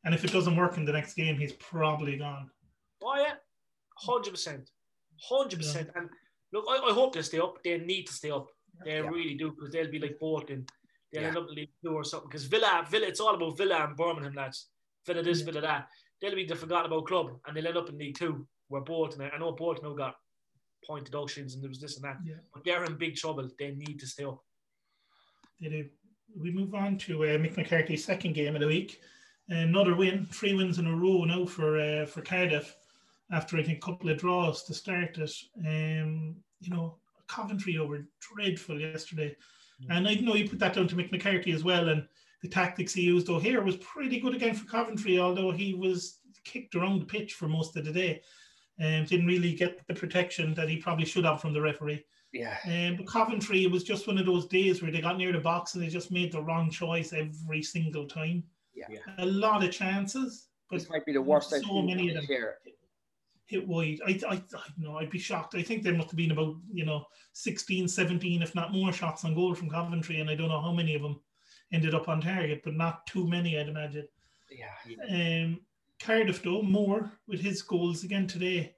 and 0.04 0.14
if 0.14 0.22
it 0.24 0.32
doesn't 0.32 0.54
work 0.54 0.76
in 0.76 0.84
the 0.84 0.92
next 0.92 1.14
game, 1.14 1.36
he's 1.38 1.54
probably 1.54 2.16
gone. 2.18 2.50
Oh 3.02 3.16
yeah, 3.16 3.34
hundred 3.98 4.32
percent, 4.32 4.68
hundred 5.30 5.58
percent. 5.60 5.88
And 5.96 6.08
look, 6.52 6.66
I, 6.68 6.76
I 6.90 6.92
hope 6.92 7.14
they 7.14 7.22
stay 7.22 7.38
up. 7.38 7.62
They 7.64 7.78
need 7.78 8.04
to 8.08 8.12
stay 8.12 8.30
up. 8.30 8.46
They 8.84 8.96
Yeah. 8.98 9.08
really 9.08 9.34
do 9.34 9.50
because 9.52 9.70
they'll 9.72 9.90
be 9.90 9.98
like 9.98 10.18
Bolton. 10.20 10.66
They'll 11.12 11.22
Yeah. 11.22 11.28
end 11.28 11.38
up 11.38 11.46
in 11.48 11.54
League 11.54 11.70
Two 11.82 11.92
or 11.94 12.04
something. 12.04 12.28
Because 12.28 12.44
Villa, 12.44 12.86
Villa, 12.90 13.06
it's 13.06 13.20
all 13.20 13.34
about 13.34 13.56
Villa 13.56 13.84
and 13.86 13.96
Birmingham 13.96 14.34
lads. 14.34 14.68
Villa 15.06 15.22
this, 15.22 15.38
Yeah. 15.40 15.44
Villa 15.46 15.60
that. 15.62 15.88
They'll 16.20 16.34
be 16.34 16.44
the 16.44 16.54
forgotten 16.56 16.90
about 16.92 17.06
club, 17.06 17.28
and 17.46 17.56
they'll 17.56 17.66
end 17.66 17.76
up 17.78 17.88
in 17.88 17.96
League 17.98 18.18
Two 18.18 18.46
where 18.68 18.82
Bolton. 18.82 19.22
I 19.32 19.38
know 19.38 19.52
Bolton 19.52 19.84
now 19.88 19.94
got 19.94 20.16
point 20.86 21.04
deductions 21.04 21.54
and 21.54 21.62
there 21.62 21.68
was 21.68 21.80
this 21.80 21.96
and 21.96 22.04
that, 22.04 22.18
Yeah. 22.24 22.34
but 22.52 22.64
they're 22.64 22.84
in 22.84 22.96
big 22.96 23.16
trouble. 23.16 23.48
They 23.58 23.72
need 23.72 23.98
to 24.00 24.06
stay 24.06 24.24
up. 24.24 24.42
They 25.60 25.68
do. 25.68 25.88
We 26.36 26.50
move 26.50 26.74
on 26.74 26.98
to 26.98 27.24
uh, 27.24 27.26
Mick 27.38 27.56
McCarthy's 27.56 28.04
second 28.04 28.34
game 28.34 28.54
of 28.54 28.60
the 28.60 28.66
week. 28.66 29.00
Another 29.48 29.94
win, 29.94 30.26
three 30.32 30.54
wins 30.54 30.78
in 30.78 30.86
a 30.86 30.96
row 30.96 31.24
now 31.24 31.44
for 31.46 31.78
uh, 31.78 32.06
for 32.06 32.22
Cardiff 32.22 32.74
after 33.30 33.56
I 33.58 33.62
think 33.62 33.78
a 33.78 33.86
couple 33.86 34.10
of 34.10 34.18
draws 34.18 34.64
to 34.64 34.74
start 34.74 35.18
it. 35.18 35.32
Um, 35.58 36.36
you 36.60 36.70
know, 36.70 36.96
Coventry 37.28 37.76
over 37.78 38.06
dreadful 38.20 38.80
yesterday, 38.80 39.36
and 39.90 40.08
I 40.08 40.14
know 40.14 40.34
you 40.34 40.48
put 40.48 40.58
that 40.60 40.74
down 40.74 40.88
to 40.88 40.96
Mick 40.96 41.12
McCarthy 41.12 41.52
as 41.52 41.62
well, 41.62 41.88
and 41.90 42.06
the 42.42 42.48
tactics 42.48 42.94
he 42.94 43.02
used 43.02 43.28
O'Hare 43.28 43.62
was 43.62 43.76
pretty 43.76 44.18
good 44.18 44.34
again 44.34 44.54
for 44.54 44.66
Coventry, 44.66 45.18
although 45.18 45.50
he 45.50 45.74
was 45.74 46.20
kicked 46.44 46.74
around 46.74 47.00
the 47.00 47.06
pitch 47.06 47.34
for 47.34 47.46
most 47.48 47.76
of 47.76 47.84
the 47.84 47.92
day, 47.92 48.22
and 48.78 49.06
didn't 49.06 49.26
really 49.26 49.54
get 49.54 49.86
the 49.86 49.94
protection 49.94 50.54
that 50.54 50.68
he 50.68 50.76
probably 50.78 51.04
should 51.04 51.24
have 51.24 51.40
from 51.40 51.52
the 51.52 51.60
referee. 51.60 52.04
Yeah. 52.32 52.56
Um, 52.66 52.96
but 52.96 53.06
Coventry, 53.06 53.62
it 53.64 53.70
was 53.70 53.84
just 53.84 54.06
one 54.08 54.18
of 54.18 54.26
those 54.26 54.46
days 54.46 54.82
where 54.82 54.90
they 54.90 55.00
got 55.00 55.16
near 55.18 55.32
the 55.32 55.38
box 55.38 55.74
and 55.74 55.82
they 55.84 55.88
just 55.88 56.10
made 56.10 56.32
the 56.32 56.42
wrong 56.42 56.70
choice 56.70 57.12
every 57.12 57.62
single 57.62 58.06
time. 58.06 58.42
Yeah. 58.74 58.86
Yeah. 58.90 58.98
A 59.18 59.26
lot 59.26 59.62
of 59.62 59.70
chances, 59.70 60.48
but 60.68 60.80
This 60.80 60.90
might 60.90 61.06
be 61.06 61.12
the 61.12 61.22
worst 61.22 61.50
so 61.50 61.56
I've 61.56 61.62
seen 61.62 61.86
many 61.86 62.08
of 62.08 62.16
them. 62.16 62.26
year. 62.28 62.56
hit 63.46 63.64
wide. 63.68 64.00
I, 64.04 64.18
I, 64.28 64.34
I 64.34 64.62
know, 64.76 64.96
I'd 64.98 65.10
be 65.10 65.18
shocked. 65.20 65.54
I 65.54 65.62
think 65.62 65.84
there 65.84 65.94
must 65.94 66.10
have 66.10 66.16
been 66.16 66.32
about, 66.32 66.56
you 66.72 66.84
know, 66.84 67.04
16, 67.34 67.86
17, 67.86 68.42
if 68.42 68.54
not 68.56 68.72
more 68.72 68.92
shots 68.92 69.24
on 69.24 69.34
goal 69.36 69.54
from 69.54 69.70
Coventry, 69.70 70.18
and 70.18 70.28
I 70.28 70.34
don't 70.34 70.48
know 70.48 70.60
how 70.60 70.72
many 70.72 70.96
of 70.96 71.02
them 71.02 71.20
ended 71.72 71.94
up 71.94 72.08
on 72.08 72.20
target, 72.20 72.62
but 72.64 72.74
not 72.74 73.06
too 73.06 73.28
many, 73.28 73.56
I'd 73.58 73.68
imagine. 73.68 74.08
Yeah. 74.50 75.44
Um, 75.44 75.60
Cardiff, 76.04 76.42
though, 76.42 76.62
Moore 76.62 77.10
with 77.26 77.40
his 77.40 77.62
goals 77.62 78.04
again 78.04 78.26
today. 78.26 78.74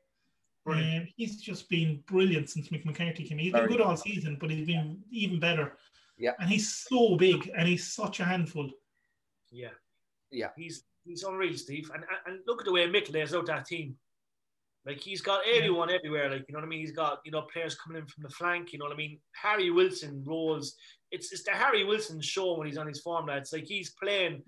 Um, 0.67 1.07
he's 1.17 1.41
just 1.41 1.69
been 1.69 2.03
brilliant 2.07 2.51
since 2.51 2.69
Mick 2.71 2.85
McCarthy 2.85 3.23
came. 3.25 3.39
in. 3.39 3.45
He's 3.45 3.53
been 3.53 3.67
good 3.69 3.81
all 3.81 3.97
season, 3.97 4.37
but 4.41 4.51
he's 4.51 4.67
been 4.67 4.99
even 5.11 5.39
better. 5.39 5.77
Yeah. 6.19 6.33
And 6.41 6.49
he's 6.51 6.73
so 6.73 7.17
big 7.17 7.51
and 7.57 7.69
he's 7.69 7.87
such 7.93 8.19
a 8.21 8.25
handful. 8.25 8.69
Yeah. 9.51 9.69
Yeah. 10.33 10.49
He's 10.57 10.83
he's 11.05 11.23
unreal, 11.23 11.57
Steve. 11.57 11.91
And 11.95 12.03
and- 12.05 12.35
and 12.35 12.41
look 12.49 12.61
at 12.61 12.65
the 12.65 12.73
way 12.73 12.89
Mick 12.89 13.12
lays 13.12 13.33
out 13.35 13.47
that 13.47 13.67
team. 13.67 13.97
Like 14.85 15.01
he's 15.01 15.21
got 15.21 15.43
everyone 15.47 15.91
everywhere. 15.91 16.31
Like 16.31 16.47
you 16.49 16.53
know 16.53 16.59
what 16.61 16.67
I 16.67 16.69
mean. 16.69 16.81
He's 16.81 16.91
got 16.93 17.21
you 17.25 17.31
know 17.31 17.43
players 17.43 17.77
coming 17.77 18.01
in 18.03 18.07
from 18.09 18.23
the 18.25 18.31
flank. 18.31 18.73
You 18.73 18.79
know 18.81 18.87
what 18.87 18.95
I 18.95 18.97
mean. 18.97 19.21
Harry 19.41 19.71
Wilson 19.71 20.25
rolls. 20.27 20.75
It's 21.12 21.33
it's 21.33 21.45
the 21.45 21.53
Harry 21.53 21.85
Wilson 21.85 22.21
show 22.21 22.57
when 22.59 22.67
he's 22.67 22.79
on 22.79 22.89
his 22.89 23.01
form. 23.01 23.27
Lads. 23.27 23.53
Like 23.53 23.67
he's 23.67 23.91
playing 23.91 24.43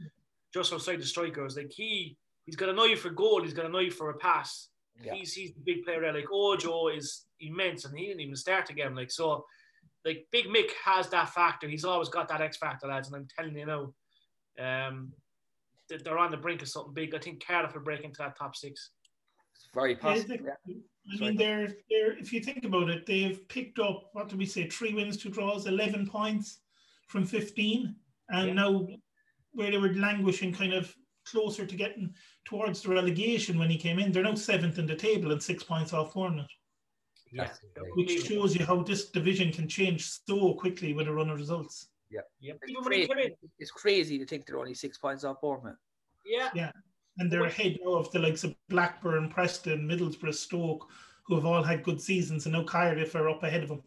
just 0.52 0.72
outside 0.72 1.00
the 1.00 1.06
strikers. 1.06 1.56
Like 1.56 1.70
he 1.70 2.16
he's 2.48 2.56
got 2.56 2.70
an 2.70 2.78
eye 2.78 2.94
for 2.96 3.10
goal. 3.10 3.42
He's 3.42 3.52
got 3.52 3.66
an 3.66 3.76
eye 3.76 3.90
for 3.90 4.08
a 4.08 4.14
pass. 4.16 4.70
Yeah. 5.04 5.12
He's 5.14 5.34
he's 5.34 5.52
the 5.52 5.60
big 5.60 5.84
player 5.84 6.00
there. 6.00 6.14
Like 6.14 6.32
Ojo 6.32 6.88
is 6.88 7.26
immense, 7.40 7.84
and 7.84 7.96
he 7.96 8.06
didn't 8.06 8.20
even 8.22 8.34
start 8.36 8.70
again. 8.70 8.96
Like 8.96 9.10
so, 9.10 9.44
like 10.06 10.26
Big 10.32 10.46
Mick 10.46 10.70
has 10.82 11.10
that 11.10 11.28
factor. 11.28 11.68
He's 11.68 11.84
always 11.84 12.08
got 12.08 12.26
that 12.28 12.40
X 12.40 12.56
factor, 12.56 12.86
lads. 12.88 13.08
And 13.08 13.16
I'm 13.16 13.28
telling 13.36 13.54
you 13.54 13.66
now, 13.66 14.86
um, 14.88 15.12
that 15.90 16.04
they're 16.04 16.16
on 16.18 16.30
the 16.30 16.38
brink 16.38 16.62
of 16.62 16.68
something 16.68 16.94
big. 16.94 17.14
I 17.14 17.18
think 17.18 17.44
Cardiff 17.46 17.74
will 17.74 17.82
break 17.82 18.00
into 18.02 18.16
that 18.18 18.36
top 18.38 18.56
six. 18.56 18.90
It's 19.54 19.68
very 19.74 19.94
possible. 19.94 20.28
they- 20.36 20.42
Yeah. 20.44 20.74
I 21.10 21.16
Sorry. 21.16 21.28
mean, 21.30 21.38
they're, 21.38 21.68
they're, 21.90 22.18
if 22.18 22.32
you 22.34 22.40
think 22.40 22.64
about 22.66 22.90
it, 22.90 23.06
they've 23.06 23.46
picked 23.48 23.78
up, 23.78 24.10
what 24.12 24.28
do 24.28 24.36
we 24.36 24.44
say, 24.44 24.68
three 24.68 24.92
wins, 24.92 25.16
two 25.16 25.30
draws, 25.30 25.66
11 25.66 26.06
points 26.06 26.60
from 27.06 27.24
15. 27.24 27.94
And 28.30 28.48
Yeah. 28.48 28.52
now, 28.54 28.86
where 29.52 29.70
they 29.70 29.78
were 29.78 29.94
languishing 29.94 30.52
kind 30.52 30.74
of 30.74 30.94
closer 31.30 31.66
to 31.66 31.76
getting 31.76 32.14
towards 32.44 32.82
the 32.82 32.90
relegation 32.90 33.58
when 33.58 33.70
he 33.70 33.76
came 33.78 33.98
in, 33.98 34.12
they're 34.12 34.22
now 34.22 34.34
seventh 34.34 34.78
in 34.78 34.86
the 34.86 34.94
table 34.96 35.32
and 35.32 35.42
six 35.42 35.62
points 35.62 35.92
off 35.92 36.14
Bournemouth, 36.14 36.46
Yeah, 37.30 37.44
That's 37.44 37.60
which 37.96 38.26
shows 38.26 38.56
you 38.56 38.64
how 38.64 38.82
this 38.82 39.10
division 39.10 39.52
can 39.52 39.68
change 39.68 40.04
so 40.26 40.54
quickly 40.54 40.92
with 40.94 41.08
a 41.08 41.12
run 41.12 41.30
of 41.30 41.38
results. 41.38 41.88
yeah. 42.10 42.20
It's 42.40 42.70
Even 42.70 42.84
when 42.84 42.92
he 42.92 43.06
came 43.06 43.18
in, 43.18 43.32
It's 43.58 43.70
crazy 43.70 44.18
to 44.18 44.26
think 44.26 44.46
they're 44.46 44.58
only 44.58 44.74
six 44.74 44.96
points 44.98 45.24
off 45.24 45.40
Bournemouth. 45.40 45.76
yeah, 46.24 46.50
Yeah. 46.54 46.72
And 47.20 47.30
they're 47.32 47.44
ahead 47.44 47.76
of 47.84 48.10
the 48.12 48.20
likes 48.20 48.44
of 48.44 48.54
Blackburn, 48.68 49.28
Preston, 49.28 49.88
Middlesbrough, 49.88 50.34
Stoke, 50.34 50.88
who 51.26 51.34
have 51.34 51.44
all 51.44 51.62
had 51.64 51.82
good 51.82 52.00
seasons, 52.00 52.46
and 52.46 52.52
now 52.54 52.62
Cardiff 52.62 53.14
are 53.16 53.28
up 53.28 53.42
ahead 53.42 53.62
of 53.64 53.68
them. 53.70 53.82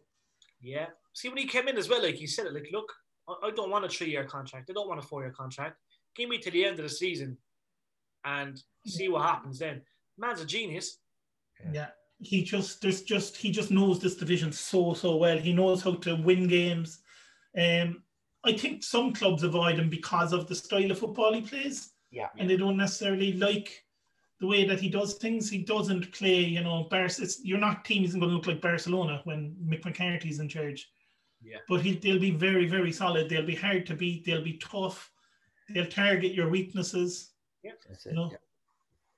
yeah. 0.61 0.87
See 1.13 1.27
when 1.29 1.37
he 1.39 1.45
came 1.45 1.67
in 1.67 1.77
as 1.77 1.89
well, 1.89 2.01
like 2.03 2.15
he 2.15 2.27
said 2.27 2.45
it, 2.45 2.53
like 2.53 2.69
look, 2.71 2.89
I, 3.27 3.47
I 3.47 3.51
don't 3.51 3.69
want 3.69 3.83
a 3.85 3.89
three-year 3.89 4.23
contract. 4.25 4.69
I 4.69 4.73
don't 4.73 4.87
want 4.87 4.99
a 4.99 5.03
four-year 5.03 5.31
contract. 5.31 5.77
Give 6.15 6.29
me 6.29 6.37
to 6.39 6.51
the 6.51 6.65
end 6.65 6.79
of 6.79 6.83
the 6.83 6.89
season, 6.89 7.37
and 8.25 8.61
see 8.85 9.07
what 9.09 9.23
happens 9.23 9.59
then. 9.59 9.81
Man's 10.17 10.41
a 10.41 10.45
genius. 10.45 10.99
Yeah, 11.71 11.87
he 12.19 12.43
just 12.43 12.81
there's 12.81 13.01
just 13.03 13.37
he 13.37 13.51
just 13.51 13.71
knows 13.71 13.99
this 13.99 14.15
division 14.15 14.51
so 14.51 14.93
so 14.93 15.15
well. 15.17 15.37
He 15.37 15.53
knows 15.53 15.81
how 15.81 15.93
to 15.95 16.15
win 16.15 16.47
games. 16.47 16.99
Um, 17.57 18.03
I 18.43 18.53
think 18.53 18.83
some 18.83 19.13
clubs 19.13 19.43
avoid 19.43 19.77
him 19.77 19.89
because 19.89 20.33
of 20.33 20.47
the 20.47 20.55
style 20.55 20.89
of 20.91 20.97
football 20.99 21.33
he 21.33 21.41
plays, 21.41 21.91
Yeah. 22.09 22.29
and 22.39 22.49
they 22.49 22.57
don't 22.57 22.77
necessarily 22.77 23.33
like 23.33 23.85
the 24.39 24.47
way 24.47 24.65
that 24.65 24.79
he 24.79 24.89
does 24.89 25.13
things. 25.15 25.47
He 25.51 25.59
doesn't 25.59 26.11
play, 26.11 26.39
you 26.39 26.63
know, 26.63 26.87
Bar- 26.89 27.05
it's, 27.05 27.39
You're 27.43 27.59
not 27.59 27.85
team 27.85 28.03
isn't 28.03 28.19
going 28.19 28.31
to 28.31 28.35
look 28.35 28.47
like 28.47 28.59
Barcelona 28.61 29.21
when 29.25 29.55
Mick 29.63 29.85
McCarthy's 29.85 30.39
in 30.39 30.49
charge. 30.49 30.89
Yeah. 31.43 31.57
But 31.69 31.81
he, 31.81 31.93
they'll 31.95 32.17
be 32.19 32.31
very 32.31 32.65
very 32.67 32.91
solid. 32.91 33.29
They'll 33.29 33.45
be 33.45 33.55
hard 33.55 33.85
to 33.87 33.93
beat. 33.93 34.25
They'll 34.25 34.43
be 34.43 34.57
tough. 34.57 35.10
They'll 35.73 35.85
target 35.85 36.33
your 36.33 36.49
weaknesses. 36.49 37.31
Yeah, 37.63 37.71
That's 37.87 38.05
You 38.05 38.13
know, 38.13 38.31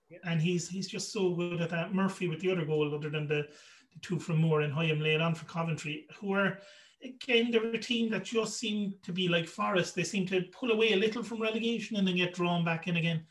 yeah. 0.10 0.18
and 0.26 0.42
he's 0.42 0.68
he's 0.70 0.88
just 0.88 1.12
so 1.14 1.34
good 1.36 1.62
at 1.62 1.70
that. 1.70 1.94
Murphy 1.94 2.28
with 2.28 2.40
the 2.42 2.52
other 2.52 2.66
goal, 2.66 2.94
other 2.94 3.10
than 3.10 3.28
the, 3.28 3.48
the 3.94 4.00
two 4.02 4.20
from 4.20 4.38
Moore 4.40 4.62
and 4.62 4.74
Hyam 4.74 5.02
laying 5.02 5.22
on 5.22 5.36
for 5.36 5.46
Coventry, 5.46 6.08
who 6.20 6.34
are 6.34 6.60
again 7.04 7.52
they're 7.52 7.66
a 7.74 7.78
team 7.78 8.10
that 8.12 8.24
just 8.26 8.58
seem 8.60 8.96
to 9.04 9.12
be 9.12 9.28
like 9.28 9.48
Forest. 9.48 9.96
They 9.96 10.04
seem 10.04 10.26
to 10.28 10.42
pull 10.52 10.72
away 10.72 10.94
a 10.94 10.98
little 10.98 11.24
from 11.24 11.42
relegation 11.42 11.98
and 11.98 12.08
then 12.08 12.16
get 12.18 12.34
drawn 12.34 12.64
back 12.66 12.88
in 12.88 12.98
again, 12.98 13.26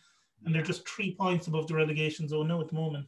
and 0.44 0.54
they're 0.54 0.62
just 0.62 0.88
three 0.88 1.14
points 1.14 1.46
above 1.46 1.66
the 1.68 1.74
relegation 1.74 2.28
zone 2.28 2.48
now 2.48 2.60
at 2.60 2.68
the 2.68 2.74
moment. 2.74 3.06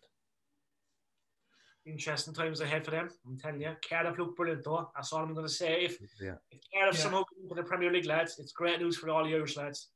Interesting 1.86 2.32
times 2.32 2.60
ahead 2.62 2.82
for 2.82 2.92
them. 2.92 3.10
I'm 3.26 3.38
telling 3.38 3.60
you, 3.60 3.76
Cardiff 3.86 4.18
look 4.18 4.34
brilliant 4.36 4.64
though. 4.64 4.90
That's 4.94 5.12
all 5.12 5.22
I'm 5.22 5.34
going 5.34 5.46
to 5.46 5.52
say. 5.52 5.84
If, 5.84 5.98
Yeah. 6.18 6.36
if 6.50 6.60
Cardiff 6.72 6.96
Yeah. 6.96 7.02
somehow 7.02 7.24
get 7.30 7.42
into 7.42 7.54
the 7.54 7.62
Premier 7.62 7.92
League, 7.92 8.06
lads, 8.06 8.38
it's 8.38 8.52
great 8.52 8.80
news 8.80 8.96
for 8.96 9.10
all 9.10 9.22
the 9.24 9.34
Irish 9.34 9.58
lads. 9.58 9.90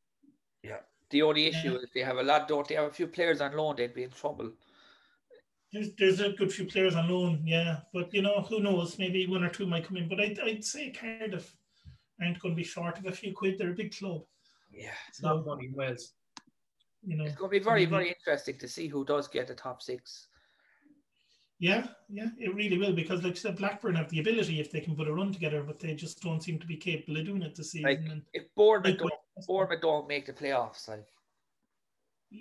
The 1.10 1.22
only 1.22 1.46
issue 1.46 1.72
Yeah. 1.72 1.78
is 1.78 1.90
they 1.94 2.00
have 2.00 2.18
a 2.18 2.22
lot, 2.22 2.48
don't 2.48 2.66
they? 2.68 2.74
Have 2.74 2.84
a 2.90 2.92
few 2.92 3.06
players 3.06 3.40
on 3.40 3.56
loan, 3.56 3.76
they'd 3.76 3.94
be 3.94 4.02
in 4.02 4.10
trouble. 4.10 4.52
There's 5.72 5.94
there's 5.98 6.20
a 6.20 6.30
good 6.32 6.52
few 6.52 6.64
players 6.66 6.94
on 6.94 7.08
loan, 7.08 7.42
yeah, 7.46 7.80
but 7.92 8.12
you 8.14 8.22
know 8.22 8.40
who 8.42 8.60
knows? 8.60 8.98
Maybe 8.98 9.26
one 9.26 9.44
or 9.44 9.50
two 9.50 9.66
might 9.66 9.84
come 9.86 9.96
in. 9.98 10.08
But 10.08 10.20
I'd, 10.20 10.38
I'd 10.40 10.64
say 10.64 10.90
Cardiff 10.90 11.54
aren't 12.20 12.40
going 12.40 12.54
to 12.54 12.56
be 12.56 12.64
short 12.64 12.98
of 12.98 13.06
a 13.06 13.12
few 13.12 13.34
quid. 13.34 13.58
They're 13.58 13.70
a 13.70 13.74
big 13.74 13.94
club, 13.96 14.22
Yeah. 14.72 14.94
It's 15.08 15.22
not 15.22 15.44
money 15.46 15.66
in 15.66 15.74
Wales. 15.74 16.12
you 17.02 17.16
know. 17.16 17.24
It's 17.24 17.36
going 17.36 17.50
to 17.50 17.58
be 17.58 17.64
very, 17.64 17.84
very 17.84 18.08
interesting 18.10 18.58
to 18.58 18.66
see 18.68 18.88
who 18.88 19.04
does 19.04 19.28
get 19.28 19.46
the 19.46 19.54
top 19.54 19.82
six. 19.82 20.28
Yeah, 21.60 21.88
yeah, 22.08 22.28
it 22.38 22.54
really 22.54 22.78
will 22.78 22.92
because, 22.92 23.22
like 23.24 23.32
I 23.32 23.36
said, 23.36 23.56
Blackburn 23.56 23.96
have 23.96 24.08
the 24.10 24.20
ability 24.20 24.60
if 24.60 24.70
they 24.70 24.80
can 24.80 24.94
put 24.94 25.08
a 25.08 25.12
run 25.12 25.32
together, 25.32 25.62
but 25.64 25.80
they 25.80 25.92
just 25.94 26.22
don't 26.22 26.40
seem 26.42 26.58
to 26.60 26.66
be 26.66 26.76
capable 26.76 27.18
of 27.18 27.26
doing 27.26 27.42
it 27.42 27.56
this 27.56 27.72
season. 27.72 27.90
Like, 27.90 28.00
and 28.08 28.22
If 28.32 28.44
Bournemouth 28.54 28.90
like, 28.92 28.98
don't, 28.98 29.12
Bournemouth 29.46 29.80
don't 29.80 30.08
make 30.08 30.26
the 30.26 30.32
playoffs, 30.32 30.88
like, 30.88 31.06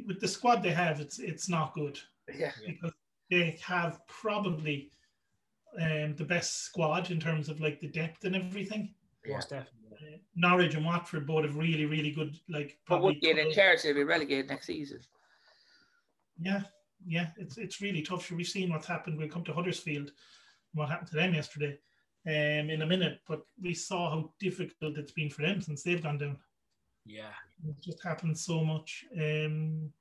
with 0.05 0.19
the 0.19 0.27
squad 0.27 0.61
they 0.61 0.71
have, 0.71 0.99
it's 0.99 1.19
it's 1.19 1.47
not 1.47 1.73
good 1.73 1.97
yeah. 2.33 2.51
because 2.65 2.91
they 3.29 3.57
have 3.63 3.99
probably 4.07 4.91
um, 5.81 6.15
the 6.15 6.25
best 6.25 6.63
squad 6.63 7.11
in 7.11 7.19
terms 7.19 7.49
of 7.49 7.59
like 7.61 7.79
the 7.79 7.87
depth 7.87 8.25
and 8.25 8.35
everything. 8.35 8.93
Yeah. 9.25 9.39
Definitely. 9.39 9.73
Uh, 9.91 10.17
Norwich 10.35 10.75
and 10.75 10.85
Watford 10.85 11.25
both 11.25 11.45
have 11.45 11.55
really, 11.55 11.85
really 11.85 12.11
good 12.11 12.37
like. 12.49 12.77
But 12.87 12.95
probably 12.95 13.13
would 13.13 13.21
get 13.21 13.37
in 13.37 13.45
couple- 13.45 13.53
charge, 13.53 13.83
they'll 13.83 13.93
be 13.93 14.03
relegated 14.03 14.47
next 14.47 14.67
season. 14.67 14.99
Yeah, 16.39 16.61
yeah, 17.05 17.29
it's 17.37 17.57
it's 17.57 17.81
really 17.81 18.01
tough. 18.01 18.25
Sure, 18.25 18.37
we've 18.37 18.47
seen 18.47 18.69
what's 18.69 18.87
happened. 18.87 19.17
We'll 19.17 19.29
come 19.29 19.43
to 19.45 19.53
Huddersfield, 19.53 20.11
what 20.73 20.89
happened 20.89 21.09
to 21.09 21.15
them 21.15 21.33
yesterday, 21.33 21.79
um, 22.27 22.69
in 22.69 22.81
a 22.81 22.85
minute. 22.85 23.21
But 23.27 23.41
we 23.61 23.73
saw 23.73 24.11
how 24.11 24.33
difficult 24.39 24.97
it's 24.97 25.11
been 25.11 25.29
for 25.29 25.41
them 25.41 25.61
since 25.61 25.83
they've 25.83 26.03
gone 26.03 26.17
down. 26.17 26.37
Yeah. 27.07 27.31
It 27.67 27.79
just 27.81 28.03
happened 28.03 28.37
so 28.37 28.63
much. 28.63 29.05
Um, 29.19 29.91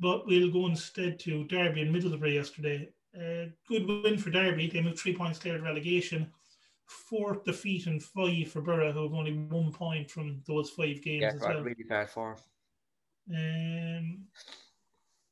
but 0.00 0.26
we'll 0.26 0.50
go 0.50 0.66
instead 0.66 1.18
to 1.20 1.44
Derby 1.44 1.82
and 1.82 1.94
Middlesbrough 1.94 2.34
yesterday. 2.34 2.88
Uh, 3.16 3.46
good 3.68 3.86
win 3.86 4.16
for 4.18 4.30
Derby. 4.30 4.68
They 4.68 4.80
moved 4.82 4.98
three 4.98 5.16
points 5.16 5.38
clear 5.38 5.56
of 5.56 5.62
relegation. 5.62 6.30
Fourth 6.86 7.44
defeat 7.44 7.86
and 7.86 8.02
five 8.02 8.48
for 8.48 8.62
Boro, 8.62 8.92
who 8.92 9.02
have 9.02 9.12
only 9.12 9.32
one 9.34 9.72
point 9.72 10.10
from 10.10 10.40
those 10.46 10.70
five 10.70 11.02
games 11.02 11.22
Yeah, 11.22 11.32
as 11.34 11.40
well. 11.40 11.62
really 11.62 11.84
bad 11.88 12.08
for 12.10 12.32
him. 12.32 12.38
Um, 13.36 14.18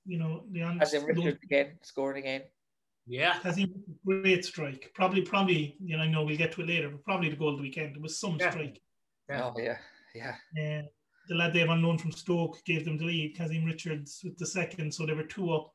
you 0.04 0.18
know, 0.18 0.44
the 0.50 0.62
As 0.62 0.92
in 0.94 1.04
Richard 1.04 1.38
again, 1.42 1.78
scoring 1.82 2.18
again. 2.24 2.42
Yeah. 3.06 3.34
has 3.40 3.56
he 3.56 3.72
great 4.04 4.44
strike. 4.44 4.90
Probably, 4.94 5.22
probably, 5.22 5.76
you 5.80 5.96
know, 5.96 6.02
I 6.02 6.08
know 6.08 6.24
we'll 6.24 6.36
get 6.36 6.52
to 6.52 6.60
it 6.62 6.68
later, 6.68 6.90
but 6.90 7.04
probably 7.04 7.30
the 7.30 7.36
goal 7.36 7.50
of 7.50 7.56
the 7.56 7.62
weekend. 7.62 7.96
It 7.96 8.02
was 8.02 8.18
some 8.18 8.36
Yeah. 8.38 8.50
strike. 8.50 8.82
Yeah. 9.28 9.44
Oh, 9.44 9.54
yeah. 9.58 9.78
Yeah. 10.14 10.36
Uh, 10.58 10.82
the 11.28 11.34
lad 11.34 11.52
they 11.52 11.60
have 11.60 11.70
on 11.70 11.82
loan 11.82 11.98
from 11.98 12.12
Stoke 12.12 12.62
gave 12.64 12.84
them 12.84 12.98
the 12.98 13.04
lead. 13.04 13.36
Kazim 13.36 13.64
Richards 13.64 14.20
with 14.24 14.38
the 14.38 14.46
second, 14.46 14.92
so 14.92 15.04
they 15.06 15.14
were 15.14 15.24
two 15.24 15.52
up. 15.52 15.70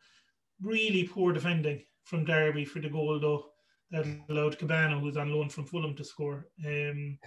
Really 0.61 1.03
poor 1.03 1.33
defending 1.33 1.83
from 2.03 2.25
Derby 2.25 2.65
for 2.65 2.79
the 2.79 2.89
goal, 2.89 3.19
though. 3.19 3.45
That 3.91 4.05
allowed 4.29 4.57
Kebano, 4.57 5.01
who's 5.01 5.17
on 5.17 5.33
loan 5.33 5.49
from 5.49 5.65
Fulham, 5.65 5.95
to 5.97 6.03
score. 6.03 6.47
Um, 6.65 7.17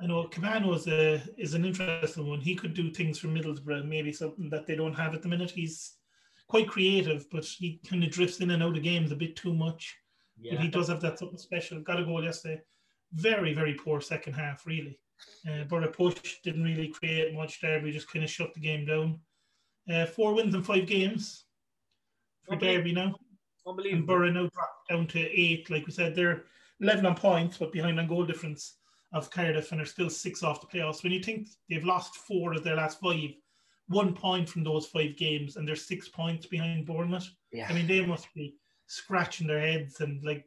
I 0.00 0.06
know 0.06 0.28
Kebano 0.28 0.74
is 0.74 0.86
a 0.86 1.22
is 1.36 1.54
an 1.54 1.64
interesting 1.64 2.26
one. 2.26 2.40
He 2.40 2.54
could 2.54 2.72
do 2.72 2.90
things 2.90 3.18
for 3.18 3.26
Middlesbrough, 3.28 3.86
maybe 3.86 4.12
something 4.12 4.48
that 4.50 4.66
they 4.66 4.76
don't 4.76 4.94
have 4.94 5.14
at 5.14 5.22
the 5.22 5.28
minute. 5.28 5.50
He's 5.50 5.96
quite 6.48 6.68
creative, 6.68 7.26
but 7.30 7.44
he 7.44 7.80
kind 7.88 8.02
of 8.02 8.10
drifts 8.10 8.40
in 8.40 8.50
and 8.50 8.62
out 8.62 8.76
of 8.76 8.82
games 8.82 9.12
a 9.12 9.16
bit 9.16 9.36
too 9.36 9.52
much. 9.52 9.96
Yeah. 10.40 10.54
But 10.54 10.62
he 10.62 10.68
does 10.68 10.88
have 10.88 11.00
that 11.02 11.18
something 11.18 11.38
special. 11.38 11.80
Got 11.80 12.00
a 12.00 12.04
goal 12.04 12.24
yesterday. 12.24 12.62
Very, 13.12 13.52
very 13.52 13.74
poor 13.74 14.00
second 14.00 14.34
half, 14.34 14.66
really. 14.66 14.98
Uh, 15.48 15.64
Boro 15.64 15.88
push 15.88 16.36
didn't 16.42 16.64
really 16.64 16.88
create 16.88 17.34
much. 17.34 17.60
Derby 17.60 17.92
just 17.92 18.10
kind 18.10 18.24
of 18.24 18.30
shut 18.30 18.54
the 18.54 18.60
game 18.60 18.86
down. 18.86 19.20
Uh, 19.92 20.06
four 20.06 20.34
wins 20.34 20.54
in 20.54 20.62
five 20.62 20.86
games 20.86 21.44
for 22.46 22.56
Derby 22.56 22.92
now. 22.92 23.14
Unbelievable. 23.66 23.98
And. 23.98 24.06
Boro 24.06 24.30
now 24.30 24.48
dropped 24.48 24.88
down 24.88 25.06
to 25.08 25.20
eight. 25.20 25.70
Like 25.70 25.86
we 25.86 25.92
said, 25.92 26.14
they're 26.14 26.44
11 26.80 27.06
on 27.06 27.14
points, 27.14 27.58
but 27.58 27.72
behind 27.72 27.98
on 27.98 28.06
goal 28.06 28.24
difference 28.24 28.76
of 29.12 29.30
Cardiff, 29.30 29.70
and 29.70 29.78
they're 29.78 29.86
still 29.86 30.10
six 30.10 30.42
off 30.42 30.60
the 30.60 30.66
playoffs. 30.66 31.02
When 31.02 31.12
you 31.12 31.22
think 31.22 31.48
they've 31.68 31.84
lost 31.84 32.16
four 32.16 32.52
of 32.52 32.62
their 32.62 32.76
last 32.76 33.00
five, 33.00 33.30
one 33.88 34.14
point 34.14 34.48
from 34.48 34.64
those 34.64 34.86
five 34.86 35.16
games, 35.16 35.56
and 35.56 35.66
they're 35.66 35.76
six 35.76 36.08
points 36.08 36.46
behind 36.46 36.86
Bournemouth. 36.86 37.28
Yeah. 37.52 37.66
I 37.68 37.72
mean, 37.72 37.86
they 37.86 38.04
must 38.04 38.32
be 38.34 38.56
scratching 38.86 39.46
their 39.46 39.60
heads 39.60 40.00
and 40.00 40.22
like 40.24 40.44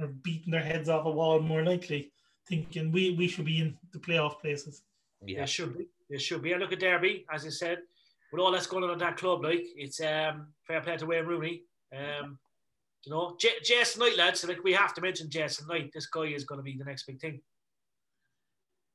or 0.00 0.08
beating 0.08 0.50
their 0.50 0.62
heads 0.62 0.88
off 0.88 1.06
a 1.06 1.10
wall 1.10 1.40
more 1.40 1.64
likely, 1.64 2.12
thinking 2.48 2.90
we 2.92 3.12
we 3.12 3.28
should 3.28 3.44
be 3.44 3.60
in 3.60 3.76
the 3.92 3.98
playoff 3.98 4.40
places. 4.40 4.82
yeah. 5.24 5.40
They 5.40 5.46
should 5.46 5.76
be. 5.76 5.86
They 6.10 6.18
should 6.18 6.42
be. 6.42 6.54
I 6.54 6.58
look 6.58 6.72
at 6.72 6.80
Derby, 6.80 7.24
as 7.32 7.44
I 7.44 7.50
said, 7.50 7.78
with 8.32 8.40
all 8.40 8.50
that's 8.52 8.66
going 8.66 8.84
on 8.84 8.90
at 8.90 8.98
that 9.00 9.16
club, 9.16 9.42
like 9.44 9.64
it's 9.76 10.00
um 10.00 10.48
fair 10.66 10.80
play 10.80 10.96
to 10.96 11.06
Wayne 11.06 11.26
Rooney. 11.26 11.62
Um, 11.94 12.38
you 13.04 13.12
know, 13.12 13.36
J- 13.40 13.60
Jason 13.62 14.00
Knight, 14.00 14.16
lads. 14.18 14.44
Like 14.46 14.62
we 14.64 14.72
have 14.72 14.94
to 14.94 15.00
mention 15.00 15.30
Jason 15.30 15.66
Knight. 15.68 15.90
This 15.94 16.06
guy 16.06 16.22
is 16.24 16.44
going 16.44 16.58
to 16.58 16.62
be 16.62 16.76
the 16.76 16.84
next 16.84 17.06
big 17.06 17.20
thing. 17.20 17.40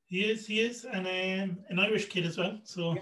He 0.07 0.29
is, 0.29 0.45
he 0.45 0.59
is, 0.59 0.85
and 0.85 1.07
um, 1.07 1.57
an 1.69 1.79
Irish 1.79 2.07
kid 2.09 2.25
as 2.25 2.37
well. 2.37 2.59
So 2.63 2.95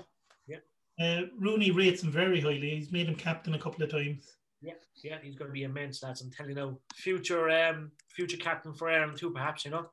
Yeah, 0.48 0.58
Uh, 1.00 1.26
Rooney 1.40 1.72
rates 1.72 2.04
him 2.04 2.12
very 2.12 2.40
highly. 2.40 2.76
He's 2.76 2.92
made 2.92 3.08
him 3.08 3.16
captain 3.16 3.54
a 3.54 3.60
couple 3.60 3.84
of 3.84 3.92
times. 3.92 4.38
Yeah, 4.62 4.74
yeah, 5.04 5.18
he's 5.22 5.36
going 5.36 5.50
to 5.50 5.54
be 5.54 5.64
immense, 5.64 6.04
lads. 6.04 6.22
I'm 6.22 6.32
telling 6.32 6.52
you 6.52 6.56
now, 6.56 6.78
future 6.96 7.50
um 7.50 7.92
future 8.08 8.38
captain 8.38 8.74
for 8.74 8.90
Ireland 8.90 9.18
too, 9.18 9.32
perhaps. 9.32 9.66
You 9.66 9.72
know. 9.72 9.90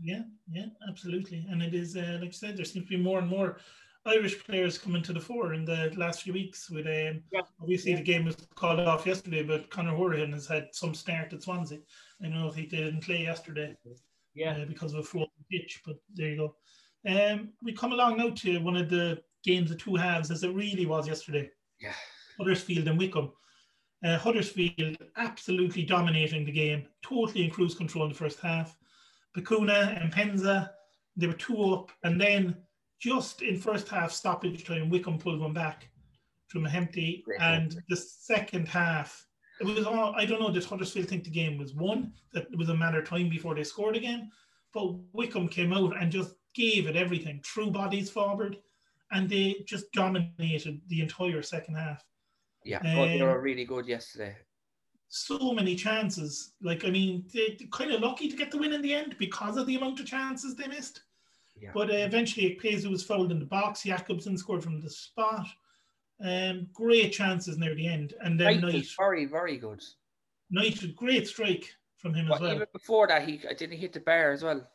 Yeah, 0.00 0.22
yeah, 0.50 0.66
absolutely. 0.88 1.46
And 1.50 1.62
it 1.62 1.74
is, 1.74 1.96
uh, 1.96 2.18
like 2.20 2.30
I 2.30 2.32
said, 2.32 2.56
there 2.56 2.64
seems 2.64 2.86
to 2.86 2.96
be 2.96 3.02
more 3.02 3.18
and 3.18 3.28
more 3.28 3.58
Irish 4.04 4.42
players 4.44 4.78
coming 4.78 5.02
to 5.04 5.12
the 5.12 5.20
fore 5.20 5.54
in 5.54 5.64
the 5.64 5.92
last 5.96 6.22
few 6.22 6.32
weeks. 6.32 6.68
With 6.70 6.86
um, 6.86 7.22
Yeah. 7.32 7.42
obviously 7.60 7.92
Yeah. 7.92 7.98
the 7.98 8.02
game 8.04 8.24
was 8.24 8.36
called 8.54 8.80
off 8.80 9.06
yesterday, 9.06 9.42
but 9.42 9.70
Conor 9.70 9.92
Hourihane 9.92 10.32
has 10.32 10.46
had 10.46 10.68
some 10.72 10.94
start 10.94 11.32
at 11.32 11.42
Swansea. 11.42 11.78
I 12.22 12.28
know 12.28 12.50
he 12.50 12.66
didn't 12.66 13.02
play 13.04 13.22
yesterday 13.22 13.76
Yeah, 14.34 14.56
uh, 14.56 14.64
because 14.64 14.92
of 14.94 15.00
a 15.00 15.02
frozen 15.04 15.30
pitch, 15.50 15.82
but 15.84 15.96
there 16.14 16.30
you 16.30 16.36
go. 16.36 16.56
Um, 17.06 17.52
we 17.62 17.72
come 17.72 17.92
along 17.92 18.16
now 18.16 18.30
to 18.30 18.58
one 18.60 18.76
of 18.76 18.88
the 18.88 19.22
games 19.44 19.70
of 19.70 19.78
two 19.78 19.96
halves, 19.96 20.30
as 20.30 20.42
it 20.44 20.54
really 20.54 20.86
was 20.86 21.06
yesterday. 21.08 21.50
Yeah. 21.80 21.94
Huddersfield 22.38 22.88
and 22.88 22.98
Wycombe. 22.98 23.32
Uh, 24.04 24.18
Huddersfield 24.18 24.96
absolutely 25.16 25.84
dominating 25.84 26.44
the 26.44 26.50
game, 26.52 26.88
totally 27.02 27.44
in 27.44 27.50
cruise 27.50 27.74
control 27.74 28.04
in 28.04 28.10
the 28.12 28.18
first 28.18 28.40
half. 28.40 28.76
Bacuna 29.36 30.00
and 30.00 30.12
Penza, 30.12 30.70
they 31.16 31.26
were 31.26 31.32
two 31.34 31.62
up, 31.62 31.90
and 32.04 32.20
then 32.20 32.56
just 33.00 33.42
in 33.42 33.56
first 33.58 33.88
half 33.88 34.12
stoppage 34.12 34.64
time, 34.64 34.88
Wycombe 34.90 35.18
pulled 35.18 35.40
one 35.40 35.52
back 35.52 35.88
from 36.48 36.66
a 36.66 36.70
empty. 36.70 37.24
And 37.40 37.82
the 37.88 37.96
second 37.96 38.68
half, 38.68 39.26
it 39.60 39.64
was 39.64 39.86
all 39.86 40.14
I 40.16 40.24
don't 40.24 40.40
know. 40.40 40.52
Did 40.52 40.64
Huddersfield 40.64 41.08
think 41.08 41.24
the 41.24 41.30
game 41.30 41.58
was 41.58 41.74
won? 41.74 42.12
That 42.32 42.46
it 42.50 42.58
was 42.58 42.68
a 42.68 42.74
matter 42.76 43.00
of 43.00 43.08
time 43.08 43.28
before 43.28 43.54
they 43.54 43.64
scored 43.64 43.96
again. 43.96 44.30
But 44.72 44.94
Wycombe 45.12 45.48
came 45.48 45.72
out 45.72 45.96
and 46.00 46.10
just 46.10 46.34
gave 46.54 46.86
it 46.86 46.96
everything, 46.96 47.40
True 47.42 47.70
bodies 47.70 48.10
forward, 48.10 48.58
and 49.10 49.28
they 49.28 49.64
just 49.66 49.90
dominated 49.92 50.80
the 50.88 51.00
entire 51.00 51.42
second 51.42 51.74
half. 51.76 52.04
Yeah. 52.64 52.80
oh, 52.84 53.06
they 53.06 53.20
Um, 53.20 53.28
were 53.28 53.40
really 53.40 53.64
good 53.64 53.86
yesterday. 53.86 54.36
So 55.14 55.52
many 55.52 55.76
chances. 55.76 56.52
Like, 56.62 56.86
I 56.86 56.90
mean, 56.90 57.26
they, 57.34 57.54
they're 57.58 57.68
kind 57.68 57.92
of 57.92 58.00
lucky 58.00 58.28
to 58.28 58.36
get 58.36 58.50
the 58.50 58.56
win 58.56 58.72
in 58.72 58.80
the 58.80 58.94
end 58.94 59.14
because 59.18 59.58
of 59.58 59.66
the 59.66 59.76
amount 59.76 60.00
of 60.00 60.06
chances 60.06 60.54
they 60.54 60.66
missed. 60.66 61.02
Yeah. 61.60 61.68
But 61.74 61.90
uh, 61.90 61.96
eventually, 61.96 62.54
Pezu 62.54 62.88
was 62.88 63.02
fouled 63.02 63.30
in 63.30 63.38
the 63.38 63.44
box. 63.44 63.82
Jacobson 63.82 64.38
scored 64.38 64.62
from 64.62 64.80
the 64.80 64.88
spot. 64.88 65.46
Um, 66.24 66.66
great 66.72 67.12
chances 67.12 67.58
near 67.58 67.74
the 67.74 67.86
end. 67.86 68.14
And 68.22 68.40
then 68.40 68.62
Knight 68.62 68.72
Knight, 68.72 68.86
very, 68.98 69.26
very 69.26 69.58
good. 69.58 69.82
Knight, 70.50 70.82
a 70.82 70.86
great 70.86 71.28
strike 71.28 71.76
from 71.98 72.14
him 72.14 72.28
But 72.28 72.36
as 72.36 72.40
well. 72.40 72.54
even 72.54 72.66
before 72.72 73.06
that, 73.08 73.28
he 73.28 73.36
didn't 73.36 73.76
hit 73.76 73.92
the 73.92 74.00
bar 74.00 74.32
as 74.32 74.42
well. 74.42 74.66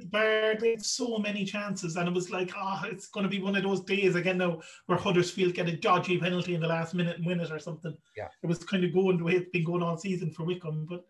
The 0.00 0.06
bar, 0.06 0.54
they 0.58 0.70
had 0.70 0.84
so 0.84 1.18
many 1.18 1.44
chances, 1.44 1.96
and 1.96 2.08
it 2.08 2.14
was 2.14 2.30
like, 2.30 2.50
oh, 2.56 2.80
it's 2.86 3.08
going 3.08 3.24
to 3.24 3.30
be 3.30 3.42
one 3.42 3.54
of 3.56 3.62
those 3.62 3.82
days 3.84 4.14
again 4.14 4.38
now 4.38 4.60
where 4.86 4.98
Huddersfield 4.98 5.54
get 5.54 5.68
a 5.68 5.76
dodgy 5.76 6.18
penalty 6.18 6.54
in 6.54 6.60
the 6.62 6.66
last 6.66 6.94
minute 6.94 7.16
and 7.18 7.26
win 7.26 7.40
it 7.40 7.52
or 7.52 7.58
something. 7.58 7.94
Yeah. 8.16 8.28
It 8.42 8.46
was 8.46 8.64
kind 8.64 8.84
of 8.84 8.94
going 8.94 9.18
the 9.18 9.24
way 9.24 9.34
it's 9.34 9.50
been 9.50 9.64
going 9.64 9.82
all 9.82 9.98
season 9.98 10.30
for 10.30 10.44
Wycombe, 10.44 10.86
but 10.88 11.04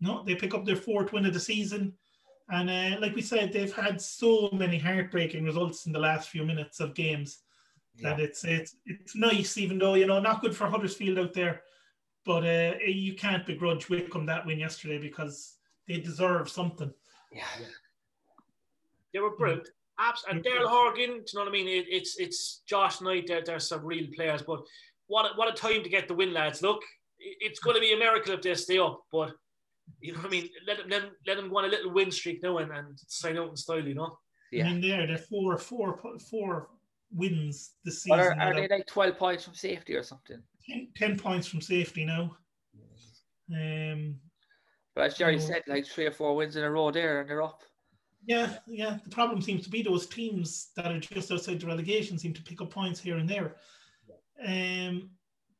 no, 0.00 0.24
they 0.24 0.34
pick 0.34 0.52
up 0.54 0.64
their 0.64 0.76
fourth 0.76 1.12
win 1.12 1.26
of 1.26 1.32
the 1.32 1.40
season. 1.40 1.94
And 2.50 2.70
uh, 2.70 3.00
like 3.00 3.14
we 3.14 3.22
said, 3.22 3.52
they've 3.52 3.72
had 3.74 4.00
so 4.00 4.48
many 4.52 4.78
heartbreaking 4.78 5.44
results 5.44 5.86
in 5.86 5.92
the 5.92 5.98
last 5.98 6.28
few 6.30 6.44
minutes 6.44 6.80
of 6.80 6.94
games 6.94 7.42
Yeah. 7.94 8.10
that 8.10 8.20
it's 8.20 8.42
it's 8.44 8.76
it's 8.86 9.14
nice, 9.14 9.58
even 9.58 9.78
though 9.78 9.94
you 9.94 10.06
know 10.06 10.20
not 10.20 10.40
good 10.40 10.56
for 10.56 10.66
Huddersfield 10.66 11.18
out 11.18 11.34
there. 11.34 11.62
But 12.24 12.44
uh, 12.44 12.74
you 12.86 13.14
can't 13.14 13.46
begrudge 13.46 13.88
Wycombe 13.88 14.26
that 14.26 14.44
win 14.46 14.58
yesterday 14.58 14.98
because 14.98 15.56
they 15.86 16.00
deserve 16.00 16.48
something. 16.48 16.92
Yeah. 17.32 17.44
They 19.18 19.22
were 19.22 19.34
brilliant. 19.36 19.68
Abs- 19.98 20.24
and 20.30 20.44
Daryl 20.44 20.68
Horgan, 20.68 21.08
do 21.08 21.14
you 21.16 21.22
know 21.34 21.40
what 21.40 21.48
I 21.48 21.50
mean? 21.50 21.66
It, 21.66 21.86
it's 21.88 22.20
it's 22.20 22.62
Josh 22.68 23.00
Knight. 23.00 23.24
They're, 23.26 23.42
they're 23.42 23.58
some 23.58 23.84
real 23.84 24.06
players, 24.14 24.42
but 24.42 24.60
what 25.08 25.24
a, 25.26 25.34
what 25.36 25.52
a 25.52 25.56
time 25.60 25.82
to 25.82 25.88
get 25.88 26.06
the 26.06 26.14
win, 26.14 26.32
lads. 26.32 26.62
Look, 26.62 26.82
it's 27.18 27.58
going 27.58 27.74
to 27.74 27.80
be 27.80 27.92
a 27.94 27.96
miracle 27.98 28.32
if 28.34 28.42
they 28.42 28.54
stay 28.54 28.78
up, 28.78 29.02
but 29.10 29.32
you 30.00 30.12
know 30.12 30.18
what 30.20 30.28
I 30.28 30.30
mean. 30.30 30.48
Let 30.68 30.76
them 30.78 30.86
let 30.88 31.02
them, 31.02 31.10
let 31.26 31.36
them 31.36 31.48
go 31.50 31.58
on 31.58 31.64
a 31.64 31.68
little 31.68 31.92
win 31.92 32.12
streak 32.12 32.44
now 32.44 32.58
and, 32.58 32.70
and 32.70 32.96
sign 33.08 33.38
out 33.38 33.50
in 33.50 33.56
style, 33.56 33.84
you 33.84 33.94
know. 33.96 34.16
Yeah. 34.52 34.66
I 34.66 34.72
mean, 34.72 34.80
they're 34.80 35.04
they're 35.08 35.18
four 35.18 35.58
four 35.58 35.98
four 36.30 36.68
wins 37.12 37.72
this 37.84 38.04
But 38.06 38.20
season. 38.20 38.38
are, 38.40 38.50
are 38.52 38.54
they 38.54 38.68
like 38.68 38.86
12 38.86 39.18
points 39.18 39.42
from 39.44 39.54
safety 39.54 39.96
or 39.96 40.04
something? 40.04 40.40
10, 40.70 40.88
10 40.94 41.18
points 41.18 41.48
from 41.48 41.60
safety 41.60 42.04
now. 42.04 42.36
Um, 43.52 44.20
But 44.94 45.04
as 45.06 45.14
Jerry 45.18 45.36
No. 45.36 45.42
said, 45.42 45.62
like 45.66 45.86
three 45.86 46.06
or 46.06 46.12
four 46.12 46.36
wins 46.36 46.54
in 46.54 46.62
a 46.62 46.70
row 46.70 46.92
there 46.92 47.20
and 47.22 47.28
they're 47.28 47.42
up. 47.42 47.62
Yeah, 48.26 48.56
yeah. 48.66 48.98
The 49.02 49.10
problem 49.10 49.40
seems 49.40 49.64
to 49.64 49.70
be 49.70 49.82
those 49.82 50.06
teams 50.06 50.70
that 50.76 50.92
are 50.92 50.98
just 50.98 51.32
outside 51.32 51.60
the 51.60 51.66
relegation 51.66 52.18
seem 52.18 52.34
to 52.34 52.42
pick 52.42 52.60
up 52.60 52.70
points 52.70 53.00
here 53.00 53.16
and 53.16 53.28
there. 53.28 53.56
Um, 54.46 55.10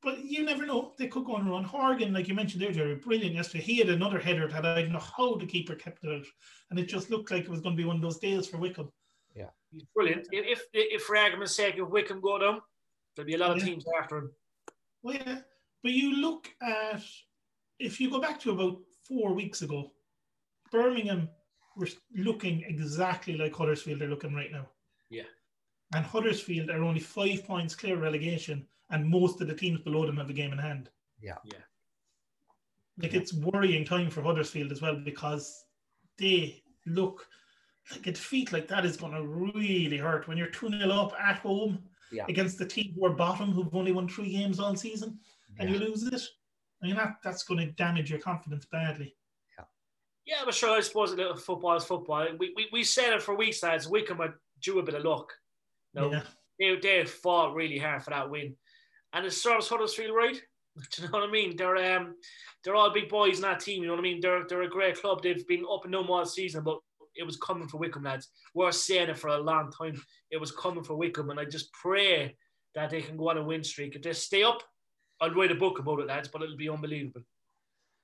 but 0.02 0.24
you 0.24 0.44
never 0.44 0.66
know. 0.66 0.92
They 0.98 1.08
could 1.08 1.24
go 1.24 1.34
on 1.34 1.46
a 1.46 1.50
run. 1.50 1.64
Horgan, 1.64 2.12
like 2.12 2.28
you 2.28 2.34
mentioned 2.34 2.62
there, 2.62 2.70
Jerry, 2.72 2.94
brilliant 2.96 3.34
yesterday. 3.34 3.64
He 3.64 3.78
had 3.78 3.88
another 3.88 4.18
header 4.18 4.46
that 4.48 4.64
I 4.64 4.82
don't 4.82 4.92
know 4.92 4.98
how 4.98 5.36
the 5.36 5.46
keeper 5.46 5.74
kept 5.74 6.04
it 6.04 6.10
out. 6.14 6.26
And 6.70 6.78
it 6.78 6.86
just 6.86 7.10
looked 7.10 7.30
like 7.30 7.44
it 7.44 7.50
was 7.50 7.60
going 7.60 7.74
to 7.76 7.82
be 7.82 7.86
one 7.86 7.96
of 7.96 8.02
those 8.02 8.18
days 8.18 8.46
for 8.46 8.58
Wycombe. 8.58 8.92
Yeah, 9.34 9.50
he's 9.72 9.84
brilliant. 9.94 10.28
If, 10.30 10.60
if, 10.60 10.62
if 10.72 11.02
for 11.02 11.16
argument's 11.16 11.56
sake, 11.56 11.76
if 11.78 11.88
Wycombe 11.88 12.20
go 12.20 12.38
down, 12.38 12.60
there'll 13.16 13.26
be 13.26 13.34
a 13.34 13.38
lot 13.38 13.52
of 13.52 13.58
Yeah. 13.58 13.64
teams 13.64 13.84
after 14.00 14.18
him. 14.18 14.32
Well, 15.02 15.16
yeah. 15.16 15.38
But 15.82 15.92
you 15.92 16.16
look 16.16 16.48
at, 16.62 17.02
if 17.78 18.00
you 18.00 18.10
go 18.10 18.20
back 18.20 18.38
to 18.40 18.50
about 18.52 18.78
four 19.06 19.32
weeks 19.32 19.62
ago, 19.62 19.92
Birmingham 20.70 21.28
were 21.78 21.88
looking 22.14 22.64
exactly 22.66 23.36
like 23.36 23.54
Huddersfield 23.54 24.02
are 24.02 24.08
looking 24.08 24.34
right 24.34 24.52
now. 24.52 24.68
Yeah. 25.10 25.22
And 25.94 26.04
Huddersfield 26.04 26.70
are 26.70 26.82
only 26.82 27.00
five 27.00 27.46
points 27.46 27.74
clear 27.74 27.94
of 27.94 28.02
relegation, 28.02 28.66
and 28.90 29.08
most 29.08 29.40
of 29.40 29.48
the 29.48 29.54
teams 29.54 29.80
below 29.80 30.04
them 30.04 30.16
have 30.16 30.30
a 30.30 30.34
game 30.34 30.52
in 30.52 30.58
hand. 30.58 30.90
Yeah. 31.20 31.36
Yeah. 31.44 31.58
Like 33.00 33.14
it's 33.14 33.32
worrying 33.32 33.84
time 33.84 34.10
for 34.10 34.22
Huddersfield 34.22 34.72
as 34.72 34.82
well 34.82 34.96
because 34.96 35.64
they 36.18 36.62
look 36.84 37.26
like 37.92 38.06
a 38.06 38.12
defeat 38.12 38.52
like 38.52 38.66
that 38.68 38.84
is 38.84 38.96
going 38.96 39.12
to 39.12 39.24
really 39.24 39.96
hurt 39.96 40.26
when 40.26 40.36
you're 40.36 40.48
2 40.48 40.68
0 40.70 40.90
up 40.90 41.14
at 41.18 41.38
home 41.38 41.78
Yeah. 42.10 42.24
against 42.28 42.58
the 42.58 42.66
team 42.66 42.92
who 42.94 43.06
are 43.06 43.10
bottom 43.14 43.52
who've 43.52 43.74
only 43.74 43.92
won 43.92 44.08
three 44.08 44.30
games 44.32 44.58
all 44.58 44.74
season 44.74 45.18
and 45.58 45.70
you 45.70 45.78
lose 45.78 46.02
it. 46.04 46.20
I 46.82 46.86
mean, 46.86 46.96
that, 46.96 47.16
that's 47.24 47.44
going 47.44 47.60
to 47.60 47.72
damage 47.72 48.10
your 48.10 48.20
confidence 48.20 48.66
badly. 48.66 49.14
Yeah, 50.28 50.42
but 50.44 50.52
sure, 50.54 50.76
I 50.76 50.80
suppose 50.80 51.12
a 51.12 51.16
little 51.16 51.36
football 51.36 51.74
is 51.76 51.84
football. 51.84 52.26
We, 52.38 52.52
we, 52.54 52.68
we 52.70 52.84
said 52.84 53.14
it 53.14 53.22
for 53.22 53.34
weeks, 53.34 53.62
lads. 53.62 53.88
Wycombe 53.88 54.20
are 54.20 54.38
due 54.62 54.78
a 54.78 54.82
bit 54.82 54.94
of 54.94 55.04
luck. 55.04 55.32
No, 55.94 56.12
Yeah. 56.12 56.22
they, 56.60 56.76
they 56.76 57.04
fought 57.06 57.54
really 57.54 57.78
hard 57.78 58.02
for 58.02 58.10
that 58.10 58.28
win. 58.28 58.54
And 59.14 59.24
it 59.24 59.32
serves 59.32 59.68
Huddersfield 59.68 60.14
right. 60.14 60.38
Do 60.92 61.02
you 61.02 61.08
know 61.08 61.18
what 61.20 61.28
I 61.28 61.32
mean? 61.32 61.56
They're 61.56 61.96
um 61.96 62.14
they're 62.62 62.74
all 62.74 62.92
big 62.92 63.08
boys 63.08 63.36
in 63.36 63.42
that 63.42 63.60
team, 63.60 63.80
you 63.82 63.88
know 63.88 63.94
what 63.94 64.00
I 64.00 64.02
mean? 64.02 64.20
They're 64.20 64.44
they're 64.46 64.62
a 64.62 64.68
great 64.68 65.00
club. 65.00 65.22
They've 65.22 65.46
been 65.48 65.64
up 65.64 65.84
and 65.84 65.92
down 65.94 66.06
all 66.08 66.26
season, 66.26 66.62
but 66.62 66.78
it 67.16 67.24
was 67.24 67.38
coming 67.38 67.66
for 67.66 67.78
Wycombe, 67.78 68.04
lads. 68.04 68.28
We're 68.54 68.70
saying 68.70 69.08
it 69.08 69.18
for 69.18 69.28
a 69.28 69.38
long 69.38 69.72
time. 69.72 70.00
It 70.30 70.36
was 70.36 70.52
coming 70.52 70.84
for 70.84 70.94
Wycombe, 70.94 71.30
and 71.30 71.40
I 71.40 71.46
just 71.46 71.72
pray 71.72 72.36
that 72.74 72.90
they 72.90 73.00
can 73.00 73.16
go 73.16 73.30
on 73.30 73.38
a 73.38 73.42
win 73.42 73.64
streak. 73.64 73.96
If 73.96 74.02
they 74.02 74.12
stay 74.12 74.42
up, 74.42 74.62
I'll 75.20 75.34
write 75.34 75.50
a 75.50 75.56
book 75.56 75.78
about 75.78 76.00
it, 76.00 76.06
lads, 76.06 76.28
but 76.28 76.42
it'll 76.42 76.56
be 76.56 76.68
unbelievable. 76.68 77.22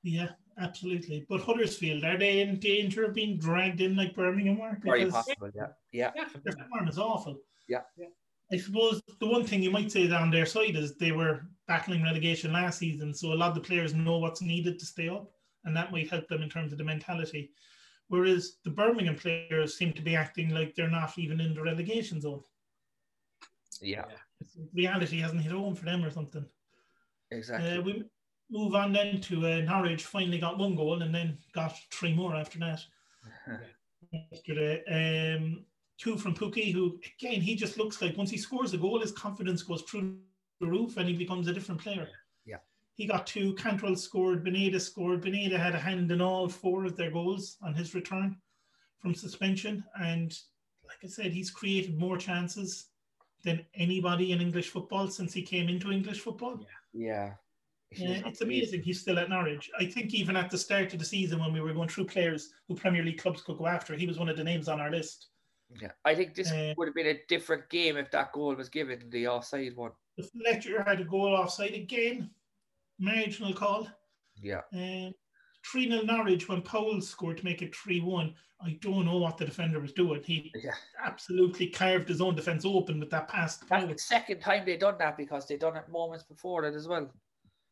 Yeah, 0.04 0.28
absolutely. 0.58 1.26
But 1.28 1.40
Huddersfield, 1.40 2.04
are 2.04 2.18
they 2.18 2.42
in 2.42 2.60
danger 2.60 3.04
of 3.04 3.14
being 3.14 3.38
dragged 3.38 3.80
in 3.80 3.96
like 3.96 4.14
Birmingham 4.14 4.58
were? 4.58 4.78
Very 4.84 5.10
possible, 5.10 5.50
yeah. 5.54 5.68
Yeah. 5.92 6.10
their 6.44 6.66
form 6.70 6.86
is 6.88 6.98
awful. 6.98 7.40
Yeah. 7.68 7.80
Yeah. 7.96 8.08
I 8.52 8.58
suppose 8.58 9.02
the 9.18 9.26
one 9.26 9.44
thing 9.44 9.62
you 9.62 9.70
might 9.70 9.90
say 9.90 10.06
down 10.06 10.30
their 10.30 10.44
side 10.44 10.76
is 10.76 10.96
they 10.96 11.12
were 11.12 11.46
battling 11.66 12.02
relegation 12.02 12.52
last 12.52 12.78
season, 12.78 13.14
so 13.14 13.32
a 13.32 13.34
lot 13.34 13.48
of 13.48 13.54
the 13.54 13.62
players 13.62 13.94
know 13.94 14.18
what's 14.18 14.42
needed 14.42 14.78
to 14.78 14.86
stay 14.86 15.08
up, 15.08 15.30
and 15.64 15.74
that 15.74 15.90
might 15.90 16.10
help 16.10 16.28
them 16.28 16.42
in 16.42 16.50
terms 16.50 16.70
of 16.70 16.78
the 16.78 16.84
mentality. 16.84 17.50
Whereas 18.08 18.58
the 18.64 18.70
Birmingham 18.70 19.16
players 19.16 19.78
seem 19.78 19.94
to 19.94 20.02
be 20.02 20.14
acting 20.14 20.50
like 20.50 20.74
they're 20.74 20.90
not 20.90 21.18
even 21.18 21.40
in 21.40 21.54
the 21.54 21.62
relegation 21.62 22.20
zone. 22.20 22.42
Yeah. 23.80 24.04
It's- 24.40 24.58
reality 24.74 25.18
hasn't 25.20 25.40
hit 25.40 25.52
home 25.52 25.74
for 25.74 25.86
them 25.86 26.04
or 26.04 26.10
something. 26.10 26.44
Exactly. 27.30 27.70
Uh, 27.70 27.80
we 27.80 28.04
move 28.50 28.74
on 28.74 28.92
then 28.92 29.20
to 29.22 29.46
uh, 29.46 29.60
Norwich. 29.60 30.04
Finally 30.04 30.38
got 30.38 30.58
one 30.58 30.74
goal 30.74 31.02
and 31.02 31.14
then 31.14 31.38
got 31.54 31.76
three 31.90 32.14
more 32.14 32.34
after 32.34 32.58
that 32.58 32.80
yesterday. 34.30 35.34
Um, 35.36 35.64
two 35.98 36.16
from 36.16 36.34
Pukki, 36.34 36.72
who 36.72 36.98
again 37.20 37.40
he 37.40 37.54
just 37.54 37.78
looks 37.78 38.00
like 38.00 38.16
once 38.16 38.30
he 38.30 38.38
scores 38.38 38.74
a 38.74 38.78
goal, 38.78 39.00
his 39.00 39.12
confidence 39.12 39.62
goes 39.62 39.82
through 39.82 40.16
the 40.60 40.66
roof 40.66 40.96
and 40.96 41.08
he 41.08 41.16
becomes 41.16 41.48
a 41.48 41.52
different 41.52 41.80
player. 41.80 42.08
Yeah. 42.44 42.58
He 42.94 43.06
got 43.06 43.26
two. 43.26 43.54
Cantwell 43.54 43.96
scored. 43.96 44.44
Buendía 44.44 44.80
scored. 44.80 45.22
Buendía 45.22 45.58
had 45.58 45.74
a 45.74 45.80
hand 45.80 46.10
in 46.10 46.20
all 46.20 46.48
four 46.48 46.84
of 46.84 46.96
their 46.96 47.10
goals 47.10 47.56
on 47.62 47.74
his 47.74 47.94
return 47.94 48.36
from 48.98 49.14
suspension, 49.14 49.84
and 50.00 50.38
like 50.86 50.98
I 51.02 51.08
said, 51.08 51.32
he's 51.32 51.50
created 51.50 51.98
more 51.98 52.16
chances 52.16 52.86
than 53.44 53.66
anybody 53.74 54.32
in 54.32 54.40
English 54.40 54.70
football 54.70 55.08
since 55.08 55.32
he 55.34 55.42
came 55.42 55.68
into 55.68 55.92
English 55.92 56.20
football. 56.20 56.58
yeah. 56.60 56.66
Yeah, 56.96 57.32
it's 57.90 58.40
amazing 58.40 58.82
he's 58.82 59.00
still 59.00 59.18
at 59.18 59.28
Norwich. 59.28 59.70
I 59.78 59.86
think 59.86 60.14
even 60.14 60.36
at 60.36 60.50
the 60.50 60.58
start 60.58 60.92
of 60.92 60.98
the 60.98 61.04
season 61.04 61.40
when 61.40 61.52
we 61.52 61.60
were 61.60 61.72
going 61.74 61.88
through 61.88 62.06
players 62.06 62.50
who 62.68 62.74
Premier 62.74 63.02
League 63.04 63.18
clubs 63.20 63.42
could 63.42 63.58
go 63.58 63.66
after, 63.66 63.94
he 63.94 64.06
was 64.06 64.18
one 64.18 64.28
of 64.28 64.36
the 64.36 64.44
names 64.44 64.68
on 64.68 64.80
our 64.80 64.90
list. 64.90 65.28
Yeah. 65.80 65.92
I 66.04 66.14
think 66.14 66.34
this 66.34 66.50
Uh, 66.50 66.74
would 66.76 66.88
have 66.88 66.94
been 66.94 67.06
a 67.08 67.20
different 67.28 67.68
game 67.70 67.96
if 67.96 68.10
that 68.10 68.32
goal 68.32 68.54
was 68.54 68.68
given, 68.68 69.08
the 69.10 69.26
offside 69.28 69.76
one. 69.76 69.92
If 70.16 70.30
Fletcher 70.30 70.82
had 70.82 71.00
a 71.00 71.04
goal 71.04 71.34
offside 71.34 71.74
again, 71.74 72.30
marginal 72.98 73.52
call. 73.54 73.88
Yeah. 74.40 74.60
Um, 74.72 75.12
3 75.72 75.88
0 75.90 76.02
Norwich 76.02 76.48
when 76.48 76.62
Powell 76.62 77.00
scored 77.00 77.38
to 77.38 77.44
make 77.44 77.62
it 77.62 77.74
3 77.74 78.00
1. 78.00 78.34
I 78.60 78.78
don't 78.80 79.04
know 79.04 79.18
what 79.18 79.36
the 79.36 79.44
defender 79.44 79.80
was 79.80 79.92
doing. 79.92 80.22
He 80.22 80.52
Yeah. 80.54 80.74
absolutely 81.02 81.68
carved 81.68 82.08
his 82.08 82.20
own 82.20 82.34
defence 82.34 82.64
open 82.64 83.00
with 83.00 83.10
that 83.10 83.28
pass. 83.28 83.58
to 83.58 83.66
That's 83.66 83.86
the 83.92 83.98
second 83.98 84.40
time 84.40 84.64
they 84.64 84.76
done 84.76 84.96
that 84.98 85.16
because 85.16 85.46
they 85.46 85.56
done 85.56 85.76
it 85.76 85.88
moments 85.88 86.24
before 86.24 86.62
that 86.62 86.74
as 86.74 86.86
well. 86.86 87.10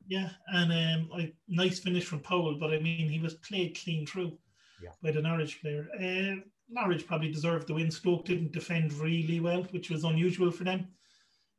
Yeah, 0.08 0.30
and 0.48 1.08
um, 1.10 1.32
nice 1.48 1.78
finish 1.78 2.04
from 2.04 2.20
Powell, 2.20 2.58
but 2.58 2.72
I 2.72 2.78
mean, 2.78 3.08
he 3.08 3.20
was 3.20 3.34
played 3.34 3.78
clean 3.82 4.06
through 4.06 4.38
Yeah. 4.82 4.90
by 5.02 5.12
the 5.12 5.22
Norwich 5.22 5.60
player. 5.60 5.88
Uh, 5.98 6.40
Norwich 6.68 7.06
probably 7.06 7.30
deserved 7.30 7.68
the 7.68 7.74
win. 7.74 7.90
Stoke 7.90 8.24
didn't 8.24 8.52
defend 8.52 8.92
really 8.94 9.40
well, 9.40 9.62
which 9.70 9.90
was 9.90 10.04
unusual 10.04 10.50
for 10.50 10.64
them. 10.64 10.88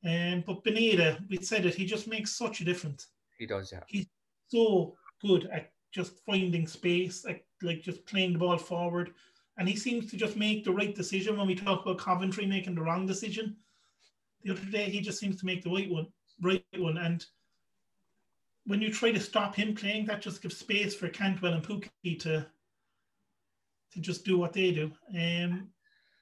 Um, 0.06 0.44
but 0.46 0.64
Buendía, 0.64 1.18
we 1.30 1.38
said 1.38 1.66
it, 1.66 1.76
he 1.76 1.86
just 1.86 2.08
makes 2.08 2.38
such 2.38 2.62
a 2.62 2.66
difference. 2.66 3.08
He 3.38 3.46
does, 3.46 3.72
yeah. 3.72 3.84
He's 3.88 4.08
so 4.48 4.96
good 5.22 5.50
at 5.52 5.72
just 5.94 6.20
finding 6.26 6.68
space, 6.68 7.24
like, 7.24 7.46
like 7.62 7.82
just 7.82 8.06
playing 8.06 8.34
the 8.34 8.40
ball 8.40 8.58
forward. 8.58 9.14
And 9.58 9.70
he 9.70 9.76
seems 9.76 10.10
to 10.10 10.18
just 10.18 10.36
make 10.36 10.64
the 10.64 10.72
right 10.72 10.94
decision 10.94 11.38
when 11.38 11.48
we 11.48 11.56
talk 11.56 11.84
about 11.84 12.00
Coventry 12.00 12.46
making 12.46 12.76
the 12.76 12.82
wrong 12.82 13.06
decision. 13.06 13.56
The 14.44 14.52
other 14.52 14.66
day, 14.66 14.90
he 14.90 15.00
just 15.00 15.20
seems 15.20 15.40
to 15.40 15.46
make 15.46 15.64
the 15.64 15.70
right 15.70 15.90
one, 15.90 16.08
right 16.42 16.66
one. 16.76 16.98
And 16.98 17.26
when 18.66 18.82
you 18.82 18.92
try 18.92 19.12
to 19.12 19.20
stop 19.20 19.56
him 19.56 19.76
playing, 19.76 20.06
that 20.06 20.22
just 20.22 20.42
gives 20.42 20.58
space 20.58 20.96
for 20.96 21.10
Cantwell 21.10 21.54
and 21.54 21.64
Pukki 21.64 22.20
to 22.20 22.46
to 23.92 24.00
just 24.00 24.26
do 24.26 24.40
what 24.40 24.54
they 24.54 24.72
do. 24.72 24.92
Um, 25.16 25.70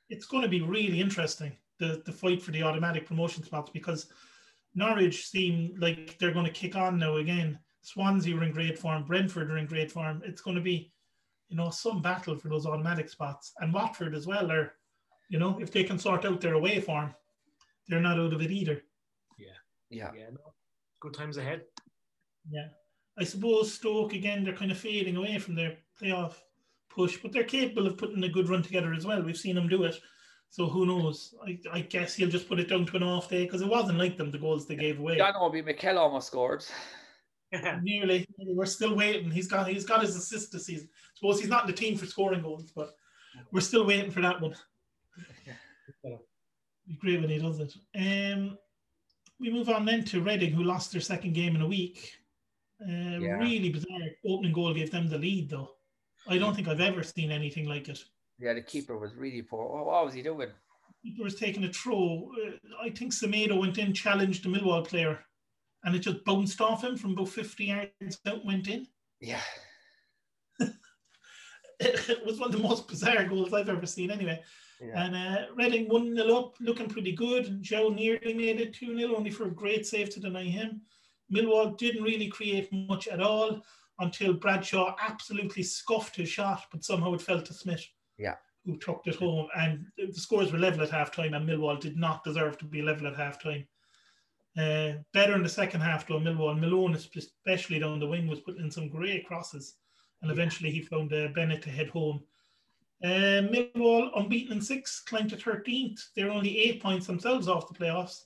it's 0.09 0.25
going 0.25 0.43
to 0.43 0.49
be 0.49 0.61
really 0.61 0.99
interesting 0.99 1.55
the 1.79 2.01
the 2.05 2.11
fight 2.11 2.41
for 2.41 2.51
the 2.51 2.63
automatic 2.63 3.05
promotion 3.05 3.43
spots 3.43 3.71
because 3.71 4.07
Norwich 4.75 5.27
seem 5.27 5.75
like 5.77 6.17
they're 6.17 6.33
going 6.33 6.45
to 6.45 6.51
kick 6.51 6.75
on 6.75 6.97
now 6.97 7.17
again. 7.17 7.59
Swansea 7.81 8.35
are 8.37 8.43
in 8.43 8.51
great 8.51 8.77
form. 8.77 9.03
Brentford 9.03 9.51
are 9.51 9.57
in 9.57 9.65
great 9.65 9.91
form. 9.91 10.21
It's 10.23 10.41
going 10.41 10.55
to 10.55 10.61
be, 10.61 10.93
you 11.49 11.57
know, 11.57 11.69
some 11.69 12.01
battle 12.01 12.37
for 12.37 12.47
those 12.47 12.65
automatic 12.65 13.09
spots. 13.09 13.53
And 13.59 13.73
Watford 13.73 14.13
as 14.15 14.27
well 14.27 14.51
are, 14.51 14.73
you 15.29 15.39
know, 15.39 15.59
if 15.59 15.71
they 15.71 15.83
can 15.83 15.97
sort 15.97 16.25
out 16.25 16.39
their 16.39 16.53
away 16.53 16.79
form, 16.79 17.13
they're 17.87 17.99
not 17.99 18.19
out 18.19 18.33
of 18.33 18.41
it 18.41 18.51
either. 18.51 18.83
Yeah. 19.89 20.11
Yeah, 20.15 20.29
no. 20.31 20.53
Good 20.99 21.15
times 21.15 21.37
ahead. 21.37 21.63
Yeah. 22.49 22.67
I 23.17 23.23
suppose 23.23 23.73
Stoke 23.73 24.13
again 24.13 24.43
they're 24.43 24.55
kind 24.55 24.71
of 24.71 24.77
fading 24.77 25.17
away 25.17 25.37
from 25.37 25.55
their 25.55 25.77
playoff 26.01 26.35
push, 26.89 27.17
but 27.17 27.31
they're 27.31 27.43
capable 27.43 27.87
of 27.87 27.97
putting 27.97 28.23
a 28.23 28.29
good 28.29 28.49
run 28.49 28.63
together 28.63 28.93
as 28.93 29.05
well. 29.05 29.21
We've 29.21 29.37
seen 29.37 29.55
them 29.55 29.67
do 29.67 29.83
it. 29.83 29.99
So 30.49 30.67
who 30.67 30.85
knows? 30.85 31.33
I, 31.45 31.57
I 31.71 31.81
guess 31.81 32.13
he'll 32.13 32.29
just 32.29 32.49
put 32.49 32.59
it 32.59 32.67
down 32.67 32.85
to 32.85 32.97
an 32.97 33.03
off 33.03 33.29
day 33.29 33.45
because 33.45 33.61
it 33.61 33.69
wasn't 33.69 33.99
like 33.99 34.17
them 34.17 34.31
the 34.31 34.37
goals 34.37 34.67
they 34.67 34.75
gave 34.75 34.99
away. 34.99 35.17
John 35.17 35.33
Obi 35.39 35.61
Mikel 35.61 35.97
almost 35.97 36.27
scored. 36.27 36.65
Nearly, 37.81 38.27
we're 38.37 38.65
still 38.65 38.95
waiting. 38.95 39.31
He's 39.31 39.47
got 39.47 39.67
he's 39.67 39.85
got 39.85 40.01
his 40.01 40.15
assist 40.15 40.51
this 40.51 40.65
season. 40.65 40.89
suppose 41.15 41.39
he's 41.39 41.49
not 41.49 41.63
in 41.63 41.71
the 41.71 41.77
team 41.77 41.97
for 41.97 42.05
scoring 42.05 42.41
goals, 42.41 42.71
but 42.75 42.95
we're 43.51 43.61
still 43.61 43.85
waiting 43.85 44.11
for 44.11 44.21
that 44.21 44.41
one. 44.41 44.55
Be 46.87 46.95
great 46.99 47.21
when 47.21 47.29
he 47.29 47.37
does 47.37 47.59
it. 47.59 47.73
Um, 47.95 48.57
we 49.39 49.51
move 49.51 49.69
on 49.69 49.85
then 49.85 50.03
to 50.05 50.21
Reading, 50.21 50.51
who 50.51 50.63
lost 50.63 50.91
their 50.91 51.01
second 51.01 51.33
game 51.33 51.55
in 51.55 51.61
a 51.61 51.67
week. 51.67 52.13
Uh, 52.81 53.19
Yeah. 53.19 53.37
Really 53.37 53.69
bizarre. 53.69 54.09
Opening 54.27 54.53
goal 54.53 54.73
gave 54.73 54.91
them 54.91 55.07
the 55.07 55.17
lead, 55.17 55.49
though. 55.49 55.69
I 56.27 56.37
don't 56.37 56.55
think 56.55 56.67
I've 56.67 56.81
ever 56.81 57.03
seen 57.03 57.31
anything 57.31 57.67
like 57.67 57.89
it. 57.89 58.03
Yeah, 58.39 58.53
the 58.53 58.61
keeper 58.61 58.97
was 58.97 59.15
really 59.15 59.41
poor. 59.41 59.67
What, 59.67 59.85
what 59.85 60.05
was 60.05 60.13
he 60.13 60.21
doing? 60.21 60.49
Keeper 61.03 61.23
was 61.23 61.35
taking 61.35 61.63
a 61.63 61.73
throw. 61.73 62.31
Uh, 62.45 62.51
I 62.83 62.89
think 62.89 63.11
Semedo 63.13 63.59
went 63.59 63.77
in, 63.77 63.93
challenged 63.93 64.43
the 64.43 64.49
Millwall 64.49 64.87
player, 64.87 65.19
and 65.83 65.95
it 65.95 65.99
just 65.99 66.23
bounced 66.25 66.61
off 66.61 66.83
him 66.83 66.95
from 66.97 67.11
about 67.13 67.29
50 67.29 67.65
yards 67.65 68.19
out 68.27 68.45
went 68.45 68.67
in. 68.67 68.87
Yeah. 69.19 69.41
It 71.79 72.23
was 72.23 72.39
one 72.39 72.53
of 72.53 72.55
the 72.55 72.67
most 72.67 72.87
bizarre 72.87 73.25
goals 73.25 73.53
I've 73.53 73.69
ever 73.69 73.87
seen, 73.87 74.11
anyway. 74.11 74.43
Yeah. 74.79 75.03
And 75.03 75.15
uh, 75.15 75.45
Reading 75.55 75.89
1 75.89 76.15
0 76.15 76.35
up, 76.35 76.55
looking 76.59 76.87
pretty 76.87 77.11
good. 77.13 77.61
Joe 77.61 77.89
nearly 77.89 78.33
made 78.35 78.61
it 78.61 78.73
2 78.75 78.97
0, 78.99 79.15
only 79.15 79.31
for 79.31 79.45
a 79.45 79.51
great 79.51 79.87
save 79.87 80.09
to 80.11 80.19
deny 80.19 80.43
him. 80.43 80.81
Millwall 81.31 81.77
didn't 81.77 82.03
really 82.03 82.27
create 82.27 82.71
much 82.71 83.07
at 83.07 83.21
all 83.21 83.61
until 83.99 84.33
Bradshaw 84.33 84.95
absolutely 84.99 85.63
scuffed 85.63 86.15
his 86.15 86.29
shot, 86.29 86.63
but 86.71 86.83
somehow 86.83 87.13
it 87.13 87.21
fell 87.21 87.41
to 87.41 87.53
Smith. 87.53 87.85
Yeah. 88.17 88.35
Who 88.65 88.77
tucked 88.77 89.07
it 89.07 89.15
home. 89.15 89.47
And 89.55 89.85
the 89.97 90.13
scores 90.13 90.51
were 90.51 90.59
level 90.59 90.83
at 90.83 90.89
half 90.89 91.11
time, 91.11 91.33
and 91.33 91.47
Millwall 91.47 91.79
did 91.79 91.97
not 91.97 92.23
deserve 92.23 92.57
to 92.59 92.65
be 92.65 92.81
level 92.81 93.07
at 93.07 93.15
half 93.15 93.41
time. 93.41 93.65
Uh, 94.57 94.93
better 95.13 95.35
in 95.35 95.43
the 95.43 95.49
second 95.49 95.81
half, 95.81 96.07
though, 96.07 96.19
Millwall. 96.19 96.59
Malone, 96.59 96.95
especially 96.95 97.79
down 97.79 97.99
the 97.99 98.07
wing, 98.07 98.27
was 98.27 98.41
putting 98.41 98.65
in 98.65 98.71
some 98.71 98.89
great 98.89 99.25
crosses. 99.25 99.75
And 100.21 100.31
eventually 100.31 100.71
he 100.71 100.81
found 100.81 101.13
uh, 101.13 101.29
Bennett 101.29 101.63
to 101.63 101.69
head 101.69 101.89
home. 101.89 102.21
Uh, 103.03 103.41
Millwall 103.49 104.11
unbeaten 104.15 104.53
in 104.53 104.61
six, 104.61 104.99
climbed 104.99 105.31
to 105.31 105.37
13th. 105.37 105.99
They're 106.15 106.29
only 106.29 106.59
eight 106.59 106.81
points 106.81 107.07
themselves 107.07 107.47
off 107.47 107.67
the 107.67 107.73
playoffs. 107.73 108.25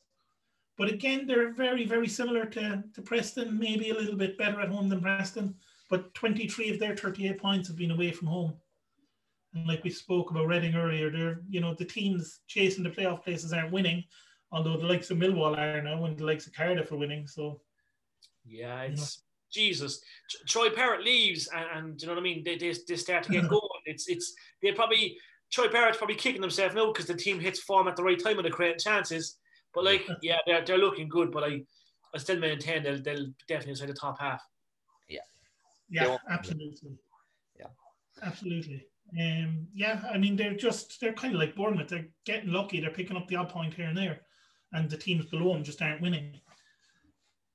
But 0.78 0.90
again, 0.90 1.26
they're 1.26 1.54
very, 1.54 1.86
very 1.86 2.08
similar 2.08 2.46
to, 2.48 2.84
to 2.94 3.02
Preston, 3.02 3.58
maybe 3.58 3.90
a 3.90 3.94
little 3.94 4.18
bit 4.18 4.38
better 4.38 4.60
at 4.60 4.70
home 4.70 4.90
than 4.90 5.02
Preston. 5.02 5.56
But 5.90 6.14
23 6.16 6.72
of 6.72 6.80
their 6.80 6.96
38 6.96 7.40
points 7.40 7.68
have 7.68 7.78
been 7.78 7.92
away 7.92 8.12
from 8.12 8.28
home. 8.28 8.54
And 9.54 9.68
like 9.68 9.84
we 9.84 9.90
spoke 9.90 10.32
about 10.32 10.48
Reading 10.48 10.76
earlier, 10.76 11.10
they're, 11.10 11.40
you 11.48 11.62
know, 11.62 11.74
the 11.74 11.86
teams 11.86 12.42
chasing 12.48 12.84
the 12.84 12.90
playoff 12.90 13.24
places 13.24 13.54
aren't 13.54 13.72
winning, 13.72 14.04
although 14.52 14.76
the 14.76 14.86
likes 14.86 15.10
of 15.12 15.18
Millwall 15.18 15.58
are 15.58 15.82
now 15.82 16.04
and 16.04 16.18
the 16.18 16.26
likes 16.26 16.46
of 16.46 16.54
Cardiff 16.54 16.92
are 16.92 16.98
winning. 16.98 17.26
So, 17.26 17.62
Yeah, 18.46 18.82
it's 18.82 19.24
Jesus. 19.52 20.02
Troy 20.46 20.70
Parrott 20.70 21.06
leaves, 21.06 21.48
and, 21.56 21.66
and 21.74 22.02
you 22.02 22.08
know 22.08 22.14
what 22.14 22.20
I 22.20 22.24
mean. 22.24 22.44
They, 22.44 22.58
they, 22.58 22.74
they 22.88 22.96
start 22.98 23.24
to 23.24 23.32
get 23.32 23.48
going. 23.50 23.62
It's 23.86 24.08
it's 24.08 24.34
they're 24.62 24.76
probably 24.76 25.18
Troy 25.52 25.70
Parrott's 25.70 25.98
probably 25.98 26.16
kicking 26.16 26.42
himself 26.42 26.76
now 26.76 26.92
because 26.92 27.06
the 27.06 27.16
team 27.16 27.40
hits 27.40 27.62
form 27.62 27.88
at 27.88 27.96
the 27.96 28.04
right 28.04 28.22
time 28.22 28.38
and 28.38 28.46
they're 28.46 28.52
creating 28.52 28.80
chances. 28.80 29.38
But 29.76 29.84
like, 29.84 30.08
yeah, 30.22 30.38
they're, 30.48 30.64
they're 30.66 30.78
looking 30.78 31.10
good. 31.10 31.32
But 31.32 31.44
I 31.44 31.64
I 32.14 32.18
still 32.18 32.40
maintain 32.40 32.82
they'll 32.84 33.02
they'll 33.02 33.28
definitely 33.48 33.72
inside 33.72 33.90
the 33.90 33.94
top 33.94 34.20
half. 34.20 34.42
yeah, 35.10 35.20
Yeah. 35.90 36.18
absolutely. 36.30 36.98
Yeah. 37.60 37.68
Absolutely. 38.24 38.88
Um, 39.20 39.68
yeah, 39.74 40.02
I 40.12 40.18
mean, 40.18 40.36
they're 40.36 40.56
just, 40.56 41.00
they're 41.00 41.14
kind 41.14 41.34
of 41.36 41.40
like 41.40 41.56
Bournemouth. 41.56 41.90
They're 41.90 42.08
getting 42.26 42.52
lucky. 42.52 42.80
They're 42.80 42.90
picking 42.90 43.16
up 43.18 43.28
the 43.28 43.36
odd 43.36 43.50
point 43.50 43.74
here 43.74 43.86
and 43.88 43.98
there. 43.98 44.22
And 44.74 44.90
the 44.90 44.98
teams 44.98 45.26
below 45.26 45.54
them 45.54 45.64
just 45.64 45.82
aren't 45.82 46.02
winning. 46.02 46.40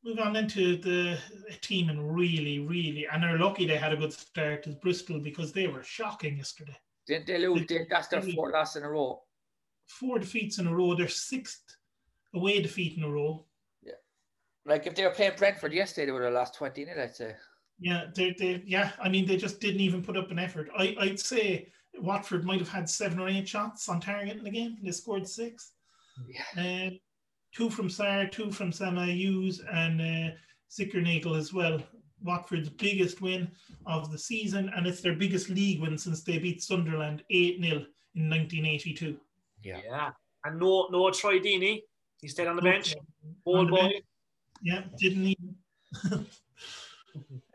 Move 0.05 0.19
on 0.21 0.33
then 0.33 0.47
to 0.49 0.77
the 0.77 1.19
team 1.61 1.91
and 1.91 2.15
really, 2.15 2.61
really, 2.61 3.07
and 3.13 3.23
they're 3.23 3.39
lucky 3.39 3.67
they 3.67 3.77
had 3.77 3.93
a 3.93 3.97
good 3.97 4.13
start 4.13 4.67
is 4.67 4.75
Bristol 4.77 5.21
because 5.21 5.53
they 5.53 5.67
were 5.67 5.83
shocking 5.83 6.39
yesterday. 6.39 6.77
Didn't 7.07 7.27
they 7.27 7.39
lose? 7.39 7.67
They, 7.67 7.87
that's 7.91 8.09
their 8.09 8.23
fourth 8.23 8.55
loss 8.55 8.77
in 8.77 8.83
a 8.85 8.89
row. 8.89 9.21
Four 9.87 10.19
defeats 10.21 10.59
in 10.59 10.69
a 10.69 10.75
row. 10.75 10.95
They're 10.95 11.09
sixth 11.09 11.77
away 12.35 12.61
defeat 12.61 12.97
in 12.97 13.05
a 13.05 13.09
row. 13.09 13.45
Yeah, 13.83 13.93
like 14.65 14.87
if 14.87 14.95
they 14.95 15.05
were 15.05 15.11
playing 15.11 15.33
Brentford 15.37 15.73
yesterday, 15.73 16.07
they 16.07 16.13
would 16.13 16.23
have 16.23 16.33
lost 16.33 16.55
20 16.57 16.83
in 16.83 16.89
it, 16.89 16.99
I'd 16.99 17.15
say. 17.15 17.35
Yeah, 17.79 18.07
they, 18.15 18.35
they, 18.39 18.63
yeah. 18.67 18.93
I 19.03 19.09
mean, 19.09 19.27
they 19.27 19.37
just 19.37 19.61
didn't 19.61 19.81
even 19.81 20.03
put 20.03 20.17
up 20.17 20.31
an 20.31 20.39
effort. 20.39 20.69
I, 20.77 20.95
I'd 21.01 21.19
say 21.19 21.69
Watford 21.99 22.45
might 22.45 22.61
have 22.61 22.69
had 22.69 22.89
seven 22.89 23.19
or 23.19 23.29
eight 23.29 23.49
shots 23.49 23.89
on 23.89 24.01
target 24.01 24.37
in 24.37 24.45
the 24.45 24.51
game. 24.51 24.77
They 24.83 24.91
scored 24.91 25.27
six. 25.27 25.73
Yeah. 26.29 26.89
Uh, 26.89 26.91
two 27.55 27.71
from 27.71 27.89
Sarr, 27.89 28.31
two 28.31 28.51
from 28.51 28.73
Sema 28.73 29.07
Hughes, 29.07 29.63
and 29.73 30.01
uh, 30.01 30.35
Zinckernagel 30.71 31.37
as 31.37 31.53
well. 31.53 31.83
Watford's 32.23 32.69
biggest 32.69 33.23
win 33.23 33.51
of 33.87 34.13
the 34.13 34.19
season, 34.19 34.71
and 34.77 34.87
it's 34.87 35.01
their 35.01 35.15
biggest 35.15 35.49
league 35.49 35.81
win 35.81 35.97
since 35.97 36.23
they 36.23 36.39
beat 36.39 36.63
Sunderland 36.63 37.23
8 37.31 37.63
0 37.63 37.77
in 38.15 38.29
1982. 38.29 39.19
Yeah. 39.63 39.81
Yeah, 39.85 40.11
and 40.45 40.59
no 40.59 40.89
no 40.91 41.11
Troy 41.11 41.39
Deeney. 41.39 41.81
He 42.21 42.29
stayed 42.29 42.49
on 42.49 42.57
the 42.57 42.63
bench. 42.63 42.95
On 43.25 43.35
Old 43.47 43.69
the 43.69 43.73
boy. 43.73 43.81
bench. 43.81 44.05
Yeah, 44.63 44.83
didn't 44.99 45.27
even. 45.27 46.27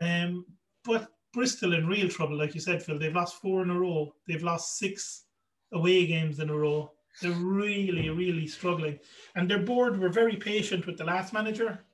um, 0.00 0.46
but 0.84 1.08
Bristol 1.32 1.74
in 1.74 1.86
real 1.86 2.08
trouble, 2.08 2.36
like 2.36 2.54
you 2.54 2.60
said, 2.60 2.82
Phil. 2.82 2.98
They've 2.98 3.14
lost 3.14 3.40
four 3.40 3.62
in 3.62 3.70
a 3.70 3.78
row. 3.78 4.12
They've 4.26 4.42
lost 4.42 4.78
six 4.78 5.24
away 5.72 6.06
games 6.06 6.40
in 6.40 6.50
a 6.50 6.56
row. 6.56 6.92
They're 7.22 7.30
really, 7.32 8.10
really 8.10 8.46
struggling. 8.46 8.98
And 9.36 9.48
their 9.48 9.60
board 9.60 9.98
were 9.98 10.08
very 10.08 10.36
patient 10.36 10.86
with 10.86 10.98
the 10.98 11.04
last 11.04 11.32
manager. 11.32 11.84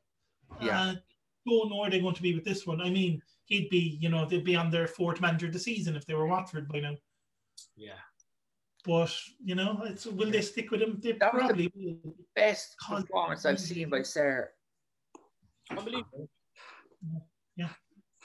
Yeah. 0.61 0.81
Uh, 0.81 0.95
don't 1.47 1.71
know 1.71 1.79
where 1.79 1.91
they're 1.91 2.01
going 2.01 2.15
to 2.15 2.23
be 2.23 2.35
with 2.35 2.45
this 2.45 2.67
one. 2.67 2.81
I 2.81 2.91
mean, 2.91 3.21
he'd 3.45 3.69
be, 3.69 3.99
you 4.01 4.09
know, 4.09 4.27
they'd 4.27 4.45
be 4.45 4.57
on 4.57 4.71
their 4.71 4.87
fourth 4.87 5.21
manager 5.21 5.47
of 5.47 5.53
the 5.53 5.59
season 5.59 5.97
if 5.97 6.07
they 6.07 6.15
were 6.15 6.27
Watford 6.27 6.69
by 6.69 6.81
now. 6.81 6.95
Yeah. 7.77 7.99
But, 8.85 9.15
you 9.45 9.55
know, 9.55 9.83
it's, 9.85 10.07
will 10.07 10.31
they 10.31 10.41
stick 10.41 10.71
with 10.73 10.83
him? 10.83 10.99
They 11.01 11.13
That 11.13 11.33
was 11.33 11.43
the- 11.43 11.49
probably 11.49 11.73
will. 12.05 12.15
Best 12.35 12.75
Con- 12.81 13.03
performance 13.03 13.45
I've 13.47 13.61
seen 13.61 13.89
by 13.91 14.01
Sarr. 14.01 14.47
Unbelievable. 15.71 16.29
Yeah. 17.57 17.69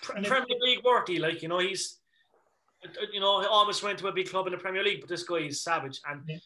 Pre- 0.01 0.15
And 0.17 0.25
it- 0.25 0.29
Premier 0.29 0.57
League 0.61 0.83
worthy, 0.83 1.19
like 1.19 1.41
you 1.41 1.47
know, 1.49 1.59
he's 1.59 1.99
you 3.11 3.19
know, 3.19 3.41
he 3.41 3.47
almost 3.47 3.83
went 3.83 3.97
to 3.99 4.07
a 4.07 4.11
big 4.11 4.29
club 4.29 4.45
in 4.47 4.53
the 4.53 4.57
Premier 4.57 4.83
League, 4.83 5.01
but 5.01 5.09
this 5.09 5.23
guy 5.23 5.37
is 5.37 5.61
savage 5.63 5.99
and 6.07 6.21
Yeah. 6.27 6.37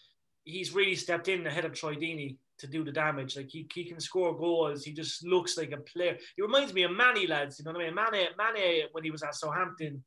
he's 0.46 0.74
really 0.74 0.96
stepped 0.96 1.28
in 1.28 1.46
ahead 1.46 1.66
of 1.66 1.74
Troy 1.74 1.94
Deeney 1.96 2.38
to 2.58 2.68
do 2.68 2.84
the 2.84 2.92
damage. 2.92 3.36
Like 3.38 3.50
he, 3.50 3.68
he 3.74 3.84
can 3.86 4.00
score 4.00 4.38
goals. 4.38 4.84
He 4.84 4.94
just 4.94 5.26
looks 5.26 5.58
like 5.58 5.72
a 5.72 5.78
player. 5.78 6.18
He 6.36 6.42
reminds 6.42 6.74
me 6.74 6.84
of 6.84 6.92
Mané 6.92 7.28
lads, 7.30 7.60
you 7.60 7.66
know 7.66 7.72
what 7.74 7.82
I 7.82 7.86
mean? 7.88 7.96
Mané 7.96 8.28
Mané 8.40 8.86
when 8.94 9.04
he 9.04 9.12
was 9.12 9.24
at 9.24 9.36
Southampton 9.36 10.04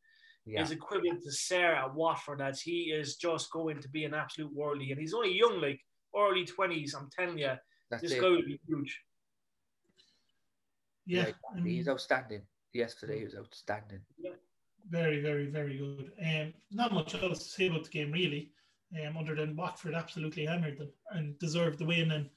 Yeah. 0.47 0.63
is 0.63 0.71
equivalent 0.73 1.23
to 1.23 1.31
Sarr 1.31 1.75
at 1.75 1.95
Watford 1.95 2.41
as 2.43 2.61
he 2.61 2.93
is 2.93 3.17
just 3.17 3.51
going 3.51 3.81
to 3.81 3.89
be 3.89 4.05
an 4.05 4.13
absolute 4.13 4.53
worldly 4.53 4.91
and 4.91 5.01
he's 5.01 5.15
only 5.15 5.33
young, 5.37 5.61
like 5.61 5.81
early 6.17 6.45
twenties, 6.45 6.95
I'm 6.95 7.09
telling 7.11 7.39
you. 7.39 7.53
That's 7.91 8.03
This 8.03 8.13
it. 8.13 8.21
guy 8.21 8.29
will 8.29 8.43
be 8.43 8.61
huge. 8.69 9.01
Yeah. 11.07 11.27
Yeah, 11.27 11.33
I 11.53 11.61
mean- 11.61 11.75
he's 11.75 11.89
outstanding. 11.89 12.43
Yesterday 12.73 13.19
he 13.19 13.25
was 13.25 13.37
outstanding. 13.37 14.01
Very, 14.91 15.21
very, 15.23 15.47
very 15.47 15.79
good. 15.79 16.13
Um, 16.21 16.53
not 16.71 16.93
much 16.93 17.15
else 17.15 17.39
to 17.39 17.45
say 17.49 17.69
about 17.69 17.85
the 17.85 17.91
game 17.91 18.13
really, 18.13 18.51
um, 19.07 19.17
other 19.17 19.35
than 19.35 19.57
Watford 19.57 19.95
absolutely 19.95 20.45
hammered 20.45 20.77
them 20.79 20.93
and 21.11 21.39
deserved 21.39 21.79
the 21.79 21.87
win. 21.87 22.11
And 22.13 22.29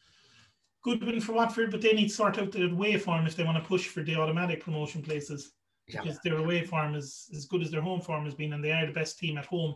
good 0.84 1.04
win 1.04 1.20
for 1.20 1.34
Watford, 1.34 1.72
but 1.72 1.82
they 1.82 1.91
need 1.93 2.08
to 2.08 2.13
sort 2.13 2.38
out 2.38 2.52
the 2.54 2.70
away 2.70 2.98
form 2.98 3.26
if 3.26 3.36
they 3.36 3.43
want 3.43 3.58
to 3.62 3.67
push 3.67 3.88
for 3.88 4.02
the 4.02 4.15
automatic 4.15 4.63
promotion 4.63 5.02
places 5.02 5.54
Yeah. 5.88 6.02
because 6.02 6.19
their 6.19 6.38
away 6.38 6.65
form 6.65 6.95
is 6.95 7.30
as 7.34 7.45
good 7.45 7.62
as 7.62 7.71
their 7.71 7.82
home 7.82 8.02
form 8.02 8.26
has 8.26 8.36
been, 8.36 8.54
and 8.54 8.63
they 8.63 8.71
are 8.71 8.86
the 8.86 8.91
best 8.91 9.17
team 9.17 9.38
at 9.38 9.45
home 9.45 9.76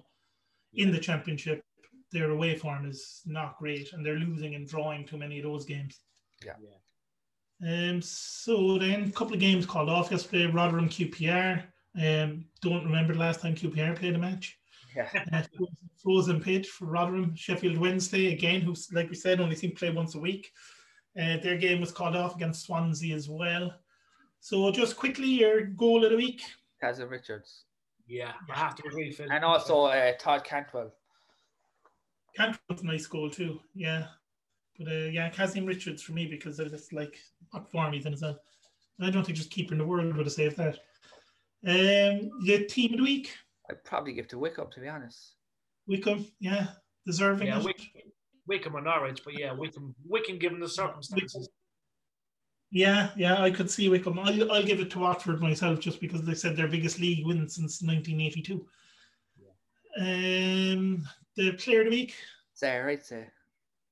in 0.74 0.92
the 0.92 1.00
championship. 1.00 1.64
Their 2.12 2.32
away 2.32 2.56
form 2.56 2.86
is 2.86 3.22
not 3.26 3.58
great, 3.58 3.94
and 3.94 4.06
they're 4.06 4.20
losing 4.20 4.56
and 4.56 4.68
drawing 4.68 5.06
too 5.06 5.18
many 5.18 5.40
of 5.40 5.46
those 5.46 5.66
games. 5.66 6.02
Yeah. 6.46 6.54
Um, 7.64 8.02
so 8.02 8.78
then 8.78 9.04
a 9.04 9.12
couple 9.12 9.34
of 9.34 9.40
games 9.40 9.66
called 9.66 9.90
off 9.90 10.12
yesterday. 10.12 10.48
Rotherham 10.48 10.90
QPR. 10.90 11.64
Um, 11.96 12.46
don't 12.62 12.86
remember 12.86 13.14
the 13.14 13.20
last 13.20 13.42
time 13.42 13.56
QPR 13.56 13.96
played 13.98 14.16
a 14.16 14.20
match. 14.20 14.58
Yeah. 14.96 15.08
Uh, 15.32 15.44
frozen 16.02 16.42
pitch 16.42 16.68
for 16.68 16.86
Rotherham. 16.86 17.36
Sheffield 17.36 17.78
Wednesday 17.78 18.34
again, 18.34 18.62
who's 18.62 18.92
like 18.92 19.10
we 19.10 19.16
said 19.16 19.40
only 19.40 19.56
seem 19.56 19.72
to 19.72 19.76
play 19.76 19.90
once 19.92 20.16
a 20.16 20.20
week. 20.20 20.52
Uh, 21.18 21.38
their 21.38 21.58
game 21.58 21.80
was 21.80 21.92
called 21.92 22.16
off 22.16 22.36
against 22.36 22.66
Swansea 22.66 23.16
as 23.16 23.30
well. 23.30 23.74
So 24.42 24.72
just 24.72 24.98
quickly, 24.98 25.28
your 25.28 25.62
goal 25.62 26.04
of 26.04 26.10
the 26.10 26.18
week. 26.18 26.42
Kazim 26.82 27.08
Richards. 27.10 27.66
Yeah, 28.08 28.34
I 28.50 28.58
have 28.58 28.76
to 28.76 28.88
agree, 28.88 29.12
Phil. 29.12 29.32
And 29.32 29.46
also 29.46 29.84
uh, 29.86 30.14
Todd 30.20 30.44
Cantwell. 30.44 30.92
Cantwell's 32.36 32.82
a 32.82 32.86
nice 32.86 33.06
goal 33.06 33.30
too. 33.30 33.60
Yeah, 33.76 34.08
but 34.80 34.88
uh, 34.88 35.10
yeah, 35.12 35.30
Kazim 35.30 35.66
Richards 35.66 36.02
for 36.02 36.14
me 36.14 36.26
because 36.26 36.60
of 36.60 36.72
this 36.72 36.92
like 36.92 37.16
what 37.52 37.72
form 37.72 37.94
he's 37.94 38.08
in 38.08 38.14
as 38.14 38.24
well. 38.24 38.40
I 39.00 39.12
don't 39.12 39.24
think 39.24 39.38
just 39.38 39.52
keeper 39.52 39.74
in 39.74 39.78
the 39.78 39.86
world 39.86 40.16
would 40.18 40.26
have 40.26 40.34
saved 40.34 40.58
that. 40.58 40.80
Um, 41.66 42.32
the 42.44 42.66
team 42.68 42.94
of 42.94 42.98
the 42.98 43.04
week, 43.04 43.36
I'd 43.70 43.84
probably 43.84 44.14
give 44.14 44.28
to 44.30 44.40
Wycombe, 44.40 44.72
to 44.72 44.80
be 44.80 44.90
honest. 44.90 45.36
Wycombe. 45.88 46.26
Yeah, 46.40 46.68
deserving. 47.06 47.48
Yeah, 47.48 47.62
it. 47.64 48.12
Wycombe 48.48 48.76
or 48.76 48.82
Norwich, 48.82 49.22
but 49.24 49.38
yeah, 49.38 49.54
Wycombe, 49.54 49.94
Wycombe 50.08 50.40
given 50.40 50.60
the 50.60 50.68
circumstances. 50.68 51.48
Yeah, 52.72 53.10
yeah, 53.18 53.42
I 53.42 53.52
could 53.52 53.70
see 53.70 53.90
Wycombe. 53.90 54.20
I'll, 54.20 54.52
I'll 54.52 54.64
give 54.64 54.80
it 54.80 54.90
to 54.92 55.00
Watford 55.00 55.42
myself 55.42 55.80
just 55.80 56.00
because 56.00 56.22
they 56.22 56.34
said 56.34 56.56
their 56.56 56.70
biggest 56.70 57.00
league 57.00 57.26
win 57.26 57.50
since 57.50 57.82
1982. 57.84 58.66
Um, 60.00 61.06
the 61.36 61.52
player 61.54 61.82
of 61.82 61.86
the 61.88 61.92
week. 61.92 62.16
Sarr, 62.56 62.88
I'd 62.88 63.06
say. 63.06 63.28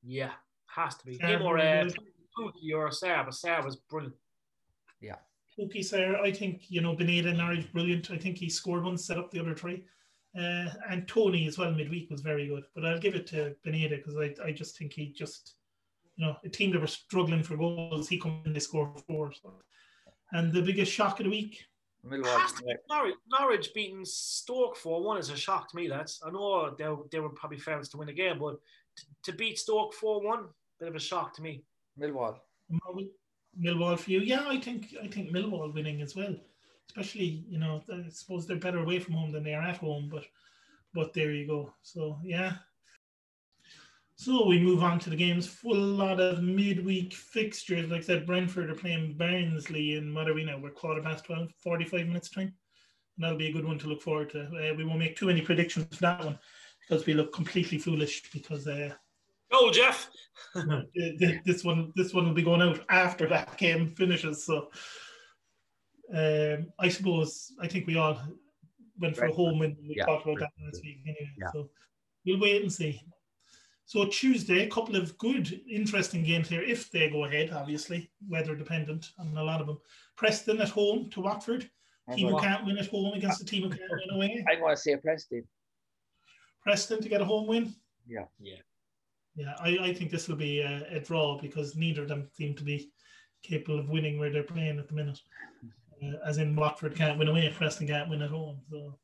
Yeah, 0.04 0.32
has 0.68 0.96
to 0.96 1.06
be. 1.06 1.18
Sarr 1.18 1.40
Him 1.40 1.42
or 1.42 1.56
was 1.56 1.64
uh, 1.64 1.84
good. 1.84 2.00
Pukki 2.38 2.74
or 2.74 2.90
Sarr, 2.90 3.26
but 3.26 3.34
Sarr 3.34 3.66
was 3.66 3.76
brilliant. 3.76 4.16
Yeah. 5.02 5.16
Pukki 5.58 5.80
Sarr, 5.80 6.22
I 6.22 6.32
think, 6.32 6.64
you 6.70 6.82
know, 6.82 6.96
Buendía 6.96 7.36
Norwich, 7.36 7.72
brilliant. 7.74 8.12
I 8.12 8.18
think 8.18 8.38
he 8.38 8.50
scored 8.50 8.86
one, 8.86 8.98
set 8.98 9.18
up 9.18 9.30
the 9.32 9.40
other 9.40 9.56
three. 9.56 9.84
Uh, 10.38 10.70
and 10.90 11.08
Toney 11.08 11.48
as 11.48 11.58
well 11.58 11.72
midweek 11.72 12.10
was 12.10 12.22
very 12.22 12.48
good. 12.48 12.64
But 12.76 12.86
I'll 12.86 13.00
give 13.00 13.16
it 13.16 13.28
to 13.28 13.56
Buendía 13.66 13.90
because 13.90 14.16
I, 14.16 14.34
I 14.44 14.52
just 14.54 14.78
think 14.78 14.94
he 14.94 15.12
just, 15.12 15.56
you 16.20 16.26
know, 16.26 16.36
a 16.44 16.50
team 16.50 16.72
that 16.72 16.82
were 16.82 16.88
struggling 16.88 17.44
for 17.44 17.56
goals, 17.56 18.10
he 18.10 18.20
come 18.20 18.42
in, 18.46 18.52
they 18.52 18.60
score 18.60 18.94
four. 19.08 19.32
So. 19.32 19.54
And 20.34 20.52
the 20.52 20.62
biggest 20.62 20.92
shock 20.92 21.20
of 21.22 21.24
the 21.24 21.30
week, 21.30 21.64
Millwall. 22.06 22.38
Has 22.40 22.52
to 22.54 22.64
be 22.64 22.74
Norwich, 22.90 23.16
Norwich 23.32 23.74
beating 23.74 24.04
Stoke 24.04 24.76
4 24.76 25.02
1 25.02 25.18
is 25.18 25.30
a 25.30 25.38
shock 25.38 25.70
to 25.70 25.78
me, 25.78 25.88
lads. 25.88 26.22
I 26.26 26.30
know 26.30 26.76
they, 26.78 26.88
they 27.12 27.20
were 27.20 27.30
probably 27.30 27.58
favourites 27.58 27.90
to 27.90 27.98
win 27.98 28.08
the 28.08 28.14
game, 28.14 28.38
but 28.40 28.58
t- 28.98 29.08
to 29.24 29.32
beat 29.34 29.58
Stoke 29.58 29.94
4 29.94 30.22
1, 30.22 30.46
bit 30.80 30.90
of 30.90 30.96
a 30.96 31.00
shock 31.00 31.34
to 31.36 31.42
me. 31.42 31.64
Millwall. 32.00 32.38
Millwall 33.62 33.98
for 33.98 34.12
you. 34.12 34.20
Yeah, 34.20 34.46
I 34.48 34.60
think 34.60 34.96
I 35.02 35.08
think 35.08 35.32
Millwall 35.32 35.74
winning 35.74 36.02
as 36.02 36.16
well. 36.16 36.36
Especially, 36.90 37.46
you 37.48 37.60
know, 37.60 37.82
I 37.92 38.10
suppose 38.10 38.46
they're 38.46 38.58
better 38.58 38.80
away 38.80 39.00
from 39.00 39.14
home 39.14 39.32
than 39.32 39.44
they 39.44 39.54
are 39.54 39.64
at 39.64 39.78
home, 39.78 40.10
but 40.12 40.26
but 40.94 41.14
there 41.14 41.32
you 41.32 41.48
go. 41.48 41.74
So 41.82 42.20
yeah. 42.24 42.56
So 44.20 44.46
we 44.46 44.60
move 44.60 44.84
on 44.84 45.00
to 45.00 45.10
the 45.10 45.16
games. 45.16 45.48
Full 45.48 45.78
lot 45.78 46.20
of 46.20 46.44
midweek 46.44 47.14
fixtures. 47.14 47.90
Like 47.90 48.02
I 48.02 48.04
said, 48.04 48.26
Brentford 48.26 48.70
are 48.70 48.76
playing 48.76 49.16
Barnsley 49.18 49.96
in 49.96 50.14
what 50.14 50.28
are 50.28 50.34
we 50.34 50.44
now? 50.44 50.60
We're 50.62 50.72
quarter 50.72 51.02
past 51.02 51.24
12, 51.24 51.48
45 51.64 52.06
minutes 52.06 52.30
time. 52.30 52.54
And 53.16 53.24
that'll 53.24 53.38
be 53.38 53.48
a 53.48 53.54
good 53.54 53.64
one 53.64 53.80
to 53.80 53.88
look 53.88 54.02
forward 54.02 54.30
to. 54.32 54.42
Uh, 54.42 54.76
we 54.76 54.84
won't 54.84 55.00
make 55.00 55.16
too 55.16 55.28
many 55.28 55.40
predictions 55.40 55.96
for 55.96 56.02
that 56.02 56.26
one 56.26 56.38
because 56.82 57.06
we 57.06 57.14
look 57.14 57.32
completely 57.34 57.78
foolish 57.78 58.30
because 58.34 58.68
uh, 58.68 58.92
Go, 59.54 59.72
Jeff! 59.72 60.10
th- 60.54 61.18
th- 61.18 61.42
this 61.46 61.64
one 61.64 61.94
this 61.96 62.14
one 62.14 62.28
will 62.28 62.34
be 62.34 62.44
going 62.44 62.62
out 62.62 62.82
after 62.90 63.26
that 63.30 63.58
game 63.58 63.88
finishes. 63.96 64.44
So 64.44 64.68
um, 66.14 66.68
I 66.78 66.90
suppose 66.90 67.54
I 67.62 67.68
think 67.70 67.88
we 67.88 67.96
all 67.96 68.22
went 69.00 69.16
for 69.16 69.28
a 69.28 69.34
home 69.34 69.60
win. 69.60 69.78
We 69.82 69.96
Yeah. 69.96 70.08
talked 70.08 70.26
about 70.26 70.40
that 70.40 70.50
last 70.62 70.84
week 70.84 70.98
anyway. 71.06 71.32
Yeah. 71.40 71.52
So 71.54 71.70
we'll 72.26 72.42
wait 72.42 72.62
and 72.64 72.72
see. 72.72 73.02
So 73.90 74.06
Tuesday, 74.06 74.66
a 74.66 74.70
couple 74.70 74.96
of 74.96 75.18
good, 75.18 75.62
interesting 75.68 76.24
games 76.24 76.48
here 76.48 76.62
if 76.62 76.92
they 76.92 77.10
go 77.10 77.26
ahead. 77.26 77.50
Obviously, 77.52 78.12
weather 78.30 78.54
dependent 78.54 79.10
on 79.18 79.36
a 79.36 79.44
lot 79.44 79.62
of 79.62 79.66
them. 79.66 79.80
Preston 80.16 80.62
at 80.62 80.70
home 80.70 81.10
to 81.10 81.22
Watford. 81.22 81.68
Team 82.16 82.28
who 82.28 82.38
I'm 82.38 82.44
can't 82.44 82.66
win 82.68 82.78
at 82.78 82.86
home 82.86 83.14
against 83.16 83.40
the 83.40 83.46
team 83.46 83.64
who 83.64 83.70
can't 83.76 83.82
win 83.90 84.16
away. 84.16 84.46
I 84.48 84.62
want 84.62 84.78
to 84.78 84.80
say 84.80 84.96
Preston. 84.96 85.44
Preston 86.62 87.02
to 87.02 87.10
get 87.10 87.20
a 87.20 87.26
home 87.26 87.48
win. 87.48 87.74
Yeah. 88.08 88.26
Yeah. 88.40 88.58
Yeah, 89.36 89.56
I, 89.60 89.80
I 89.82 89.94
think 89.96 90.12
this 90.12 90.28
will 90.28 90.36
be 90.36 90.60
a, 90.60 90.86
a 90.92 91.00
draw 91.00 91.40
because 91.42 91.76
neither 91.76 92.04
of 92.04 92.10
them 92.10 92.30
seem 92.34 92.54
to 92.58 92.64
be 92.64 92.92
capable 93.42 93.80
of 93.80 93.90
winning 93.90 94.20
where 94.20 94.30
they're 94.30 94.44
playing 94.44 94.78
at 94.78 94.88
the 94.88 94.94
minute. 94.94 95.20
Uh, 96.04 96.18
as 96.28 96.38
in 96.38 96.56
Watford 96.56 96.96
can't 96.96 97.18
win 97.18 97.28
away, 97.28 97.52
Preston 97.58 97.88
can't 97.88 98.08
win 98.08 98.22
at 98.22 98.30
home. 98.30 98.60
So 98.70 99.00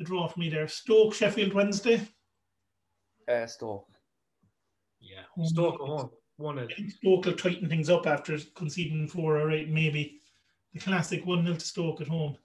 a 0.00 0.02
draw 0.02 0.26
for 0.26 0.40
me 0.40 0.48
there. 0.48 0.66
Stoke, 0.66 1.14
Sheffield 1.14 1.52
Wednesday. 1.52 2.00
Uh, 3.28 3.46
Stoke. 3.46 3.91
Yeah. 5.02 5.22
Um, 5.38 5.46
Stoke 5.46 5.74
at 5.74 5.86
home. 5.86 6.10
1 6.36 6.56
0. 6.56 6.68
Stoke 6.88 7.26
will 7.26 7.32
tighten 7.34 7.68
things 7.68 7.90
up 7.90 8.06
after 8.06 8.38
conceding 8.54 9.06
four 9.08 9.38
or 9.38 9.50
eight, 9.50 9.68
maybe. 9.68 10.20
The 10.72 10.80
classic 10.80 11.26
1 11.26 11.44
0 11.44 11.56
to 11.56 11.64
Stoke 11.64 12.00
at 12.00 12.08
home 12.08 12.36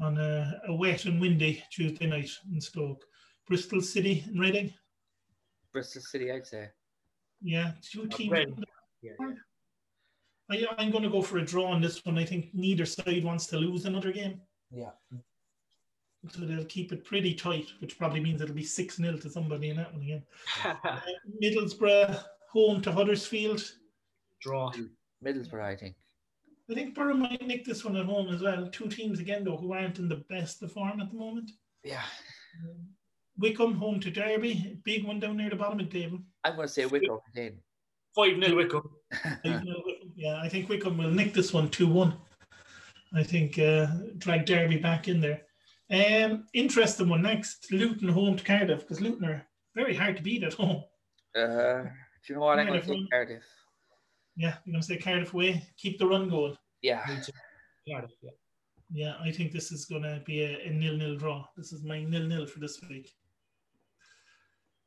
on 0.00 0.18
a, 0.18 0.60
a 0.68 0.74
wet 0.74 1.04
and 1.04 1.20
windy 1.20 1.62
Tuesday 1.70 2.06
night 2.06 2.30
in 2.52 2.60
Stoke. 2.60 3.04
Bristol 3.46 3.80
City 3.80 4.24
and 4.26 4.40
Reading. 4.40 4.72
Bristol 5.72 6.02
City, 6.02 6.30
I'd 6.30 6.46
say. 6.46 6.68
Yeah, 7.42 7.72
two 7.82 8.06
teams. 8.06 8.32
Uh, 8.32 8.34
Reading. 8.34 8.64
Yeah. 9.02 9.12
I, 10.50 10.66
I'm 10.78 10.90
going 10.90 11.04
to 11.04 11.10
go 11.10 11.22
for 11.22 11.38
a 11.38 11.44
draw 11.44 11.66
on 11.66 11.80
this 11.80 12.04
one. 12.04 12.18
I 12.18 12.24
think 12.24 12.50
neither 12.52 12.84
side 12.84 13.24
wants 13.24 13.46
to 13.46 13.56
lose 13.56 13.86
another 13.86 14.12
game. 14.12 14.40
Yeah. 14.70 14.90
So 16.28 16.42
they'll 16.42 16.64
keep 16.66 16.92
it 16.92 17.04
pretty 17.04 17.34
tight, 17.34 17.68
which 17.80 17.98
probably 17.98 18.20
means 18.20 18.42
it'll 18.42 18.54
be 18.54 18.62
6 18.62 18.96
0 18.96 19.16
to 19.16 19.30
somebody 19.30 19.70
in 19.70 19.76
that 19.76 19.92
one 19.92 20.02
again. 20.02 20.22
Uh, 20.84 21.00
Middlesbrough 21.42 22.22
home 22.50 22.82
to 22.82 22.92
Huddersfield. 22.92 23.62
Draw. 24.42 24.72
Middlesbrough, 25.24 25.64
I 25.64 25.76
think. 25.76 25.96
I 26.70 26.74
think 26.74 26.94
Boro 26.94 27.14
might 27.14 27.44
nick 27.46 27.64
this 27.64 27.84
one 27.84 27.96
at 27.96 28.06
home 28.06 28.32
as 28.32 28.42
well. 28.42 28.68
Two 28.68 28.88
teams 28.88 29.18
again, 29.18 29.44
though, 29.44 29.56
who 29.56 29.72
aren't 29.72 29.98
in 29.98 30.08
the 30.08 30.22
best 30.28 30.62
of 30.62 30.72
form 30.72 31.00
at 31.00 31.10
the 31.10 31.18
moment. 31.18 31.50
Yeah. 31.82 32.02
Wycombe 33.38 33.74
home 33.74 33.98
to 34.00 34.10
Derby. 34.10 34.78
Big 34.84 35.04
one 35.04 35.18
down 35.18 35.36
near 35.36 35.50
the 35.50 35.56
bottom 35.56 35.80
of 35.80 35.90
the 35.90 36.00
table. 36.00 36.18
I'm 36.44 36.56
going 36.56 36.68
to 36.68 36.72
say 36.72 36.86
Wycombe 36.86 37.20
again. 37.34 37.58
5 38.14 38.44
0 38.44 38.56
Wycombe. 38.56 38.90
yeah, 40.16 40.40
I 40.42 40.48
think 40.48 40.68
Wycombe 40.68 40.98
will 40.98 41.10
nick 41.10 41.32
this 41.32 41.52
one 41.52 41.70
2 41.70 41.88
1. 41.88 42.16
I 43.14 43.22
think 43.22 43.58
uh, 43.58 43.86
drag 44.18 44.46
Derby 44.46 44.76
back 44.76 45.08
in 45.08 45.20
there. 45.20 45.42
Um, 45.92 46.46
interesting 46.54 47.08
one 47.08 47.22
next 47.22 47.72
Luton 47.72 48.08
home 48.08 48.36
to 48.36 48.44
Cardiff 48.44 48.80
because 48.80 49.00
Luton 49.00 49.24
are 49.28 49.46
very 49.74 49.94
hard 49.94 50.16
to 50.16 50.22
beat 50.22 50.44
at 50.44 50.54
home. 50.54 50.84
Uh, 51.36 51.82
do 51.82 51.88
you 52.28 52.34
know 52.36 52.42
what? 52.42 52.58
I'm 52.58 52.66
going 52.66 52.80
to 52.80 52.86
Cardiff 52.86 53.04
say 53.04 53.08
Cardiff. 53.10 53.42
Yeah, 54.36 54.54
you're 54.64 54.72
going 54.72 54.82
to 54.82 54.86
say 54.86 54.98
Cardiff 54.98 55.34
away, 55.34 55.66
keep 55.76 55.98
the 55.98 56.06
run 56.06 56.28
going. 56.28 56.56
Yeah. 56.82 57.04
Cardiff, 57.88 58.12
yeah. 58.22 58.30
Yeah, 58.92 59.14
I 59.22 59.30
think 59.30 59.52
this 59.52 59.70
is 59.70 59.84
going 59.84 60.02
to 60.02 60.20
be 60.24 60.42
a, 60.42 60.66
a 60.66 60.70
nil-nil 60.70 61.16
draw. 61.16 61.44
This 61.56 61.72
is 61.72 61.84
my 61.84 62.04
nil-nil 62.04 62.46
for 62.46 62.58
this 62.58 62.80
week. 62.88 63.12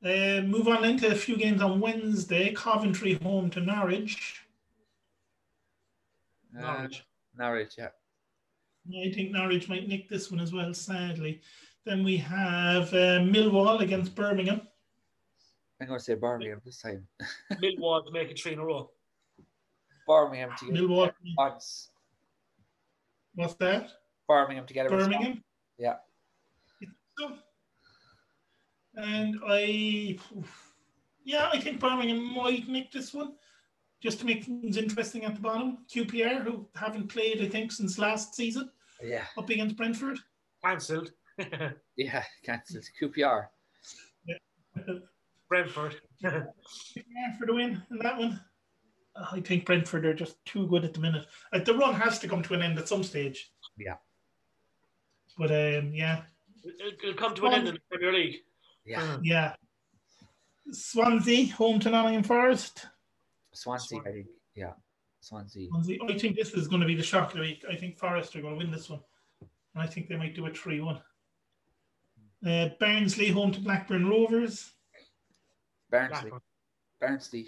Uh, 0.04 0.42
move 0.42 0.68
on 0.68 0.84
into 0.84 1.08
a 1.08 1.16
few 1.16 1.38
games 1.38 1.62
on 1.62 1.80
Wednesday. 1.80 2.52
Coventry 2.52 3.14
home 3.24 3.50
to 3.52 3.62
Norwich. 3.62 4.42
Uh, 6.58 6.62
Norwich. 6.62 7.06
Norwich, 7.38 7.76
yeah. 7.78 7.90
I 8.90 9.12
think 9.12 9.32
Norwich 9.32 9.70
might 9.70 9.88
nick 9.88 10.10
this 10.10 10.30
one 10.30 10.42
as 10.42 10.52
well, 10.52 10.74
sadly. 10.74 11.42
Then 11.86 12.04
we 12.04 12.18
have 12.18 12.94
uh, 12.94 13.20
Millwall 13.20 13.82
against 13.82 14.16
Birmingham. 14.16 14.62
I'm 15.82 15.88
going 15.88 16.00
to 16.00 16.04
say 16.04 16.16
Birmingham 16.16 16.62
this 16.66 16.82
time. 16.82 17.08
Millwall 17.54 18.06
to 18.06 18.12
make 18.12 18.30
it 18.30 18.40
3 18.40 18.54
in 18.54 18.60
a 18.60 18.66
row. 18.66 18.90
Birmingham 20.08 20.52
to 20.60 20.66
get 20.66 20.76
Millwall, 20.76 21.12
odds. 21.38 21.92
what's 23.36 23.56
that? 23.56 23.90
Birmingham 24.28 24.66
to 24.66 24.74
get 24.74 24.86
a. 24.86 24.90
Birmingham. 24.90 25.44
Yeah. 25.78 25.96
And 28.96 29.40
I, 29.48 30.20
yeah, 31.24 31.50
I 31.52 31.60
think 31.60 31.80
Birmingham 31.80 32.36
might 32.36 32.68
nick 32.68 32.92
this 32.92 33.14
one, 33.14 33.34
just 34.04 34.20
to 34.20 34.26
make 34.26 34.44
things 34.44 34.76
interesting 34.78 35.24
at 35.24 35.34
the 35.36 35.42
bottom. 35.42 35.78
QPR, 35.90 36.44
who 36.44 36.68
haven't 36.76 37.08
played, 37.08 37.42
I 37.42 37.48
think, 37.48 37.72
since 37.72 37.98
last 37.98 38.36
season, 38.36 38.70
Yeah. 39.02 39.24
up 39.38 39.50
against 39.50 39.78
Brentford. 39.78 40.20
Cancelled. 40.64 41.12
Yeah. 41.96 42.24
Cancelled. 42.44 42.84
QPR. 43.02 43.48
Yeah. 44.28 44.36
Brentford. 45.50 45.96
Yeah, 46.22 46.44
for 47.40 47.46
the 47.48 47.54
win 47.54 47.82
in 47.92 47.98
that 48.00 48.18
one. 48.18 48.40
Uh, 49.16 49.26
I 49.32 49.40
think 49.42 49.66
Brentford 49.66 50.06
are 50.06 50.14
just 50.14 50.44
too 50.46 50.68
good 50.68 50.84
at 50.86 50.94
the 50.94 51.00
minute. 51.00 51.26
Like 51.54 51.66
the 51.66 51.76
run 51.76 51.94
has 51.96 52.20
to 52.20 52.28
come 52.28 52.42
to 52.44 52.54
an 52.56 52.62
end 52.62 52.78
at 52.80 52.88
some 52.88 53.04
stage. 53.04 53.52
Yeah. 53.78 53.96
But 55.38 55.52
um, 55.52 55.94
yeah, 55.94 56.24
It'll, 56.64 56.92
it'll 57.04 57.14
come 57.16 57.36
to 57.36 57.46
an 57.48 57.54
end 57.54 57.68
in 57.68 57.74
the 57.76 57.82
Premier 57.90 58.14
League. 58.14 58.38
Yeah. 58.86 59.18
yeah. 59.22 59.56
Swansea 60.72 61.52
home 61.54 61.80
to 61.82 61.90
Nottingham 61.90 62.24
Forest. 62.24 62.86
Swansea, 63.54 64.00
I 64.06 64.12
think. 64.12 64.28
Yeah. 64.56 64.74
Swansea. 65.22 65.70
Swansea. 65.70 65.98
I 66.10 66.18
think 66.18 66.36
this 66.36 66.54
is 66.54 66.68
going 66.68 66.82
to 66.82 66.88
be 66.88 66.96
the 66.96 67.04
shock 67.04 67.30
of 67.30 67.36
the 67.36 67.42
week. 67.42 67.64
I 67.70 67.76
think 67.76 67.98
Forest 67.98 68.36
are 68.36 68.42
going 68.42 68.54
to 68.54 68.58
win 68.58 68.72
this 68.72 68.90
one. 68.90 69.00
And 69.74 69.82
I 69.84 69.88
think 69.88 70.08
they 70.08 70.18
might 70.18 70.36
do 70.36 70.46
a 70.46 70.52
3 70.52 70.82
1. 70.82 71.00
Uh, 72.46 72.70
Barnsley 72.80 73.30
home 73.30 73.52
to 73.52 73.62
Blackburn 73.62 74.10
Rovers. 74.10 74.72
Barnsley. 75.90 76.30
Blackburn. 76.30 76.42
Barnsley. 77.00 77.48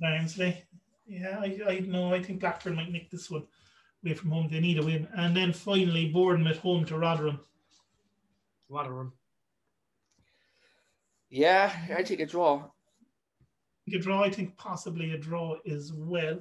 Barnsley. 0.00 0.64
Yeah, 1.06 1.38
I, 1.40 1.60
I 1.66 1.78
know. 1.80 2.12
I 2.12 2.22
think 2.22 2.40
Blackburn 2.40 2.74
might 2.74 2.90
nick 2.90 3.10
this 3.10 3.30
one 3.30 3.44
away 4.04 4.14
from 4.14 4.30
home. 4.30 4.48
They 4.50 4.60
need 4.60 4.78
a 4.78 4.84
win. 4.84 5.08
And 5.14 5.36
then 5.36 5.52
finally, 5.52 6.10
Bournemouth 6.10 6.58
home 6.58 6.84
to 6.86 6.98
Rotherham. 6.98 7.40
Rotherham. 8.68 9.12
Yeah, 11.28 11.72
I 11.96 12.02
take 12.02 12.20
a 12.20 12.26
draw. 12.26 12.64
A 13.94 13.98
draw. 13.98 14.22
I 14.22 14.30
think 14.30 14.56
possibly 14.56 15.12
a 15.12 15.18
draw 15.18 15.56
as 15.66 15.92
well. 15.92 16.38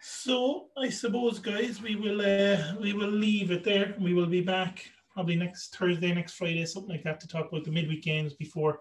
So 0.00 0.66
I 0.76 0.90
suppose, 0.90 1.38
guys, 1.38 1.82
we 1.82 1.96
will 1.96 2.20
uh, 2.20 2.74
we 2.80 2.92
will 2.92 3.10
leave 3.10 3.50
it 3.50 3.64
there. 3.64 3.94
We 3.98 4.14
will 4.14 4.26
be 4.26 4.40
back 4.40 4.90
probably 5.12 5.36
next 5.36 5.76
Thursday, 5.76 6.14
next 6.14 6.34
Friday, 6.34 6.64
something 6.64 6.90
like 6.92 7.02
that, 7.02 7.18
to 7.20 7.28
talk 7.28 7.48
about 7.50 7.64
the 7.64 7.72
midweek 7.72 8.02
games 8.02 8.34
before 8.34 8.80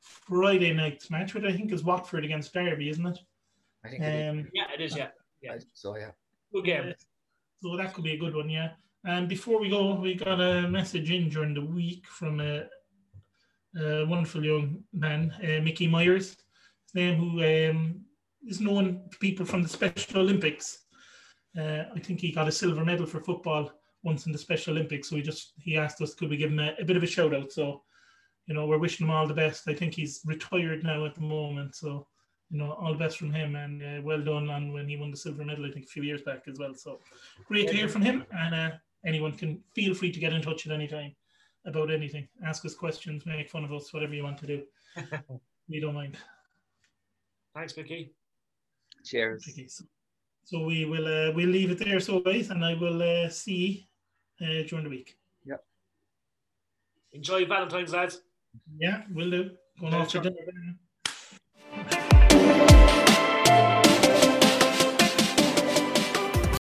Friday 0.00 0.72
night's 0.72 1.10
match, 1.10 1.34
which 1.34 1.44
I 1.44 1.52
think 1.52 1.72
is 1.72 1.82
Watford 1.82 2.24
against 2.24 2.52
Derby, 2.52 2.90
isn't 2.90 3.06
it? 3.06 3.18
I 3.84 3.88
think 3.88 4.02
it 4.02 4.14
is. 4.14 4.30
Um, 4.30 4.48
Yeah, 4.52 4.64
it 4.74 4.80
is, 4.80 4.96
yeah. 4.96 5.08
I 5.48 5.58
think 5.58 5.70
so, 5.72 5.96
yeah. 5.96 6.10
Good 6.52 6.64
game. 6.64 6.94
so 7.62 7.76
that 7.76 7.94
could 7.94 8.04
be 8.04 8.12
a 8.12 8.18
good 8.18 8.34
one, 8.34 8.50
yeah. 8.50 8.72
And 9.04 9.28
before 9.28 9.60
we 9.60 9.70
go, 9.70 9.94
we 9.94 10.14
got 10.14 10.40
a 10.40 10.68
message 10.68 11.10
in 11.10 11.28
during 11.28 11.54
the 11.54 11.64
week 11.64 12.06
from 12.06 12.40
a, 12.40 12.66
a 13.80 14.04
wonderful 14.04 14.44
young 14.44 14.82
man, 14.92 15.32
uh, 15.42 15.62
Mickey 15.62 15.86
Myers, 15.86 16.36
his 16.88 16.94
name, 16.94 17.16
who 17.16 17.42
um, 17.42 18.00
is 18.46 18.60
known 18.60 19.02
to 19.10 19.18
people 19.18 19.44
from 19.44 19.62
the 19.62 19.68
Special 19.68 20.20
Olympics. 20.20 20.86
Uh, 21.58 21.84
I 21.94 22.00
think 22.00 22.20
he 22.20 22.32
got 22.32 22.48
a 22.48 22.52
silver 22.52 22.84
medal 22.84 23.06
for 23.06 23.20
football 23.20 23.70
once 24.02 24.26
in 24.26 24.32
the 24.32 24.38
Special 24.38 24.74
Olympics. 24.74 25.08
So 25.08 25.16
he 25.16 25.22
just 25.22 25.52
he 25.58 25.76
asked 25.76 26.00
us 26.00 26.14
could 26.14 26.30
we 26.30 26.36
give 26.36 26.50
him 26.50 26.60
a, 26.60 26.74
a 26.80 26.84
bit 26.84 26.96
of 26.96 27.02
a 27.02 27.06
shout 27.06 27.34
out. 27.34 27.52
So 27.52 27.82
you 28.46 28.54
know 28.54 28.66
we're 28.66 28.78
wishing 28.78 29.06
him 29.06 29.10
all 29.10 29.26
the 29.26 29.34
best. 29.34 29.68
I 29.68 29.74
think 29.74 29.94
he's 29.94 30.20
retired 30.24 30.82
now 30.82 31.04
at 31.04 31.14
the 31.14 31.20
moment. 31.20 31.74
So 31.74 32.06
you 32.50 32.58
know 32.58 32.72
all 32.72 32.92
the 32.92 32.98
best 32.98 33.18
from 33.18 33.32
him 33.32 33.56
and 33.56 33.82
uh, 33.82 34.02
well 34.02 34.22
done 34.22 34.48
on 34.48 34.72
when 34.72 34.88
he 34.88 34.96
won 34.96 35.10
the 35.10 35.16
silver 35.16 35.44
medal. 35.44 35.66
I 35.66 35.70
think 35.70 35.86
a 35.86 35.88
few 35.88 36.02
years 36.02 36.22
back 36.22 36.42
as 36.48 36.58
well. 36.58 36.74
So 36.74 37.00
great 37.46 37.68
to 37.68 37.74
hear 37.74 37.88
from 37.88 38.02
him. 38.02 38.24
And 38.32 38.54
uh, 38.54 38.70
anyone 39.04 39.32
can 39.32 39.62
feel 39.74 39.94
free 39.94 40.12
to 40.12 40.20
get 40.20 40.32
in 40.32 40.42
touch 40.42 40.66
at 40.66 40.72
any 40.72 40.88
time 40.88 41.14
about 41.66 41.90
anything. 41.90 42.28
Ask 42.44 42.64
us 42.64 42.74
questions, 42.74 43.26
make 43.26 43.50
fun 43.50 43.64
of 43.64 43.72
us, 43.72 43.92
whatever 43.92 44.14
you 44.14 44.24
want 44.24 44.38
to 44.38 44.46
do. 44.46 44.62
we 45.68 45.80
don't 45.80 45.94
mind. 45.94 46.16
Thanks, 47.58 47.76
Mickey. 47.76 48.12
Cheers. 49.04 49.44
Okay, 49.50 49.66
so, 49.66 49.82
so 50.44 50.64
we 50.64 50.84
will 50.84 51.08
uh, 51.08 51.32
we'll 51.34 51.48
leave 51.48 51.72
it 51.72 51.78
there, 51.80 51.98
so 51.98 52.20
guys, 52.20 52.50
and 52.50 52.64
I 52.64 52.74
will 52.74 53.02
uh, 53.02 53.28
see 53.28 53.88
uh, 54.40 54.62
during 54.68 54.84
the 54.84 54.90
week. 54.90 55.18
Yep. 55.44 55.64
Enjoy 57.14 57.44
Valentine's, 57.46 57.92
lads. 57.92 58.20
Yeah, 58.78 59.02
we'll 59.12 59.30
do. 59.30 59.50
Going 59.80 59.92
off 59.92 60.12
for 60.12 60.20
dinner. 60.20 60.36